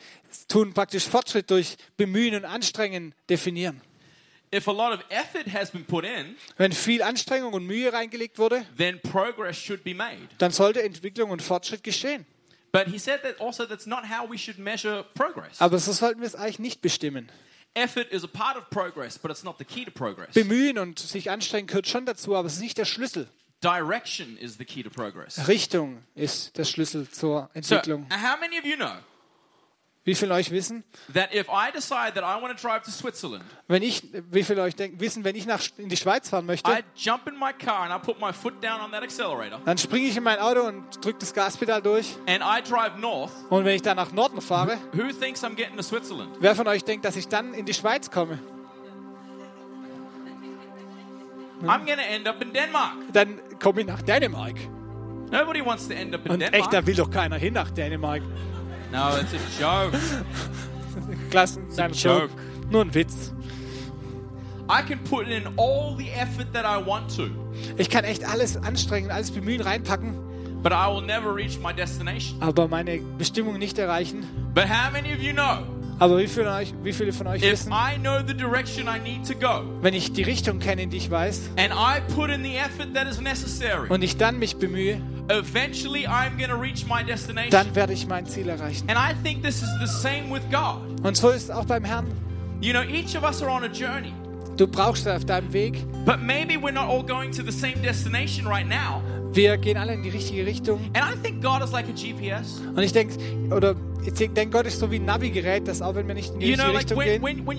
tun 0.48 0.72
praktisch 0.72 1.04
Fortschritt 1.08 1.50
durch 1.50 1.76
Bemühen 1.96 2.34
und 2.36 2.44
Anstrengen 2.44 3.12
definieren. 3.28 3.80
In, 4.52 6.36
Wenn 6.56 6.72
viel 6.72 7.02
Anstrengung 7.02 7.52
und 7.54 7.66
Mühe 7.66 7.92
reingelegt 7.92 8.38
wurde, 8.38 8.64
then 8.76 9.00
progress 9.00 9.56
should 9.56 9.82
be 9.82 9.94
made. 9.94 10.28
dann 10.38 10.50
sollte 10.50 10.82
Entwicklung 10.82 11.30
und 11.30 11.42
Fortschritt 11.42 11.82
geschehen. 11.82 12.26
But 12.72 12.86
he 12.86 12.98
said 12.98 13.22
that 13.22 13.40
also 13.40 13.66
that's 13.66 13.86
not 13.86 14.04
how 14.08 14.28
we 14.30 14.38
should 14.38 14.58
measure 14.58 15.04
progress. 15.14 15.60
Aber 15.60 15.78
so 15.78 15.92
sollten 15.92 16.20
wir 16.20 16.26
es 16.26 16.34
eigentlich 16.34 16.58
nicht 16.58 16.80
bestimmen. 16.80 17.30
Effort 17.74 18.06
is 18.10 18.24
a 18.24 18.26
part 18.26 18.56
of 18.56 18.68
progress, 18.70 19.18
but 19.18 19.30
it's 19.30 19.42
not 19.44 19.56
the 19.58 19.64
key 19.64 19.84
to 19.84 19.90
progress. 19.90 20.34
Bemühen 20.34 20.78
und 20.78 20.98
sich 20.98 21.30
anstrengen 21.30 21.66
gehört 21.66 21.86
schon 21.88 22.04
dazu, 22.06 22.34
aber 22.36 22.46
es 22.46 22.54
ist 22.54 22.60
nicht 22.60 22.78
der 22.78 22.84
Schlüssel. 22.84 23.28
Direction 23.62 24.36
is 24.38 24.56
the 24.58 24.64
key 24.64 24.82
to 24.82 24.90
progress. 24.90 25.46
Richtung 25.48 26.02
ist 26.14 26.56
der 26.58 26.64
Schlüssel 26.64 27.08
zur 27.08 27.48
So, 27.54 27.74
Entwicklung. 27.76 28.06
how 28.10 28.38
many 28.40 28.58
of 28.58 28.64
you 28.64 28.76
know 28.76 28.92
Wie 30.04 30.16
viele 30.16 30.30
von 30.32 30.38
euch 30.38 30.50
wissen, 30.50 30.82
that 31.14 31.32
if 31.32 31.46
I 31.48 31.70
decide 31.72 32.14
that 32.14 32.24
I 32.24 32.42
want 32.42 32.56
to 32.58 32.60
drive 32.68 32.82
to 32.82 32.90
Switzerland, 32.90 33.44
wenn 33.68 33.84
ich, 33.84 34.02
wie 34.30 34.42
viele 34.42 34.62
euch 34.62 34.74
denken, 34.74 34.98
wissen, 34.98 35.22
wenn 35.22 35.36
ich 35.36 35.46
nach, 35.46 35.60
in 35.76 35.88
die 35.88 35.96
Schweiz 35.96 36.28
fahren 36.28 36.44
möchte, 36.44 36.68
I 36.72 36.82
jump 36.96 37.28
in 37.28 37.38
my 37.38 37.52
car 37.52 37.88
and 37.88 37.94
I 37.94 38.04
put 38.04 38.20
my 38.20 38.32
foot 38.32 38.54
down 38.62 38.80
on 38.80 38.90
that 38.90 39.04
accelerator 39.04 39.60
dann 39.64 39.78
springe 39.78 40.08
ich 40.08 40.16
in 40.16 40.24
mein 40.24 40.40
Auto 40.40 40.62
und 40.62 41.04
drücke 41.04 41.20
das 41.20 41.32
Gaspedal 41.32 41.80
durch. 41.82 42.16
and 42.26 42.42
I 42.42 42.60
drive 42.68 42.96
north, 42.98 43.30
Und 43.48 43.64
wenn 43.64 43.76
ich 43.76 43.82
dann 43.82 43.96
nach 43.96 44.10
Norden 44.10 44.40
fahre, 44.40 44.76
who 44.92 45.12
thinks 45.12 45.44
I'm 45.44 45.54
getting 45.54 45.76
to 45.76 45.82
Switzerland? 45.84 46.36
wer 46.40 46.56
von 46.56 46.66
euch 46.66 46.82
denkt, 46.82 47.04
dass 47.04 47.14
ich 47.14 47.28
dann 47.28 47.54
in 47.54 47.64
die 47.64 47.74
Schweiz 47.74 48.10
komme? 48.10 48.40
I'm 51.62 51.86
to 51.86 51.92
end 51.92 52.26
up 52.26 52.42
in 52.42 52.52
Denmark. 52.52 52.96
Dann 53.12 53.38
komme 53.60 53.82
ich 53.82 53.86
nach 53.86 54.02
Dänemark. 54.02 54.56
Nobody 55.30 55.64
wants 55.64 55.86
to 55.86 55.94
end 55.94 56.12
up 56.12 56.26
in 56.26 56.32
Und 56.32 56.42
echt, 56.42 56.52
Denmark. 56.54 56.70
da 56.72 56.86
will 56.86 56.96
doch 56.96 57.10
keiner 57.10 57.36
hin 57.36 57.54
nach 57.54 57.70
Dänemark. 57.70 58.22
No, 58.92 59.16
it's 59.16 59.32
a 59.32 59.38
joke. 59.58 59.94
Klassen, 61.30 61.66
kleiner 61.72 61.94
joke. 61.94 62.28
Joke. 62.28 62.32
Nur 62.70 62.82
ein 62.82 62.94
Witz. 62.94 63.32
I 64.68 64.82
can 64.82 64.98
put 65.04 65.28
in 65.28 65.46
all 65.56 65.96
the 65.96 66.10
effort 66.10 66.52
that 66.52 66.64
I 66.64 66.76
want 66.78 67.14
to, 67.16 67.30
Ich 67.76 67.90
kann 67.90 68.04
echt 68.04 68.24
alles 68.24 68.56
anstrengen, 68.56 69.10
alles 69.10 69.30
bemühen, 69.30 69.60
reinpacken, 69.60 70.14
but 70.62 70.72
I 70.72 70.86
will 70.88 71.02
never 71.02 71.34
reach 71.34 71.58
my 71.58 71.72
destination. 71.72 72.36
aber 72.40 72.68
meine 72.68 72.98
Bestimmung 73.18 73.58
nicht 73.58 73.78
erreichen. 73.78 74.24
But 74.54 74.64
how 74.64 74.90
many 74.92 75.12
of 75.12 75.20
you 75.20 75.32
know 75.32 75.66
Aber 75.98 76.18
wie 76.18 76.26
viele 76.26 76.46
von 76.46 76.54
euch, 76.54 76.74
wie 76.82 76.92
viele 76.92 77.12
von 77.12 77.26
euch 77.26 77.42
wissen, 77.42 77.72
I 77.72 77.98
know 77.98 78.18
the 78.26 78.34
direction 78.34 78.86
I 78.88 78.98
need 78.98 79.26
to 79.26 79.34
go 79.34 79.62
wenn 79.82 79.94
ich 79.94 80.12
die 80.12 80.22
Richtung 80.22 80.58
kenne, 80.58 80.82
in 80.82 80.90
die 80.90 80.98
ich 80.98 81.10
weiß, 81.10 81.50
and 81.56 81.72
I 81.72 82.00
put 82.14 82.30
in 82.30 82.42
the 82.42 82.56
effort 82.56 82.94
that 82.94 83.06
is 83.06 83.20
necessary, 83.20 83.88
und 83.88 84.02
ich 84.02 84.16
dann 84.16 84.38
mich 84.38 84.56
bemühe, 84.56 85.00
eventually 85.30 86.06
I'm 86.06 86.36
going 86.36 86.50
to 86.50 86.56
reach 86.56 86.86
my 86.86 87.02
destination. 87.02 87.50
dann 87.50 87.74
werde 87.74 87.92
ich 87.92 88.06
mein 88.06 88.26
Ziel 88.26 88.48
erreichen. 88.48 88.88
And 88.88 88.98
I 88.98 89.14
think 89.22 89.42
this 89.42 89.62
is 89.62 89.68
the 89.80 89.86
same 89.86 90.30
with 90.30 90.42
God. 90.50 90.80
Und 91.04 91.16
so 91.16 91.30
ist 91.30 91.50
auch 91.50 91.64
beim 91.64 91.84
Herrn. 91.84 92.06
You 92.60 92.72
know, 92.72 92.82
each 92.82 93.16
of 93.16 93.24
us 93.24 93.42
are 93.42 93.50
on 93.50 93.64
a 93.64 93.68
journey, 93.68 94.12
Du 94.56 94.66
brauchst 94.66 95.08
auf 95.08 95.24
deinem 95.24 95.52
Weg. 95.52 95.84
but 96.04 96.20
maybe 96.20 96.56
we're 96.56 96.72
not 96.72 96.88
all 96.88 97.02
going 97.02 97.30
to 97.32 97.42
the 97.42 97.52
same 97.52 97.80
destination 97.82 98.46
right 98.46 98.66
now. 98.68 99.02
Wir 99.32 99.56
gehen 99.56 99.76
alle 99.78 99.94
in 99.94 100.02
die 100.02 100.10
richtige 100.10 100.44
Richtung. 100.44 100.78
And 100.94 101.04
I 101.14 101.18
think 101.22 101.42
God 101.42 101.62
is 101.62 101.72
like 101.72 101.86
a 101.88 101.92
GPS. 101.92 102.60
Und 102.74 102.82
ich 102.82 102.92
denke, 102.92 103.14
oder 103.54 103.74
ich 104.04 104.12
denke, 104.12 104.46
Gott 104.50 104.66
ist 104.66 104.78
so 104.78 104.90
wie 104.90 104.96
ein 104.96 105.04
Navigerät, 105.04 105.66
dass 105.66 105.80
auch 105.80 105.94
wenn 105.94 106.06
wir 106.06 106.14
nicht 106.14 106.34
in 106.34 106.40
die 106.40 106.50
You 106.50 106.56
know, 106.56 106.70
richtige 106.72 106.94
like 106.94 107.06
Richtung 107.06 107.24
when, 107.24 107.36
gehen, 107.36 107.46
when, 107.46 107.58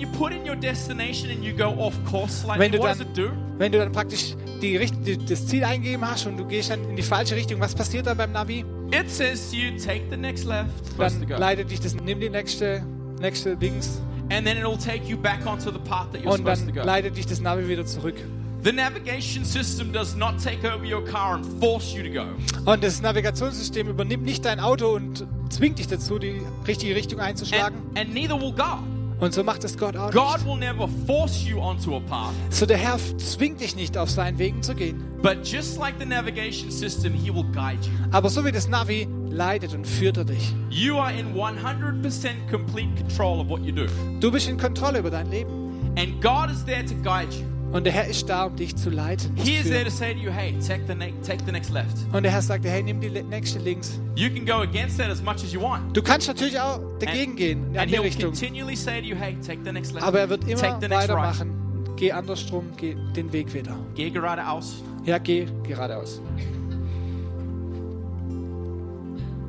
Wenn 2.60 2.72
du 2.72 2.78
dann- 2.78 3.00
it 3.00 3.16
do? 3.16 3.30
wenn 3.58 3.72
du 3.72 3.78
dann 3.78 3.92
praktisch 3.92 4.34
die, 4.60 4.78
die, 5.04 5.24
das 5.24 5.46
Ziel 5.46 5.64
eingegeben 5.64 6.08
hast 6.08 6.26
und 6.26 6.36
du 6.36 6.44
gehst 6.44 6.70
dann 6.70 6.88
in 6.90 6.96
die 6.96 7.02
falsche 7.02 7.34
Richtung, 7.36 7.60
was 7.60 7.74
passiert 7.74 8.06
dann 8.06 8.16
beim 8.16 8.32
Navi? 8.32 8.64
It 8.92 9.10
says 9.10 9.52
you, 9.52 9.70
take 9.78 10.02
the 10.10 10.16
next 10.16 10.44
left, 10.44 10.68
Dann 10.98 11.28
leitet 11.28 11.70
dich 11.70 11.80
das, 11.80 11.94
nimm 11.94 12.20
die 12.20 12.30
nächste, 12.30 12.82
nächste 13.20 13.54
links 13.54 14.00
And 14.30 14.46
then 14.46 14.56
it'll 14.56 14.78
take 14.78 15.04
you 15.06 15.16
back 15.16 15.44
onto 15.46 15.70
the 15.70 15.78
path 15.78 16.12
that 16.12 16.22
you're 16.22 16.28
und 16.32 16.46
dann 16.46 16.86
leitet 16.86 17.16
dich 17.16 17.26
das 17.26 17.40
Navi 17.40 17.68
wieder 17.68 17.84
zurück. 17.84 18.16
The 18.64 18.72
navigation 18.72 19.44
system 19.44 19.92
does 19.92 20.16
not 20.16 20.42
take 20.42 20.64
over 20.64 20.84
your 20.86 21.04
car 21.04 21.34
and 21.34 21.44
force 21.60 21.92
you 21.94 22.02
to 22.02 22.08
go. 22.10 22.24
Und 22.64 22.82
das 22.82 23.02
Navigationssystem 23.02 23.88
übernimmt 23.88 24.24
nicht 24.24 24.42
dein 24.44 24.58
Auto 24.58 24.94
und 24.94 25.26
zwingt 25.50 25.78
dich 25.78 25.86
dazu, 25.86 26.18
die 26.18 26.40
richtige 26.66 26.94
Richtung 26.96 27.20
einzuschlagen. 27.20 27.76
And, 27.90 27.98
and 27.98 28.14
neither 28.14 28.40
will 28.40 28.52
God. 28.52 28.78
Und 29.20 29.34
so 29.34 29.44
macht 29.44 29.64
es 29.64 29.76
Gott 29.76 29.96
auch 29.96 30.10
God 30.10 30.36
nicht. 30.38 30.46
will 30.46 30.56
never 30.56 30.88
force 31.06 31.44
you 31.46 31.58
onto 31.60 31.94
a 31.96 32.00
path, 32.00 32.32
So 32.50 32.64
der 32.66 32.78
Herr 32.78 32.96
zwingt 33.18 33.60
dich 33.60 33.76
nicht 33.76 33.96
auf 33.98 34.08
seinen 34.10 34.38
Wegen 34.38 34.62
zu 34.62 34.74
gehen. 34.74 34.98
but 35.22 35.46
just 35.46 35.78
like 35.78 35.94
the 36.00 36.06
navigation 36.06 36.70
system, 36.70 37.12
He 37.12 37.32
will 37.32 37.44
guide 37.52 37.78
you. 37.84 37.90
Aber 38.12 38.30
so 38.30 38.44
wie 38.46 38.50
das 38.52 38.66
Navi 38.66 39.06
leitet 39.30 39.74
und 39.74 39.86
führt 39.86 40.16
er 40.16 40.24
dich. 40.24 40.54
You 40.70 40.96
are 40.98 41.12
in 41.12 41.34
100% 41.34 42.50
complete 42.50 42.88
control 42.96 43.40
of 43.40 43.48
what 43.48 43.60
you 43.62 43.72
do. 43.72 43.84
Du 44.20 44.30
bist 44.32 44.48
in 44.48 44.56
Kontrolle 44.56 45.00
über 45.00 45.10
dein 45.10 45.30
Leben. 45.30 45.50
And 45.96 46.20
God 46.22 46.50
is 46.50 46.64
there 46.64 46.84
to 46.84 46.94
guide 47.02 47.28
you. 47.34 47.44
Und 47.74 47.82
der 47.82 47.92
Herr 47.92 48.06
ist 48.06 48.28
da, 48.28 48.44
um 48.44 48.54
dich 48.54 48.76
zu 48.76 48.88
leiten. 48.88 49.32
He 49.34 49.56
is 49.56 49.68
there 49.68 49.82
to 49.82 49.90
say 49.90 50.14
to 50.14 50.20
you, 50.20 50.30
hey, 50.30 50.54
take 50.64 50.82
the, 50.86 50.94
take 51.26 51.44
the 51.44 51.50
next 51.50 51.72
left. 51.72 51.96
Und 52.12 52.22
der 52.22 52.30
Herr 52.30 52.40
sagt, 52.40 52.64
hey, 52.64 52.80
nimm 52.84 53.00
die 53.00 53.10
nächste 53.10 53.58
links. 53.58 53.98
You 54.14 54.30
can 54.30 54.46
go 54.46 54.62
against 54.62 54.96
that 54.98 55.10
as 55.10 55.20
much 55.20 55.42
as 55.42 55.52
you 55.52 55.60
want. 55.60 55.92
Du 55.92 56.00
kannst 56.00 56.28
natürlich 56.28 56.60
auch 56.60 56.78
dagegen 57.00 57.34
gehen, 57.34 57.64
in 57.66 57.72
die 57.72 57.78
And 57.80 57.92
Richtung. 57.92 58.30
continually 58.30 58.76
say 58.76 59.00
to 59.00 59.08
you, 59.08 59.16
hey, 59.16 59.36
take 59.44 59.58
the 59.64 59.72
next 59.72 59.92
left. 59.92 60.06
Aber 60.06 60.20
er 60.20 60.30
wird 60.30 60.42
take 60.42 60.52
immer 60.52 60.78
the 60.80 60.86
next 60.86 61.08
right. 61.08 61.08
weitermachen. 61.08 61.50
Geh 61.96 62.12
andersrum, 62.12 62.66
geh 62.76 62.94
den 63.16 63.32
Weg 63.32 63.52
wieder. 63.52 63.76
Geh 63.96 64.08
geradeaus. 64.08 64.76
Ja, 65.04 65.18
geh 65.18 65.48
geradeaus. 65.64 66.20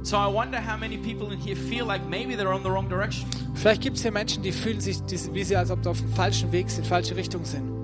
So 0.02 0.18
I 0.18 0.26
wonder 0.26 0.60
how 0.60 0.80
many 0.80 0.98
people 0.98 1.32
in 1.32 1.40
here 1.40 1.56
feel 1.56 1.86
like 1.86 2.02
maybe 2.10 2.36
they're 2.36 2.52
on 2.52 2.64
the 2.64 2.72
wrong 2.72 2.90
direction. 2.90 3.30
Vielleicht 3.54 3.84
gibt 3.84 3.98
es 3.98 4.02
hier 4.02 4.12
Menschen, 4.12 4.42
die 4.42 4.52
fühlen 4.52 4.82
sich, 4.82 4.98
wie 5.32 5.44
sie, 5.44 5.56
als 5.56 5.70
ob 5.70 5.84
sie 5.84 5.90
auf 5.92 6.00
dem 6.00 6.10
falschen 6.10 6.52
Weg 6.52 6.72
sind, 6.72 6.88
falsche 6.88 7.16
Richtung 7.16 7.46
sind. 7.46 7.75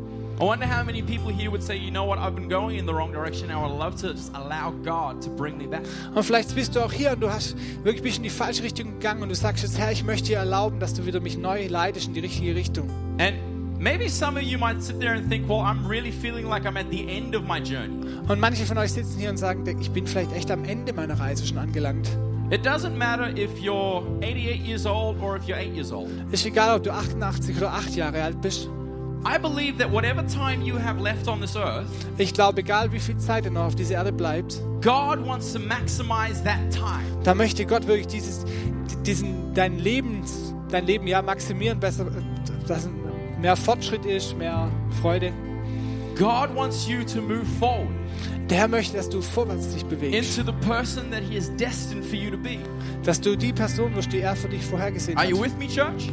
I 0.42 0.44
wonder 0.44 0.66
how 0.66 0.84
many 0.84 1.04
people 1.04 1.32
here 1.32 1.52
would 1.52 1.62
say, 1.62 1.78
you 1.78 1.92
know 1.92 2.04
what, 2.04 2.18
I've 2.18 2.34
been 2.34 2.50
going 2.50 2.80
in 2.80 2.88
the 2.88 2.94
wrong 2.96 3.12
direction. 3.12 3.52
I 3.52 3.62
would 3.62 3.78
love 3.78 3.96
to 3.98 4.12
just 4.12 4.34
allow 4.34 4.72
God 4.84 5.22
to 5.22 5.30
bring 5.30 5.56
me 5.56 5.68
back. 5.68 5.84
Und 6.16 6.24
vielleicht 6.24 6.56
bist 6.56 6.76
du 6.76 6.80
auch 6.80 6.92
hier 6.92 7.12
und 7.12 7.20
du 7.20 7.30
hast 7.30 7.56
wirklich 7.84 8.02
bist 8.02 8.18
in 8.18 8.24
die 8.24 8.32
falsche 8.32 8.64
Richtung 8.64 8.94
gegangen 8.94 9.22
und 9.22 9.30
du 9.30 9.36
sagst 9.36 9.62
jetzt, 9.62 9.78
Herr, 9.78 9.92
ich 9.92 10.04
möchte 10.04 10.30
dir 10.30 10.38
erlauben, 10.40 10.80
dass 10.80 10.96
du 10.96 11.06
wieder 11.06 11.20
mich 11.20 11.38
neu 11.38 11.68
leitest 11.68 12.08
in 12.08 12.16
die 12.16 12.22
richtige 12.22 12.56
Richtung. 12.56 12.90
And 13.20 13.36
maybe 13.78 14.10
some 14.10 14.36
of 14.36 14.42
you 14.42 14.58
might 14.58 14.82
sit 14.82 15.00
there 15.00 15.14
and 15.14 15.30
think, 15.30 15.48
well, 15.48 15.60
I'm 15.60 15.88
really 15.88 16.12
feeling 16.12 16.48
like 16.48 16.66
I'm 16.66 16.76
at 16.76 16.88
the 16.90 17.08
end 17.08 17.36
of 17.36 17.44
my 17.44 17.60
journey. 17.60 18.04
Und 18.28 18.40
manche 18.40 18.66
von 18.66 18.80
euch 18.80 18.94
sitzen 18.94 19.20
hier 19.20 19.30
und 19.30 19.38
sagen, 19.38 19.64
ich 19.80 19.92
bin 19.92 20.08
vielleicht 20.08 20.34
echt 20.34 20.50
am 20.50 20.66
Ende 20.66 20.92
meiner 20.92 21.20
Reise 21.20 21.46
schon 21.46 21.60
angelangt. 21.60 22.10
It 22.50 22.66
doesn't 22.66 22.98
matter 22.98 23.30
if 23.38 23.52
you're 23.60 24.02
88 24.24 24.60
years 24.66 24.88
old 24.88 25.22
or 25.22 25.38
if 25.38 25.44
you're 25.48 25.60
8 25.60 25.76
years 25.76 25.92
old. 25.92 26.10
Ist 26.32 26.48
egal, 26.48 26.78
ob 26.78 26.84
du 26.84 26.92
88 26.92 27.58
oder 27.58 27.74
8 27.74 27.96
Jahre 27.96 28.24
alt 28.24 28.42
bist. 28.42 28.68
I 29.24 29.38
believe 29.38 29.78
that 29.78 29.92
whatever 29.92 30.24
time 30.26 30.64
you 30.64 30.78
have 30.80 31.00
left 31.00 31.28
on 31.28 31.42
this 31.42 31.56
earth, 31.56 31.86
Ich 32.18 32.34
glaube, 32.34 32.62
egal 32.62 32.92
wie 32.92 33.00
viel 33.00 33.18
Zeit 33.18 33.46
er 33.46 33.52
noch 33.52 33.66
auf 33.66 33.76
dieser 33.76 33.96
Erde 33.96 34.12
bleibt, 34.12 34.60
God 34.82 35.26
wants 35.26 35.54
to 35.54 35.60
maximize 35.60 36.44
that 36.44 36.58
time. 36.72 37.04
da 37.24 37.36
möchte 37.36 37.66
Gott 37.66 37.86
wirklich 37.88 38.08
dieses, 38.08 38.46
diesen, 39.06 39.54
dein, 39.54 39.78
Lebens, 39.78 40.54
dein 40.70 40.86
Leben 40.88 41.06
ja 41.06 41.22
maximieren, 41.22 41.80
besser, 41.80 42.08
dass 42.68 42.90
mehr 43.40 43.56
Fortschritt 43.56 44.06
ist, 44.06 44.36
mehr 44.38 44.70
Freude. 45.02 45.32
God 46.18 46.56
wants 46.56 46.88
you 46.88 47.04
to 47.04 47.22
move 47.22 47.46
forward 47.60 47.88
Der 48.50 48.58
Herr 48.58 48.68
möchte, 48.68 48.98
dass 48.98 49.08
du 49.10 49.22
vorwärts 49.22 49.74
dich 49.74 49.86
bewegst, 49.86 50.38
into 50.38 50.52
the 50.52 50.68
person 50.68 51.10
that 51.12 51.22
He 51.22 51.38
is 51.38 51.50
destined 51.58 52.04
for 52.06 52.16
you 52.18 52.32
to 52.32 52.38
be. 52.38 52.58
dass 53.04 53.22
du 53.22 53.36
die 53.38 53.54
Person 53.54 53.96
wirst, 53.96 54.12
die 54.12 54.20
er 54.22 54.36
für 54.36 54.50
dich 54.50 54.64
vorhergesehen 54.64 55.18
Are 55.18 55.26
hat. 55.28 55.32
you 55.32 55.40
with 55.42 55.56
me, 55.58 55.68
church? 55.68 56.12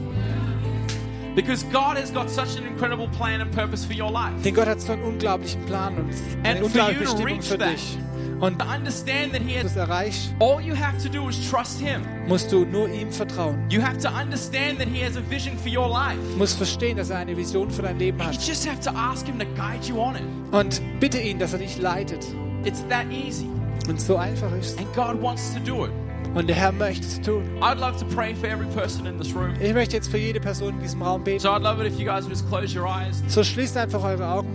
Because 1.38 1.62
God 1.70 1.96
has 1.96 2.10
got 2.10 2.28
such 2.28 2.56
an 2.58 2.66
incredible 2.66 3.06
plan 3.16 3.40
and 3.40 3.52
purpose 3.52 3.84
for 3.86 3.92
your 3.94 4.10
life. 4.10 4.34
Denn 4.42 4.54
Gott 4.54 4.66
hat 4.66 4.80
so 4.80 4.92
einen 4.92 5.04
unglaublichen 5.04 5.64
Plan 5.66 5.96
und 5.96 6.10
eine 6.42 6.64
unglaubliche 6.64 7.04
you 7.04 7.12
Bestimmung 7.12 7.42
für 7.42 7.58
that. 7.58 7.74
dich. 7.74 7.96
Und 8.40 8.60
understand 8.60 9.32
that 9.34 9.42
He 9.42 9.56
has, 9.56 9.66
es 9.66 9.76
erreichst, 9.76 10.34
all 10.40 10.60
you 10.60 10.74
have 10.74 11.00
to 11.00 11.08
do 11.08 11.28
is 11.28 11.48
trust 11.48 11.80
Him. 11.80 12.02
musst 12.26 12.50
du 12.50 12.64
nur 12.64 12.88
ihm 12.88 13.12
vertrauen. 13.12 13.56
You 13.70 13.80
have 13.80 13.98
to 13.98 14.08
understand 14.08 14.80
that 14.80 14.88
He 14.88 15.00
has 15.04 15.16
a 15.16 15.22
vision 15.30 15.56
for 15.56 15.68
your 15.68 15.88
life. 15.88 16.18
Musst 16.36 16.56
verstehen, 16.56 16.96
dass 16.96 17.10
er 17.10 17.18
eine 17.18 17.36
Vision 17.36 17.70
für 17.70 17.82
dein 17.82 18.00
Leben 18.00 18.18
You 18.18 18.24
hat. 18.24 18.34
just 18.44 18.68
have 18.68 18.80
to 18.80 18.90
ask 18.90 19.24
Him 19.24 19.38
to 19.38 19.44
guide 19.54 19.86
you 19.88 20.00
on 20.00 20.16
it. 20.16 20.22
Und 20.50 20.82
bitte 20.98 21.20
ihn, 21.20 21.38
dass 21.38 21.52
er 21.52 21.60
dich 21.60 21.78
leitet. 21.78 22.26
It's 22.64 22.84
that 22.88 23.06
easy. 23.12 23.46
Und 23.88 24.00
so 24.00 24.16
einfach 24.16 24.52
ist 24.58 24.76
And 24.78 24.92
God 24.92 25.22
wants 25.22 25.54
to 25.54 25.60
do 25.60 25.86
it. 25.86 25.92
Und 26.34 26.46
der 26.48 26.56
Herr 26.56 26.72
möchte 26.72 27.06
es 27.06 27.20
tun. 27.20 27.42
I'd 27.60 27.78
love 27.78 27.98
to 27.98 28.04
pray 28.14 28.34
for 28.34 28.48
every 28.48 28.66
person 28.66 29.06
in 29.06 29.18
this 29.18 29.34
room. 29.34 29.54
Ich 29.60 29.72
möchte 29.74 29.96
jetzt 29.96 30.08
für 30.10 30.18
jede 30.18 30.40
Person 30.40 30.74
in 30.74 30.80
diesem 30.80 31.02
Raum 31.02 31.24
beten. 31.24 31.40
So 31.40 31.48
I'd 31.50 31.62
love 31.62 31.80
it 31.84 31.90
if 31.92 31.98
you 31.98 32.04
guys 32.04 32.22
would 32.24 32.30
just 32.32 32.48
close 32.48 32.76
your 32.78 32.86
eyes. 32.86 33.22
So 33.28 33.42
schließt 33.42 33.76
einfach 33.76 34.02
eure 34.04 34.26
Augen. 34.28 34.48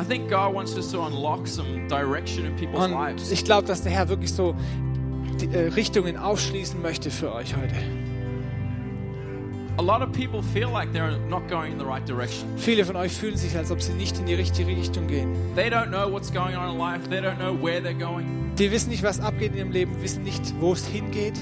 I 0.00 0.04
think 0.04 0.28
God 0.28 0.54
wants 0.54 0.76
us 0.76 0.90
to 0.90 1.00
unlock 1.04 1.46
some 1.46 1.86
direction 1.88 2.46
in 2.46 2.56
people's 2.56 2.84
Und 2.84 2.92
lives. 2.92 3.30
ich 3.30 3.44
glaube, 3.44 3.66
dass 3.68 3.82
der 3.82 3.92
Herr 3.92 4.08
wirklich 4.08 4.32
so 4.32 4.54
die, 5.40 5.46
äh, 5.54 5.68
Richtungen 5.68 6.16
aufschließen 6.16 6.80
möchte 6.82 7.10
für 7.10 7.32
euch 7.32 7.54
heute. 7.56 7.74
A 9.76 9.82
lot 9.82 10.02
of 10.02 10.12
people 10.12 10.40
feel 10.40 10.68
like 10.68 10.92
they're 10.92 11.18
not 11.28 11.48
going 11.48 11.72
in 11.72 11.78
the 11.78 11.84
right 11.84 12.06
direction. 12.08 12.48
Viele 12.56 12.84
von 12.84 12.94
euch 12.96 13.12
fühlen 13.12 13.36
sich, 13.36 13.56
als 13.56 13.70
ob 13.72 13.82
sie 13.82 13.92
nicht 13.92 14.16
in 14.18 14.26
die 14.26 14.34
richtige 14.34 14.68
Richtung 14.68 15.08
gehen. 15.08 15.34
They 15.56 15.68
don't 15.68 15.88
know 15.88 16.10
what's 16.10 16.32
going 16.32 16.56
on 16.56 16.70
in 16.72 16.78
life. 16.78 17.08
They 17.08 17.18
don't 17.20 17.38
know 17.38 17.52
where 17.60 17.80
they're 17.80 17.92
going. 17.98 18.43
Die 18.58 18.70
wissen 18.70 18.90
nicht, 18.90 19.02
was 19.02 19.20
abgeht 19.20 19.52
in 19.52 19.58
ihrem 19.58 19.70
Leben, 19.72 20.00
wissen 20.02 20.22
nicht, 20.22 20.54
wo 20.60 20.72
es 20.72 20.86
hingeht. 20.86 21.38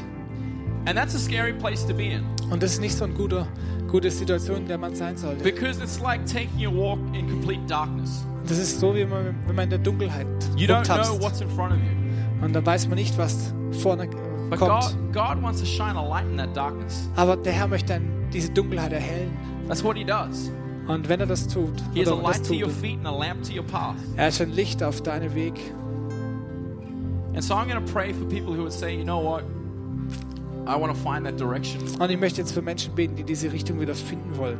And 0.87 0.97
that's 0.97 1.15
a 1.15 1.19
scary 1.19 1.53
place 1.53 1.87
to 1.87 1.95
be 1.95 2.05
in 2.09 2.25
Und 2.51 2.63
das 2.63 2.73
ist 2.73 2.81
nicht 2.81 2.97
so 2.97 3.05
eine 3.05 3.13
gute, 3.15 3.47
gute 3.89 4.11
Situation, 4.11 4.59
in 4.59 4.67
der 4.67 4.79
man 4.79 4.95
sein 4.95 5.17
sollte. 5.17 5.43
because 5.45 5.81
it's 5.83 6.01
like 6.01 6.25
taking 6.27 6.67
a 6.67 6.71
walk 6.71 6.99
in 7.13 7.29
complete 7.29 7.61
darkness. 7.69 8.25
Das 8.49 8.59
ist 8.59 8.81
so, 8.81 8.95
wie 8.95 9.05
man, 9.05 9.35
wenn 9.47 9.55
man 9.55 9.65
in 9.65 9.71
der 9.71 9.79
Dunkelheit 9.79 10.27
You 10.57 10.67
don't 10.67 10.85
know 10.85 11.21
what's 11.23 11.41
in 11.41 11.49
front 11.51 11.73
of 11.73 11.79
you. 11.79 12.45
Und 12.45 12.53
dann 12.55 12.67
weiß 12.67 12.89
man 12.89 12.97
nicht, 12.97 13.17
was 13.19 13.55
vorne 13.71 14.09
But 14.51 14.59
kommt. 14.59 14.83
God, 15.13 15.13
God 15.13 15.43
wants 15.43 15.61
to 15.61 15.67
shine 15.67 15.97
a 15.97 16.03
light 16.07 16.27
in 16.29 16.37
that 16.39 16.57
darkness. 16.57 17.09
Aber 17.15 17.37
der 17.37 17.53
Herr 17.53 17.69
möchte 17.69 17.93
dann 17.93 18.09
diese 18.33 18.51
Dunkelheit 18.51 18.93
erhellen. 18.93 19.31
That's 19.69 19.85
what 19.85 19.97
He 19.97 20.05
does. 20.05 20.51
Und 20.89 21.09
wenn 21.09 21.21
er 21.21 21.27
das 21.27 21.47
tut, 21.47 21.71
He 21.95 22.01
is 22.01 22.09
a 22.09 22.15
oder 22.15 22.23
das 22.23 22.39
light 22.39 22.47
to 22.49 22.53
tut 22.55 22.63
your 22.63 22.69
er, 22.69 22.75
feet 22.75 22.99
and 22.99 23.07
a 23.07 23.17
lamp 23.17 23.43
to 23.45 23.53
your 23.55 23.65
path. 23.65 23.95
er 24.17 24.29
ist 24.29 24.41
ein 24.41 24.51
Licht 24.51 24.83
auf 24.83 25.01
deinem 25.03 25.33
Weg. 25.37 25.55
And 27.35 27.43
so 27.43 27.55
I'm 27.55 27.69
going 27.69 27.85
to 27.85 27.93
pray 27.93 28.13
for 28.13 28.25
people 28.27 28.53
who 28.53 28.63
would 28.63 28.73
say, 28.73 28.95
you 28.95 29.05
know 29.05 29.19
what? 29.21 29.45
I 30.67 30.77
want 30.77 30.95
to 30.95 30.99
find 31.03 31.25
that 31.27 31.37
direction. 31.39 31.81
Und 31.99 32.11
ich 32.11 32.19
möchte 32.21 32.41
jetzt 32.41 32.53
für 32.53 32.63
Menschen 32.63 32.95
beten, 32.95 33.17
die 33.17 33.25
diese 33.25 33.51
Richtung 33.53 33.81
wieder 33.81 33.95
finden 33.95 34.37
wollen. 34.37 34.59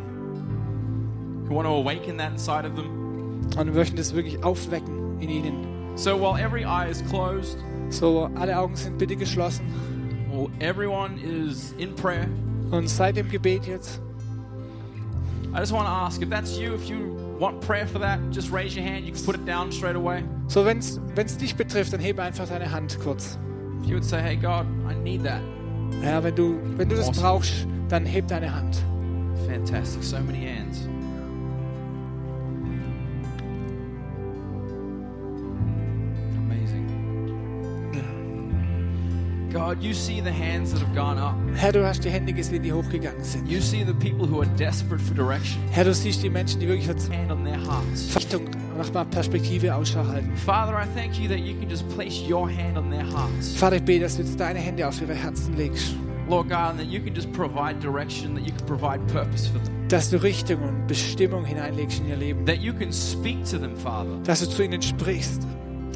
Who 1.49 1.55
want 1.55 1.67
to 1.67 1.75
awaken 1.75 2.17
that 2.19 2.33
inside 2.33 2.65
of 2.67 2.75
them. 2.75 3.41
Und 3.57 3.67
wir 3.67 3.75
möchten 3.75 3.97
das 3.97 4.15
wirklich 4.15 4.43
aufwecken 4.43 5.21
in 5.21 5.29
ihnen. 5.29 5.67
So 5.97 6.19
while 6.19 6.39
every 6.43 6.65
eye 6.65 6.89
is 6.91 7.03
closed, 7.09 7.59
So, 7.91 8.31
alle 8.37 8.57
Augen 8.59 8.75
sind 8.75 8.97
bitte 8.97 9.17
geschlossen. 9.17 9.67
while 10.31 10.49
everyone 10.61 11.19
is 11.21 11.75
in 11.77 11.95
prayer, 11.95 12.27
Und 12.71 12.89
seit 12.89 13.17
dem 13.17 13.29
Gebet 13.29 13.67
jetzt, 13.67 14.01
I 15.55 15.59
just 15.59 15.73
want 15.73 15.87
to 15.87 15.93
ask 15.93 16.23
if 16.23 16.31
that's 16.31 16.57
you, 16.59 16.73
if 16.73 16.89
you 16.89 17.19
want 17.43 17.61
prayer 17.61 17.87
for 17.87 17.99
that, 17.99 18.21
just 18.31 18.51
raise 18.53 18.77
your 18.77 18.85
hand. 18.85 19.05
You 19.05 19.13
can 19.13 19.25
put 19.25 19.35
it 19.35 19.45
down 19.45 19.73
straight 19.73 19.97
away. 19.97 20.23
so 20.47 20.65
wenn 20.65 20.79
es 20.79 21.37
dich 21.37 21.57
betrifft, 21.57 21.93
dann 21.93 22.01
hebe 22.01 22.23
einfach 22.23 22.49
deine 22.49 22.71
Hand 22.71 22.99
kurz. 23.01 23.37
If 23.83 23.89
you 23.89 23.95
would 23.97 24.05
say, 24.05 24.21
hey, 24.23 24.37
God, 24.37 24.65
I 24.89 24.95
need 24.95 25.25
that. 25.25 25.43
Ja, 26.05 26.23
wenn 26.23 26.37
du, 26.37 26.57
wenn 26.77 26.89
du 26.89 26.95
das 26.95 27.09
Awesome. 27.09 27.23
brauchst, 27.23 27.67
dann 27.89 28.07
heb 28.07 28.29
deine 28.29 28.55
Hand. 28.55 28.77
Fantastic. 29.49 30.05
So 30.05 30.19
many 30.21 30.47
hands. 30.47 30.89
God, 39.53 39.83
you 39.83 39.93
see 39.93 40.21
the 40.21 40.33
hands 40.33 40.73
that 40.73 40.81
have 40.81 40.95
gone 40.95 41.19
up. 41.19 41.35
Herr, 41.55 41.73
du 41.73 41.85
hast 41.87 42.05
die 42.05 42.11
Hände 42.11 42.33
gesehen, 42.33 42.63
die 42.63 42.73
hochgegangen 42.73 43.23
sind. 43.23 43.47
You 43.47 43.61
see 43.61 43.85
the 43.85 43.93
people 43.93 44.27
who 44.27 44.41
are 44.41 44.49
desperate 44.57 45.03
for 45.03 45.15
direction. 45.15 45.63
Herr, 45.71 45.85
du 45.85 45.93
siehst 45.93 46.23
die 46.23 46.31
Menschen, 46.31 46.61
die 46.61 46.69
wirklich 46.69 46.89
Hand 46.89 47.31
on 47.31 47.45
their 47.45 47.59
hearts. 47.59 48.17
Richtung, 48.17 48.49
nach 48.79 48.89
einer 48.89 49.05
Perspektive 49.05 49.75
Ausschau 49.75 50.07
halten. 50.07 50.35
Father, 50.37 50.73
I 50.73 50.87
thank 50.95 51.19
you 51.19 51.29
that 51.29 51.41
you 51.41 51.55
can 51.59 51.69
just 51.69 51.87
place 51.91 52.23
your 52.27 52.49
hand 52.49 52.79
on 52.79 52.91
their 52.91 53.05
hearts. 53.05 53.55
Vater, 53.55 53.77
ich 53.77 53.83
bete, 53.83 54.05
dass 54.05 54.17
du 54.17 54.23
jetzt 54.23 54.41
deine 54.41 54.59
Hände 54.59 54.89
auf 54.89 55.01
ihre 55.03 55.15
Herzen 55.15 55.55
legst. 55.57 55.95
Lord 56.29 56.49
God, 56.49 56.71
and 56.71 56.79
that 56.79 56.87
you 56.87 57.01
can 57.01 57.15
just 57.15 57.31
provide 57.33 57.79
direction, 57.81 58.35
that 58.35 58.45
you 58.45 58.53
can 58.53 58.67
provide 58.67 59.07
purpose 59.09 59.47
for 59.49 59.59
them. 59.59 59.89
Dass 59.89 60.09
du 60.09 60.23
Richtung 60.23 60.63
und 60.63 60.87
Bestimmung 60.87 61.45
hineinlegst 61.45 62.01
in 62.01 62.09
ihr 62.09 62.17
Leben. 62.17 62.47
That 62.47 62.61
you 62.63 62.73
can 62.73 62.91
speak 62.91 63.45
to 63.51 63.59
them, 63.59 63.77
Father. 63.77 64.19
Dass 64.25 64.41
du 64.41 64.49
zu 64.49 64.63
ihnen 64.63 64.81
sprichst. 64.81 65.43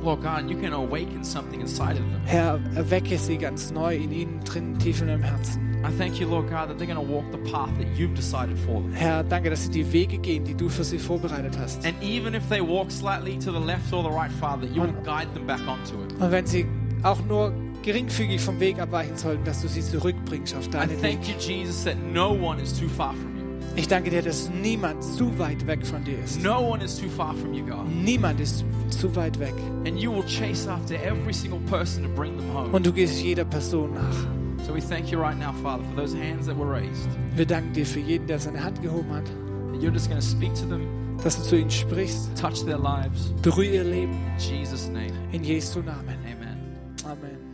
Lord 0.06 0.22
God, 0.22 0.48
you 0.48 0.56
can 0.56 0.72
awaken 0.72 1.24
something 1.24 1.60
inside 1.60 1.98
of 1.98 2.08
them. 2.12 2.20
Herr, 2.26 2.60
erwecke 2.76 3.18
sie 3.18 3.36
ganz 3.38 3.72
neu 3.72 3.96
in 3.96 4.12
ihnen 4.12 4.40
drin, 4.44 4.78
tief 4.78 5.02
in 5.02 5.08
ihrem 5.08 5.22
Herzen. 5.22 5.60
I 5.84 5.90
thank 5.98 6.20
you, 6.20 6.28
Lord 6.28 6.48
God, 6.48 6.68
that 6.68 6.78
they're 6.78 6.86
going 6.86 6.94
to 6.94 7.12
walk 7.12 7.24
the 7.32 7.50
path 7.50 7.76
that 7.78 7.88
you've 7.98 8.14
decided 8.14 8.56
for 8.56 8.80
them. 8.82 8.92
Herr, 8.92 9.24
danke, 9.24 9.50
dass 9.50 9.64
sie 9.64 9.70
die 9.72 9.92
Wege 9.92 10.18
gehen, 10.18 10.44
die 10.44 10.54
du 10.54 10.68
für 10.68 10.84
sie 10.84 11.00
vorbereitet 11.00 11.58
hast. 11.58 11.84
And 11.84 12.00
even 12.00 12.34
if 12.34 12.48
they 12.48 12.60
walk 12.60 12.92
slightly 12.92 13.36
to 13.38 13.50
the 13.50 13.58
left 13.58 13.92
or 13.92 14.04
the 14.04 14.08
right, 14.08 14.30
Father, 14.30 14.68
you 14.68 14.80
will 14.80 14.94
guide 15.04 15.26
them 15.34 15.44
back 15.44 15.60
onto 15.66 16.00
it. 16.04 16.12
Und 16.20 16.30
wenn 16.30 16.46
sie 16.46 16.66
auch 17.02 17.18
nur 17.28 17.52
geringfügig 17.82 18.40
vom 18.40 18.60
Weg 18.60 18.78
abweichen 18.78 19.16
sollten, 19.16 19.44
dass 19.44 19.62
du 19.62 19.68
sie 19.68 19.82
zurückbringst 19.82 20.54
auf 20.54 20.68
I 20.68 20.70
deinen 20.70 20.90
Weg. 20.90 21.00
thank 21.00 21.28
you, 21.28 21.34
Jesus, 21.36 21.82
that 21.82 21.96
no 22.12 22.30
one 22.30 22.62
is 22.62 22.72
too 22.72 22.88
far 22.88 23.12
from. 23.14 23.35
Ich 23.76 23.88
danke 23.88 24.08
dir, 24.10 24.22
dass 24.22 24.48
niemand 24.50 25.04
zu 25.04 25.38
weit 25.38 25.66
weg 25.66 25.86
von 25.86 26.02
dir 26.02 26.18
ist. 26.24 26.42
No 26.42 26.60
one 26.72 26.82
is 26.82 26.98
too 26.98 27.08
far 27.10 27.34
from 27.34 27.52
you, 27.52 27.64
God. 27.64 27.86
Niemand 27.88 28.40
ist 28.40 28.64
zu 28.90 29.14
weit 29.14 29.38
weg. 29.38 29.52
And 29.86 29.98
you 29.98 30.10
will 30.12 30.24
chase 30.24 30.66
after 30.68 30.94
every 30.94 31.32
single 31.34 31.60
person 31.68 32.02
to 32.04 32.08
bring 32.08 32.36
them 32.38 32.48
home. 32.54 32.72
Und 32.74 32.86
du 32.86 32.92
gehst 32.92 33.22
jeder 33.22 33.44
Person 33.44 33.92
nach. 33.94 34.64
So 34.66 34.74
we 34.74 34.80
thank 34.80 35.10
you 35.12 35.20
right 35.20 35.38
now, 35.38 35.52
Father, 35.62 35.84
for 35.84 36.02
those 36.02 36.16
hands 36.16 36.46
that 36.46 36.56
were 36.58 36.68
raised. 36.68 37.08
Wir 37.36 37.44
danken 37.46 37.72
dir 37.74 37.84
für 37.86 38.00
jeden, 38.00 38.26
der 38.26 38.38
seine 38.38 38.62
Hand 38.64 38.80
gehoben 38.82 39.12
hat, 39.12 39.24
That 39.72 39.82
you're 39.82 39.92
just 39.92 40.08
going 40.08 40.20
to 40.20 40.26
speak 40.26 40.54
to 40.54 40.66
them, 40.66 40.80
dass 41.22 41.36
du 41.36 41.42
zu 41.42 41.56
ihnen 41.58 41.70
sprichst. 41.70 42.30
touch 42.40 42.64
their 42.64 42.78
lives. 42.78 43.32
Berühre 43.42 43.74
ihr 43.76 43.84
Leben 43.84 44.12
In 44.12 44.38
Jesus' 44.58 44.88
name, 44.88 45.12
in 45.32 45.44
Jesu 45.44 45.80
Namen. 45.80 46.16
amen. 46.24 46.56
Amen. 47.04 47.45